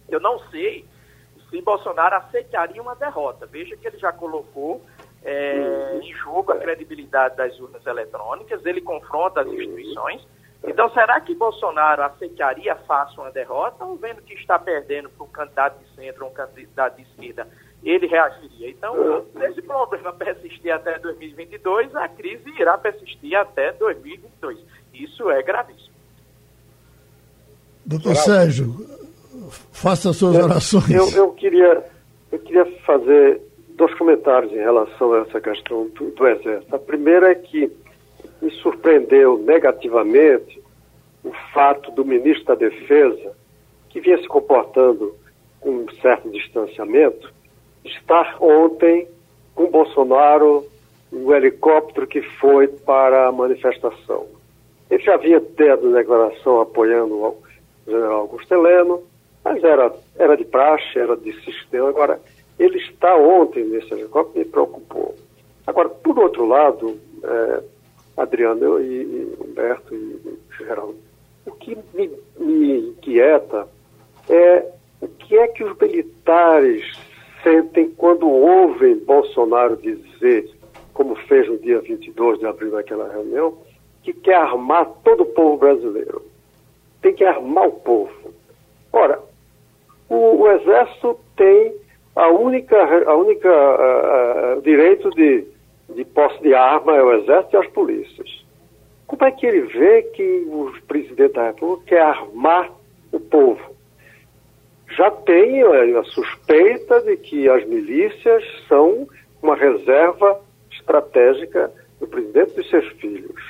Eu 0.09 0.21
não 0.21 0.39
sei 0.51 0.85
se 1.49 1.63
Bolsonaro 1.63 2.17
aceitaria 2.17 2.81
uma 2.81 2.95
derrota. 2.95 3.47
Veja 3.47 3.77
que 3.77 3.87
ele 3.87 3.99
já 3.99 4.13
colocou 4.13 4.83
é, 5.23 5.99
em 6.03 6.13
jogo 6.15 6.53
a 6.53 6.59
credibilidade 6.59 7.37
das 7.37 7.59
urnas 7.59 7.85
eletrônicas, 7.87 8.65
ele 8.65 8.81
confronta 8.81 9.41
as 9.41 9.47
instituições 9.49 10.27
então, 10.67 10.91
será 10.91 11.21
que 11.21 11.35
Bolsonaro 11.35 12.03
aceitaria 12.03 12.75
fácil 12.87 13.23
uma 13.23 13.31
derrota 13.31 13.85
ou 13.85 13.97
vendo 13.97 14.21
que 14.23 14.35
está 14.35 14.59
perdendo 14.59 15.09
para 15.09 15.25
um 15.25 15.29
candidato 15.29 15.79
de 15.79 15.95
centro 15.95 16.25
ou 16.25 16.31
um 16.31 16.35
candidato 16.35 16.97
de 16.97 17.03
esquerda, 17.03 17.49
ele 17.85 18.07
reagiria? 18.07 18.71
Então, 18.71 19.25
se 19.33 19.45
esse 19.45 19.63
problema 19.63 20.13
persistir 20.13 20.73
até 20.75 20.99
2022, 20.99 21.95
a 21.95 22.09
crise 22.09 22.51
irá 22.59 22.77
persistir 22.77 23.37
até 23.37 23.73
2022. 23.73 24.59
Isso 24.93 25.31
é 25.31 25.41
gravíssimo. 25.43 25.95
Doutor 27.85 28.17
Sérgio, 28.17 28.75
faça 29.71 30.11
as 30.11 30.17
suas 30.17 30.35
eu, 30.35 30.45
orações. 30.45 30.91
Eu, 30.91 31.09
eu, 31.11 31.33
queria, 31.33 31.85
eu 32.33 32.39
queria 32.41 32.67
fazer 32.85 33.41
dois 33.77 33.95
comentários 33.95 34.51
em 34.51 34.57
relação 34.57 35.13
a 35.13 35.19
essa 35.19 35.41
questão 35.41 35.89
do, 35.91 36.11
do 36.11 36.27
Exército. 36.27 36.75
A 36.75 36.79
primeira 36.81 37.31
é 37.31 37.37
que 37.37 37.71
me 38.41 38.51
surpreendeu 38.51 39.39
negativamente 39.39 40.63
o 41.25 41.33
fato 41.53 41.91
do 41.91 42.05
ministro 42.05 42.45
da 42.47 42.55
Defesa, 42.55 43.33
que 43.89 44.01
vinha 44.01 44.19
se 44.19 44.29
comportando 44.29 45.15
com 45.61 45.71
um 45.71 45.87
certo 46.01 46.31
distanciamento, 46.31 47.33
estar 47.85 48.37
ontem 48.41 49.09
com 49.55 49.71
Bolsonaro 49.71 50.65
no 51.11 51.35
helicóptero 51.35 52.07
que 52.07 52.23
foi 52.23 52.69
para 52.69 53.29
a 53.29 53.33
manifestação. 53.33 54.27
Ele 54.91 55.03
já 55.03 55.15
havia 55.15 55.41
tido 55.41 55.93
declaração 55.93 56.61
apoiando 56.61 57.15
o 57.15 57.43
general 57.87 58.21
Augusto 58.21 58.53
Heleno, 58.55 59.03
mas 59.43 59.63
era, 59.65 59.93
era 60.17 60.37
de 60.37 60.45
praxe, 60.45 60.99
era 60.99 61.17
de 61.17 61.33
sistema. 61.45 61.89
Agora, 61.89 62.21
ele 62.59 62.79
está 62.79 63.17
ontem 63.17 63.65
nesse 63.65 63.93
helicóptero 63.93 64.39
me 64.39 64.45
preocupou. 64.45 65.15
Agora, 65.67 65.89
por 65.89 66.19
outro 66.19 66.47
lado, 66.47 66.99
é, 67.25 67.63
Adriano 68.17 68.81
e, 68.81 69.03
e 69.03 69.37
Humberto 69.41 69.95
e, 69.95 69.99
e 69.99 70.39
Geraldo. 70.59 70.97
O 71.45 71.53
que 71.53 71.77
me, 71.95 72.11
me 72.39 72.79
inquieta 72.91 73.69
é 74.29 74.67
o 75.01 75.09
que 75.09 75.37
é 75.37 75.49
que 75.49 75.63
os 75.63 75.77
militares 75.79 76.99
sentem 77.43 77.91
quando 77.97 78.29
ouvem 78.29 78.97
Bolsonaro 78.97 79.77
dizer, 79.77 80.51
como 80.93 81.15
fez 81.15 81.49
no 81.49 81.59
dia 81.59 81.81
22 81.81 82.39
de 82.39 82.47
abril 82.47 82.73
naquela 82.73 83.09
reunião, 83.13 83.59
que 84.03 84.13
quer 84.13 84.37
armar 84.37 84.87
todo 85.05 85.23
o 85.23 85.27
povo 85.27 85.59
brasileiro. 85.59 86.23
Tem 87.03 87.15
que 87.15 87.25
armar 87.25 87.69
o 87.69 87.73
povo. 87.73 88.13
Ora, 88.93 89.21
o, 90.09 90.43
o 90.43 90.51
Exército 90.53 91.19
tem 91.37 91.75
a 92.15 92.29
única, 92.29 92.77
a 93.09 93.15
única 93.15 93.49
uh, 93.49 94.59
uh, 94.59 94.63
direito 94.63 95.11
de 95.11 95.45
de 95.89 96.05
posse 96.05 96.41
de 96.43 96.55
arma 96.55 96.97
é 96.97 97.03
o 97.03 97.13
exército 97.15 97.57
e 97.57 97.61
as 97.61 97.69
polícias. 97.69 98.45
Como 99.07 99.25
é 99.25 99.31
que 99.31 99.47
ele 99.47 99.63
vê 99.63 100.03
que 100.03 100.45
o 100.49 100.73
presidente 100.87 101.35
da 101.35 101.47
República 101.47 101.85
quer 101.87 102.03
armar 102.03 102.71
o 103.13 103.21
povo? 103.21 103.77
Já 104.97 105.11
tem 105.11 105.63
a 105.63 106.05
suspeita 106.05 107.01
de 107.03 107.17
que 107.17 107.49
as 107.49 107.65
milícias 107.67 108.45
são 108.69 109.07
uma 109.43 109.55
reserva 109.55 110.41
estratégica 110.71 111.73
do 112.01 112.07
presidente 112.07 112.61
e 112.61 112.69
seus 112.69 112.87
filhos. 112.99 113.43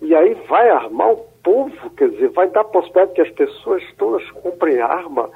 E 0.00 0.14
aí 0.14 0.34
vai 0.48 0.68
armar 0.68 1.12
o 1.12 1.26
povo, 1.42 1.90
quer 1.90 2.10
dizer, 2.10 2.30
vai 2.30 2.48
dar 2.48 2.60
a 2.60 2.64
possibilidade 2.64 3.14
que 3.14 3.22
as 3.22 3.30
pessoas 3.30 3.82
todas 3.96 4.28
comprem 4.32 4.80
arma 4.80 5.30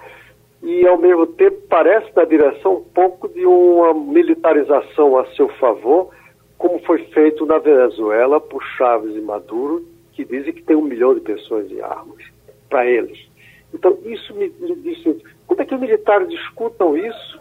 e, 0.66 0.84
ao 0.84 0.98
mesmo 0.98 1.28
tempo, 1.28 1.56
parece 1.68 2.10
na 2.16 2.24
direção 2.24 2.78
um 2.78 2.84
pouco 2.92 3.28
de 3.28 3.46
uma 3.46 3.94
militarização 3.94 5.16
a 5.16 5.24
seu 5.26 5.48
favor, 5.60 6.10
como 6.58 6.80
foi 6.80 7.04
feito 7.04 7.46
na 7.46 7.58
Venezuela 7.58 8.40
por 8.40 8.60
Chaves 8.76 9.14
e 9.14 9.20
Maduro, 9.20 9.86
que 10.12 10.24
dizem 10.24 10.52
que 10.52 10.64
tem 10.64 10.74
um 10.74 10.82
milhão 10.82 11.14
de 11.14 11.20
pessoas 11.20 11.70
em 11.70 11.80
armas, 11.80 12.20
para 12.68 12.84
eles. 12.84 13.16
Então, 13.72 13.96
isso 14.04 14.34
me, 14.34 14.52
me 14.58 14.74
diz, 14.74 15.04
como 15.46 15.62
é 15.62 15.64
que 15.64 15.72
os 15.72 15.80
militares 15.80 16.28
discutam 16.28 16.96
isso 16.96 17.40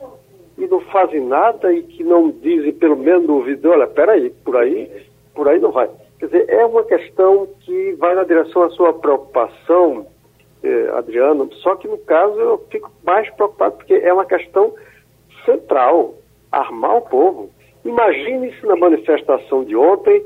e 0.55 0.67
não 0.67 0.81
fazem 0.81 1.21
nada 1.21 1.73
e 1.73 1.81
que 1.81 2.03
não 2.03 2.29
dizem, 2.29 2.73
pelo 2.73 2.95
menos 2.95 3.25
no 3.25 3.37
ouvido, 3.37 3.71
olha, 3.71 3.87
peraí, 3.87 4.29
por 4.43 4.55
aí, 4.55 4.87
por 5.33 5.47
aí 5.47 5.59
não 5.59 5.71
vai. 5.71 5.89
Quer 6.19 6.27
dizer, 6.27 6.45
é 6.47 6.63
uma 6.63 6.83
questão 6.83 7.47
que 7.61 7.93
vai 7.93 8.13
na 8.13 8.23
direção 8.23 8.61
da 8.61 8.69
sua 8.75 8.93
preocupação, 8.93 10.05
eh, 10.65 10.89
Adriano, 10.97 11.51
só 11.55 11.75
que 11.75 11.87
no 11.87 11.97
caso 11.99 12.39
eu 12.39 12.57
fico 12.69 12.91
mais 13.03 13.29
preocupado 13.35 13.75
porque 13.77 13.93
é 13.93 14.11
uma 14.11 14.25
questão 14.25 14.73
central, 15.45 16.15
armar 16.51 16.97
o 16.97 17.01
povo. 17.01 17.49
Imagine 17.83 18.51
se 18.59 18.65
na 18.65 18.75
manifestação 18.75 19.63
de 19.63 19.75
ontem 19.75 20.23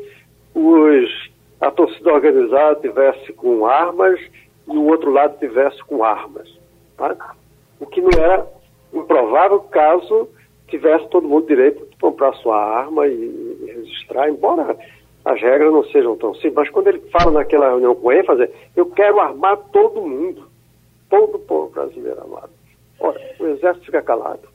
os, 0.56 1.32
a 1.60 1.70
torcida 1.72 2.14
organizada 2.14 2.80
tivesse 2.80 3.34
com 3.34 3.66
armas 3.66 4.20
e 4.68 4.78
o 4.78 4.86
outro 4.86 5.12
lado 5.12 5.38
tivesse 5.40 5.84
com 5.84 6.04
armas. 6.04 6.50
Tá? 6.98 7.36
O 7.80 7.86
que 7.86 8.02
não 8.02 8.12
era 8.18 8.48
improvável 8.94 9.60
caso 9.62 10.30
tivesse 10.68 11.08
todo 11.10 11.28
mundo 11.28 11.48
direito 11.48 11.86
de 11.86 11.98
comprar 11.98 12.34
sua 12.36 12.58
arma 12.58 13.08
e, 13.08 13.12
e 13.12 13.72
registrar, 13.76 14.30
embora 14.30 14.78
as 15.26 15.42
regras 15.42 15.72
não 15.72 15.84
sejam 15.86 16.16
tão 16.16 16.34
simples. 16.36 16.54
Mas 16.56 16.70
quando 16.70 16.88
ele 16.88 17.00
fala 17.12 17.32
naquela 17.32 17.70
reunião 17.70 17.96
com 17.96 18.12
ênfase, 18.12 18.50
eu 18.76 18.86
quero 18.88 19.20
armar 19.20 19.58
todo 19.72 20.02
mundo, 20.02 20.48
todo 21.10 21.36
o 21.36 21.40
povo 21.40 21.70
brasileiro 21.72 22.22
amado. 22.24 22.50
Ora, 23.00 23.20
o 23.40 23.48
exército 23.48 23.86
fica 23.86 24.02
calado. 24.02 24.48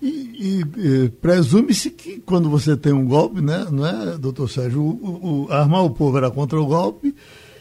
E, 0.00 0.62
e, 0.78 1.04
e 1.04 1.08
presume-se 1.08 1.90
que 1.90 2.20
quando 2.20 2.50
você 2.50 2.76
tem 2.76 2.92
um 2.92 3.06
golpe, 3.06 3.40
né, 3.40 3.66
não 3.70 3.86
é, 3.86 4.18
doutor 4.18 4.48
Sérgio, 4.48 4.80
o, 4.80 5.46
o, 5.46 5.52
armar 5.52 5.84
o 5.84 5.90
povo 5.90 6.18
era 6.18 6.30
contra 6.30 6.60
o 6.60 6.66
golpe, 6.66 7.14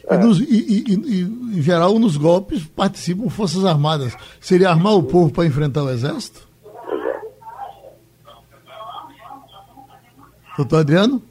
é. 0.08 0.16
e, 0.16 0.18
nos, 0.18 0.40
e, 0.42 1.24
em 1.58 1.62
geral 1.62 1.98
nos 1.98 2.18
golpes 2.18 2.66
participam 2.66 3.30
forças 3.30 3.64
armadas. 3.64 4.16
Seria 4.40 4.70
armar 4.70 4.96
o 4.96 5.04
povo 5.04 5.32
para 5.32 5.46
enfrentar 5.46 5.84
o 5.84 5.90
exército? 5.90 6.45
Doutor 10.58 10.80
Adriano? 10.80 11.22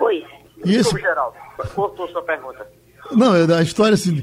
Oi. 0.00 0.24
E 0.64 0.76
esse... 0.76 0.98
Geraldo, 0.98 1.36
cortou 1.74 2.08
sua 2.08 2.22
pergunta. 2.22 2.66
Não, 3.12 3.34
é 3.34 3.58
a 3.58 3.62
história 3.62 3.94
assim. 3.94 4.22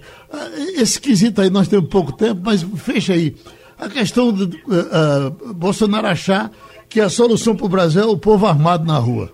Esse 0.78 1.00
quesito 1.00 1.42
aí 1.42 1.50
nós 1.50 1.68
temos 1.68 1.90
pouco 1.90 2.16
tempo, 2.16 2.42
mas 2.44 2.64
fecha 2.64 3.14
aí. 3.14 3.36
A 3.78 3.90
questão 3.90 4.32
do 4.32 4.46
uh, 4.46 5.50
uh, 5.50 5.54
Bolsonaro 5.54 6.08
achar 6.08 6.52
que 6.88 7.02
a 7.02 7.10
solução 7.10 7.56
para 7.56 7.66
o 7.66 7.70
Brasil 7.70 8.04
é 8.04 8.06
o 8.06 8.18
povo 8.18 8.46
armado 8.46 8.86
na 8.86 8.98
rua. 8.98 9.32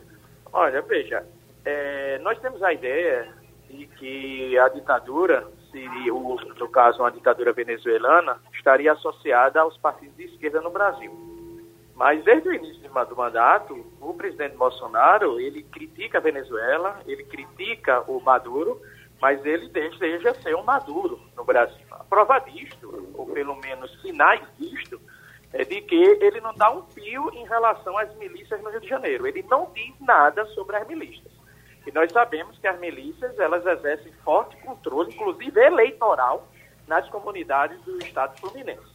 Olha, 0.52 0.82
veja, 0.82 1.24
é, 1.64 2.20
nós 2.20 2.40
temos 2.40 2.62
a 2.64 2.74
ideia 2.74 3.28
de 3.70 3.86
que 4.00 4.58
a 4.58 4.70
ditadura, 4.70 5.46
seria, 5.72 6.12
no 6.12 6.68
caso 6.70 7.00
uma 7.00 7.12
ditadura 7.12 7.54
venezuelana, 7.54 8.38
estaria 8.54 8.92
associada 8.94 9.62
aos 9.62 9.78
partidos 9.78 10.16
de 10.18 10.26
esquerda 10.26 10.60
no 10.62 10.72
Brasil. 10.72 11.12
Mas 12.02 12.24
desde 12.24 12.50
o 12.50 12.54
início 12.56 12.82
do 12.82 13.16
mandato, 13.16 13.86
o 14.02 14.12
presidente 14.16 14.58
Bolsonaro, 14.58 15.40
ele 15.40 15.62
critica 15.62 16.18
a 16.18 16.22
Venezuela, 16.22 17.00
ele 17.06 17.24
critica 17.24 18.02
o 18.08 18.20
Maduro, 18.20 18.82
mas 19.22 19.46
ele 19.46 19.70
deseja 19.70 20.34
ser 20.34 20.56
um 20.56 20.64
Maduro 20.64 21.22
no 21.38 21.44
Brasil. 21.44 21.86
A 21.92 22.04
prova 22.04 22.40
disto, 22.40 23.08
ou 23.14 23.28
pelo 23.28 23.56
menos 23.58 24.02
sinais 24.02 24.42
disto, 24.58 25.00
é 25.54 25.64
de 25.64 25.80
que 25.82 25.96
ele 25.96 26.42
não 26.42 26.56
dá 26.56 26.76
um 26.76 26.82
fio 26.88 27.30
em 27.36 27.46
relação 27.46 27.96
às 27.96 28.12
milícias 28.16 28.60
no 28.64 28.72
Rio 28.72 28.82
de 28.82 28.90
Janeiro. 28.90 29.28
Ele 29.28 29.46
não 29.48 29.72
diz 29.72 29.94
nada 30.00 30.44
sobre 30.48 30.78
as 30.78 30.88
milícias. 30.88 31.32
E 31.86 31.92
nós 31.92 32.12
sabemos 32.12 32.58
que 32.58 32.66
as 32.66 32.80
milícias, 32.80 33.38
elas 33.38 33.64
exercem 33.64 34.12
forte 34.24 34.58
controle, 34.64 35.14
inclusive 35.14 35.60
eleitoral, 35.60 36.48
nas 36.88 37.08
comunidades 37.10 37.80
do 37.82 38.00
Estado 38.00 38.40
Fluminense. 38.40 38.90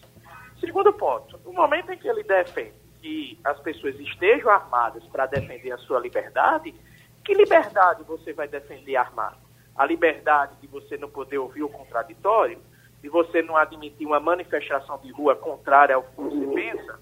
Segundo 0.58 0.92
ponto, 0.92 1.38
no 1.44 1.52
momento 1.52 1.92
em 1.92 1.98
que 1.98 2.08
ele 2.08 2.24
defende 2.24 2.85
que 3.00 3.38
as 3.44 3.58
pessoas 3.60 3.98
estejam 4.00 4.50
armadas 4.50 5.04
para 5.04 5.26
defender 5.26 5.72
a 5.72 5.78
sua 5.78 6.00
liberdade, 6.00 6.74
que 7.24 7.34
liberdade 7.34 8.04
você 8.04 8.32
vai 8.32 8.48
defender 8.48 8.96
armado? 8.96 9.36
A 9.76 9.84
liberdade 9.84 10.56
de 10.60 10.66
você 10.66 10.96
não 10.96 11.10
poder 11.10 11.38
ouvir 11.38 11.62
o 11.62 11.68
contraditório, 11.68 12.58
de 13.02 13.08
você 13.08 13.42
não 13.42 13.56
admitir 13.56 14.06
uma 14.06 14.20
manifestação 14.20 14.98
de 14.98 15.10
rua 15.12 15.36
contrária 15.36 15.94
ao 15.94 16.02
que 16.02 16.16
você 16.16 16.46
pensa, 16.54 16.98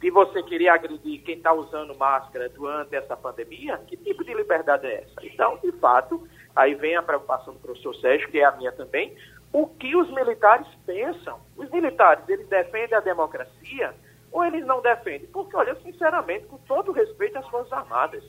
de 0.00 0.10
você 0.10 0.42
querer 0.42 0.68
agredir 0.68 1.22
quem 1.22 1.36
está 1.36 1.52
usando 1.52 1.96
máscara 1.96 2.48
durante 2.48 2.94
essa 2.94 3.16
pandemia, 3.16 3.78
que 3.86 3.96
tipo 3.96 4.24
de 4.24 4.34
liberdade 4.34 4.86
é 4.86 5.02
essa? 5.02 5.26
Então, 5.26 5.58
de 5.62 5.72
fato, 5.72 6.26
aí 6.54 6.74
vem 6.74 6.96
a 6.96 7.02
preocupação 7.02 7.54
do 7.54 7.60
professor 7.60 7.94
Sérgio, 7.96 8.30
que 8.30 8.38
é 8.38 8.44
a 8.44 8.52
minha 8.52 8.72
também, 8.72 9.16
o 9.52 9.66
que 9.66 9.96
os 9.96 10.10
militares 10.10 10.66
pensam. 10.84 11.40
Os 11.56 11.70
militares, 11.70 12.28
eles 12.28 12.46
defendem 12.48 12.96
a 12.96 13.00
democracia, 13.00 13.94
ou 14.32 14.44
eles 14.44 14.66
não 14.66 14.80
defendem? 14.80 15.28
Porque, 15.28 15.56
olha, 15.56 15.74
sinceramente, 15.76 16.46
com 16.46 16.58
todo 16.58 16.92
respeito 16.92 17.38
às 17.38 17.48
Forças 17.48 17.72
Armadas, 17.72 18.24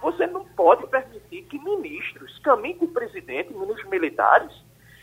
você 0.00 0.26
não 0.26 0.44
pode 0.44 0.86
permitir 0.88 1.42
que 1.44 1.58
ministros 1.58 2.38
caminhem 2.40 2.78
com 2.78 2.86
o 2.86 2.92
presidente, 2.92 3.52
ministros 3.52 3.88
militares, 3.88 4.52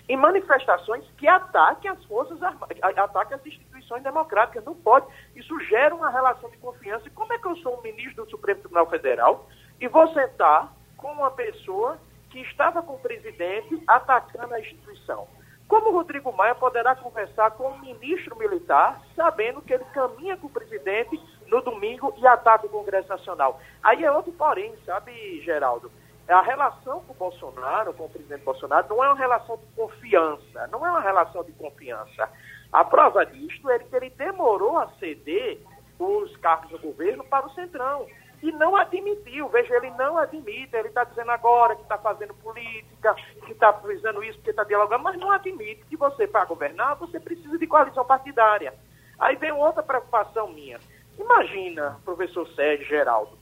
em 0.10 0.18
manifestações 0.18 1.06
que 1.18 1.28
ataquem 1.28 1.90
as 1.90 2.04
Forças 2.06 2.42
Armadas, 2.42 2.78
ataquem 2.82 3.38
as 3.38 3.46
instituições 3.46 4.04
democráticas. 4.04 4.66
Não 4.66 4.76
pode. 4.76 5.06
Isso 5.36 5.58
gera 5.66 5.94
uma 5.94 6.10
relação 6.10 6.50
de 6.50 6.58
confiança. 6.58 7.08
E 7.08 7.12
como 7.12 7.32
é 7.32 7.38
que 7.38 7.46
eu 7.46 7.56
sou 7.58 7.78
um 7.78 7.82
ministro 7.82 8.26
do 8.26 8.32
Supremo 8.32 8.60
Tribunal 8.60 8.90
Federal 8.90 9.48
e 9.80 9.88
vou 9.88 10.12
sentar 10.14 10.74
com 10.98 11.12
uma 11.12 11.32
pessoa 11.32 11.98
que 12.32 12.40
estava 12.42 12.82
com 12.82 12.94
o 12.94 13.00
presidente 13.00 13.82
atacando 13.88 14.54
a 14.54 14.60
instituição? 14.60 15.28
Como 15.70 15.92
Rodrigo 15.92 16.34
Maia 16.34 16.56
poderá 16.56 16.96
conversar 16.96 17.52
com 17.52 17.70
um 17.70 17.78
ministro 17.78 18.36
militar, 18.36 19.00
sabendo 19.16 19.62
que 19.62 19.72
ele 19.72 19.86
caminha 19.94 20.36
com 20.36 20.48
o 20.48 20.50
presidente 20.50 21.22
no 21.46 21.62
domingo 21.62 22.12
e 22.18 22.26
ataca 22.26 22.66
o 22.66 22.70
Congresso 22.70 23.08
Nacional? 23.08 23.62
Aí 23.84 24.04
é 24.04 24.12
outro 24.12 24.32
porém, 24.32 24.74
sabe, 24.84 25.40
Geraldo? 25.42 25.92
A 26.28 26.42
relação 26.42 27.02
com 27.02 27.14
o 27.14 27.16
Bolsonaro, 27.16 27.94
com 27.94 28.06
o 28.06 28.10
presidente 28.10 28.44
Bolsonaro, 28.44 28.88
não 28.90 29.04
é 29.04 29.10
uma 29.10 29.20
relação 29.20 29.58
de 29.58 29.66
confiança, 29.76 30.68
não 30.72 30.84
é 30.84 30.90
uma 30.90 31.02
relação 31.02 31.44
de 31.44 31.52
confiança. 31.52 32.28
A 32.74 32.84
prova 32.84 33.24
disto 33.24 33.70
é 33.70 33.78
que 33.78 33.96
ele 33.96 34.10
demorou 34.10 34.76
a 34.76 34.88
ceder 35.00 35.60
os 36.00 36.36
cargos 36.38 36.72
do 36.72 36.80
governo 36.80 37.24
para 37.26 37.46
o 37.46 37.54
Centrão 37.54 38.08
e 38.42 38.52
não 38.52 38.76
admitiu. 38.76 39.50
Veja, 39.50 39.76
ele 39.76 39.92
não 39.92 40.18
admite, 40.18 40.76
ele 40.76 40.88
está 40.88 41.04
dizendo 41.04 41.32
agora 41.32 41.76
que 41.76 41.82
está 41.82 41.98
fazendo 41.98 42.34
política, 42.36 43.16
que 43.46 43.52
está 43.52 43.74
fazendo 43.74 44.24
isso 44.24 44.38
porque 44.38 44.52
está 44.52 44.64
dialogando, 44.64 45.04
mas 45.04 45.20
não 45.20 45.32
admite 45.32 45.86
que 45.86 45.98
você, 45.98 46.28
para 46.28 46.46
governar, 46.46 46.96
você 46.96 47.20
precisa 47.20 47.58
de 47.58 47.68
coalizão 47.68 48.06
partidária. 48.06 48.74
Aí 49.20 49.36
vem 49.36 49.52
outra 49.52 49.84
preocupação 49.84 50.48
minha. 50.50 50.80
Imagina, 51.18 52.00
professor 52.06 52.48
Sérgio 52.50 52.88
Geraldo, 52.88 53.38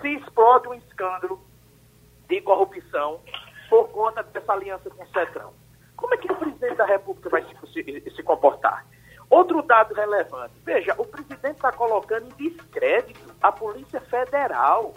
se 0.00 0.08
explode 0.14 0.68
um 0.68 0.74
escândalo 0.74 1.40
de 2.28 2.40
corrupção 2.40 3.20
por 3.68 3.88
conta 3.88 4.22
dessa 4.22 4.52
aliança 4.52 4.88
com 4.90 5.02
o 5.02 5.08
Cetrão. 5.08 5.52
Como 5.96 6.14
é 6.14 6.16
que 6.18 6.30
o 6.30 6.36
presidente 6.36 6.76
da 6.76 6.84
República 6.84 7.28
vai 7.28 7.42
se, 7.42 7.72
se, 7.72 8.10
se 8.10 8.22
comportar? 8.22 8.86
Outro 9.28 9.62
dado 9.62 9.94
relevante. 9.94 10.54
Veja, 10.64 10.94
o 10.98 11.04
presidente 11.04 11.56
está 11.56 11.72
colocando 11.72 12.26
em 12.38 12.50
descrédito 12.50 13.34
a 13.42 13.50
Polícia 13.50 14.00
Federal. 14.02 14.94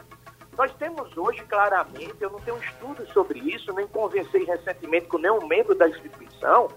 Nós 0.58 0.72
temos 0.74 1.18
hoje 1.18 1.44
claramente, 1.46 2.16
eu 2.20 2.30
não 2.30 2.40
tenho 2.42 2.58
estudo 2.58 3.08
sobre 3.14 3.40
isso, 3.40 3.74
nem 3.74 3.88
conversei 3.88 4.44
recentemente 4.44 5.08
com 5.08 5.18
nenhum 5.18 5.48
membro 5.48 5.74
da 5.74 5.88
instituição, 5.88 6.68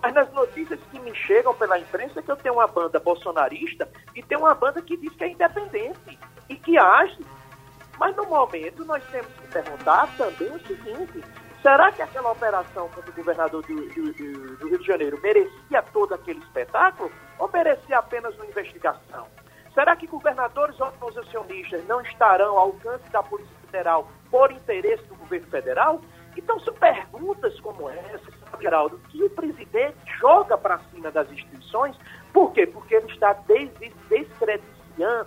mas 0.00 0.14
nas 0.14 0.32
notícias 0.32 0.80
que 0.90 0.98
me 1.00 1.14
chegam 1.14 1.54
pela 1.54 1.78
imprensa 1.78 2.20
é 2.20 2.22
que 2.22 2.30
eu 2.30 2.36
tenho 2.36 2.54
uma 2.54 2.66
banda 2.66 2.98
bolsonarista 2.98 3.88
e 4.14 4.22
tem 4.22 4.38
uma 4.38 4.54
banda 4.54 4.80
que 4.80 4.96
diz 4.96 5.14
que 5.14 5.24
é 5.24 5.28
independente 5.28 6.18
e 6.48 6.56
que 6.56 6.78
age. 6.78 7.24
Mas 7.98 8.16
no 8.16 8.26
momento 8.26 8.84
nós 8.84 9.02
temos 9.10 9.32
que 9.34 9.48
perguntar 9.48 10.08
também 10.16 10.48
o 10.48 10.66
seguinte: 10.66 11.24
Será 11.62 11.92
que 11.92 12.02
aquela 12.02 12.32
operação 12.32 12.88
contra 12.88 13.08
o 13.08 13.14
governador 13.14 13.64
do, 13.64 13.76
do, 13.76 14.12
do, 14.12 14.56
do, 14.56 14.68
Rio 14.68 14.78
de 14.80 14.84
Janeiro 14.84 15.20
merecia 15.22 15.80
todo 15.92 16.12
aquele 16.12 16.40
espetáculo 16.40 17.08
ou 17.38 17.48
merecia 17.52 17.98
apenas 17.98 18.34
uma 18.34 18.46
investigação? 18.46 19.28
Será 19.72 19.94
que 19.94 20.08
governadores 20.08 20.78
oposicionistas 20.80 21.86
não 21.86 22.00
estarão 22.00 22.58
ao 22.58 22.66
alcance 22.66 23.08
da 23.10 23.22
Polícia 23.22 23.54
Federal 23.66 24.08
por 24.28 24.50
interesse 24.50 25.04
do 25.04 25.14
governo 25.14 25.46
federal? 25.46 26.00
Então, 26.36 26.58
são 26.60 26.74
perguntas 26.74 27.58
como 27.60 27.88
essa, 27.88 28.32
Geraldo, 28.60 28.98
que 29.10 29.22
o 29.22 29.30
presidente 29.30 29.96
joga 30.18 30.58
para 30.58 30.80
cima 30.90 31.12
das 31.12 31.30
instituições. 31.30 31.96
Por 32.32 32.52
quê? 32.52 32.66
Porque 32.66 32.96
ele 32.96 33.06
está 33.12 33.34